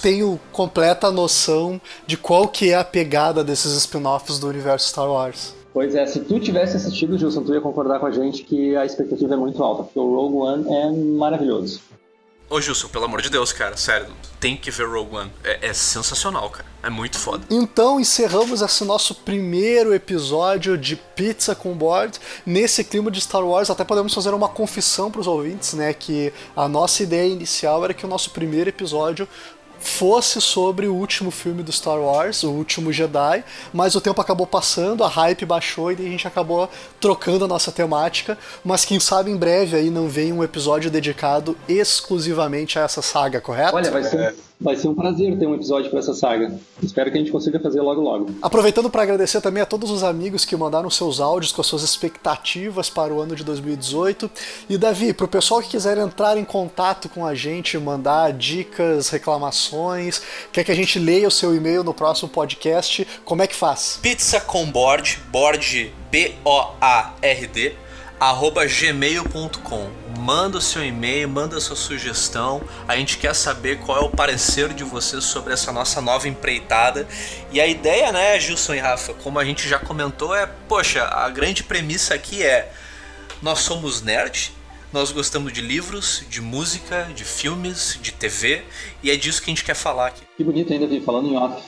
tenho 0.00 0.38
completa 0.52 1.10
noção 1.10 1.80
de 2.06 2.16
qual 2.16 2.48
que 2.48 2.70
é 2.70 2.76
a 2.76 2.84
pegada 2.84 3.42
desses 3.42 3.72
spin-offs 3.76 4.38
do 4.38 4.48
universo 4.48 4.88
Star 4.88 5.10
Wars. 5.10 5.54
Pois 5.72 5.94
é, 5.94 6.06
se 6.06 6.20
tu 6.20 6.40
tivesse 6.40 6.76
assistido, 6.76 7.18
Gilson, 7.18 7.42
tu 7.42 7.52
ia 7.52 7.60
concordar 7.60 7.98
com 7.98 8.06
a 8.06 8.10
gente 8.10 8.44
que 8.44 8.74
a 8.76 8.86
expectativa 8.86 9.34
é 9.34 9.36
muito 9.36 9.62
alta, 9.62 9.82
porque 9.82 9.98
o 9.98 10.14
Rogue 10.14 10.36
One 10.36 10.74
é 10.74 10.90
maravilhoso. 11.18 11.82
Ô 12.48 12.60
Gilson, 12.60 12.86
pelo 12.88 13.06
amor 13.06 13.22
de 13.22 13.28
Deus, 13.28 13.52
cara, 13.52 13.76
sério, 13.76 14.06
tem 14.38 14.56
que 14.56 14.70
ver 14.70 14.88
Rogue 14.88 15.16
One. 15.16 15.32
É, 15.42 15.68
é, 15.68 15.72
sensacional, 15.74 16.48
cara. 16.48 16.64
É 16.80 16.88
muito 16.88 17.18
foda. 17.18 17.44
Então 17.50 17.98
encerramos 17.98 18.62
esse 18.62 18.84
nosso 18.84 19.16
primeiro 19.16 19.92
episódio 19.92 20.78
de 20.78 20.94
Pizza 20.94 21.56
com 21.56 21.74
Board. 21.74 22.20
Nesse 22.46 22.84
clima 22.84 23.10
de 23.10 23.20
Star 23.20 23.44
Wars, 23.44 23.68
até 23.68 23.82
podemos 23.82 24.14
fazer 24.14 24.32
uma 24.32 24.48
confissão 24.48 25.10
para 25.10 25.20
os 25.20 25.26
ouvintes, 25.26 25.72
né? 25.72 25.92
Que 25.92 26.32
a 26.54 26.68
nossa 26.68 27.02
ideia 27.02 27.28
inicial 27.28 27.84
era 27.84 27.92
que 27.92 28.06
o 28.06 28.08
nosso 28.08 28.30
primeiro 28.30 28.70
episódio 28.70 29.28
fosse 29.86 30.40
sobre 30.40 30.86
o 30.86 30.94
último 30.94 31.30
filme 31.30 31.62
do 31.62 31.72
Star 31.72 31.98
Wars, 31.98 32.42
o 32.42 32.50
último 32.50 32.92
Jedi, 32.92 33.44
mas 33.72 33.94
o 33.94 34.00
tempo 34.00 34.20
acabou 34.20 34.46
passando, 34.46 35.04
a 35.04 35.08
hype 35.08 35.46
baixou 35.46 35.92
e 35.92 35.94
a 35.94 36.10
gente 36.10 36.26
acabou 36.26 36.68
trocando 37.00 37.44
a 37.44 37.48
nossa 37.48 37.70
temática, 37.70 38.36
mas 38.64 38.84
quem 38.84 38.98
sabe 38.98 39.30
em 39.30 39.36
breve 39.36 39.76
aí 39.76 39.88
não 39.88 40.08
vem 40.08 40.32
um 40.32 40.42
episódio 40.42 40.90
dedicado 40.90 41.56
exclusivamente 41.68 42.78
a 42.78 42.82
essa 42.82 43.00
saga, 43.00 43.40
correto? 43.40 43.76
Olha, 43.76 43.90
vai 43.90 44.02
ser, 44.02 44.34
Vai 44.58 44.74
ser 44.74 44.88
um 44.88 44.94
prazer 44.94 45.38
ter 45.38 45.46
um 45.46 45.54
episódio 45.54 45.90
para 45.90 45.98
essa 45.98 46.14
saga. 46.14 46.58
Espero 46.82 47.10
que 47.10 47.18
a 47.18 47.20
gente 47.20 47.30
consiga 47.30 47.60
fazer 47.60 47.80
logo 47.82 48.00
logo. 48.00 48.30
Aproveitando 48.40 48.88
para 48.88 49.02
agradecer 49.02 49.40
também 49.42 49.62
a 49.62 49.66
todos 49.66 49.90
os 49.90 50.02
amigos 50.02 50.46
que 50.46 50.56
mandaram 50.56 50.88
seus 50.88 51.20
áudios 51.20 51.52
com 51.52 51.60
as 51.60 51.66
suas 51.66 51.82
expectativas 51.82 52.88
para 52.88 53.12
o 53.12 53.20
ano 53.20 53.36
de 53.36 53.44
2018. 53.44 54.30
E 54.70 54.78
Davi, 54.78 55.12
para 55.12 55.26
o 55.26 55.28
pessoal 55.28 55.60
que 55.60 55.68
quiser 55.68 55.98
entrar 55.98 56.38
em 56.38 56.44
contato 56.44 57.06
com 57.10 57.26
a 57.26 57.34
gente, 57.34 57.76
mandar 57.78 58.32
dicas, 58.32 59.10
reclamações, 59.10 60.22
quer 60.50 60.64
que 60.64 60.72
a 60.72 60.76
gente 60.76 60.98
leia 60.98 61.28
o 61.28 61.30
seu 61.30 61.54
e-mail 61.54 61.84
no 61.84 61.92
próximo 61.92 62.28
podcast, 62.28 63.06
como 63.26 63.42
é 63.42 63.46
que 63.46 63.54
faz? 63.54 63.98
Pizza 64.00 64.40
com 64.40 64.64
board, 64.64 65.18
board 65.30 65.92
B-O-A-R-D, 66.10 67.74
arroba 68.18 68.64
gmail.com 68.66 70.06
manda 70.26 70.58
o 70.58 70.60
seu 70.60 70.84
e-mail, 70.84 71.28
manda 71.28 71.56
a 71.56 71.60
sua 71.60 71.76
sugestão. 71.76 72.60
A 72.88 72.96
gente 72.96 73.16
quer 73.16 73.32
saber 73.32 73.78
qual 73.78 73.98
é 73.98 74.00
o 74.00 74.10
parecer 74.10 74.74
de 74.74 74.82
vocês 74.82 75.22
sobre 75.22 75.52
essa 75.52 75.70
nossa 75.70 76.00
nova 76.00 76.26
empreitada. 76.26 77.06
E 77.52 77.60
a 77.60 77.66
ideia, 77.66 78.10
né, 78.10 78.38
Gilson 78.40 78.74
e 78.74 78.78
Rafa, 78.78 79.14
como 79.14 79.38
a 79.38 79.44
gente 79.44 79.68
já 79.68 79.78
comentou, 79.78 80.34
é, 80.34 80.46
poxa, 80.68 81.04
a 81.04 81.28
grande 81.28 81.62
premissa 81.62 82.14
aqui 82.14 82.42
é 82.42 82.72
nós 83.40 83.60
somos 83.60 84.02
nerd, 84.02 84.52
nós 84.92 85.12
gostamos 85.12 85.52
de 85.52 85.60
livros, 85.60 86.24
de 86.28 86.40
música, 86.40 87.08
de 87.14 87.22
filmes, 87.22 87.98
de 88.02 88.12
TV, 88.12 88.64
e 89.02 89.10
é 89.10 89.16
disso 89.16 89.40
que 89.40 89.50
a 89.50 89.54
gente 89.54 89.64
quer 89.64 89.74
falar 89.74 90.08
aqui. 90.08 90.22
Que 90.36 90.42
bonito 90.42 90.72
ainda, 90.72 90.86
Vi, 90.86 91.00
falando 91.00 91.28
em 91.28 91.36
off. 91.36 91.62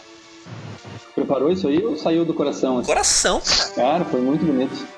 Preparou 1.14 1.52
isso 1.52 1.68
aí 1.68 1.84
ou 1.84 1.96
saiu 1.96 2.24
do 2.24 2.32
coração? 2.32 2.78
Assim? 2.78 2.86
Coração. 2.86 3.42
Cara, 3.74 4.04
foi 4.04 4.20
muito 4.20 4.44
bonito. 4.44 4.97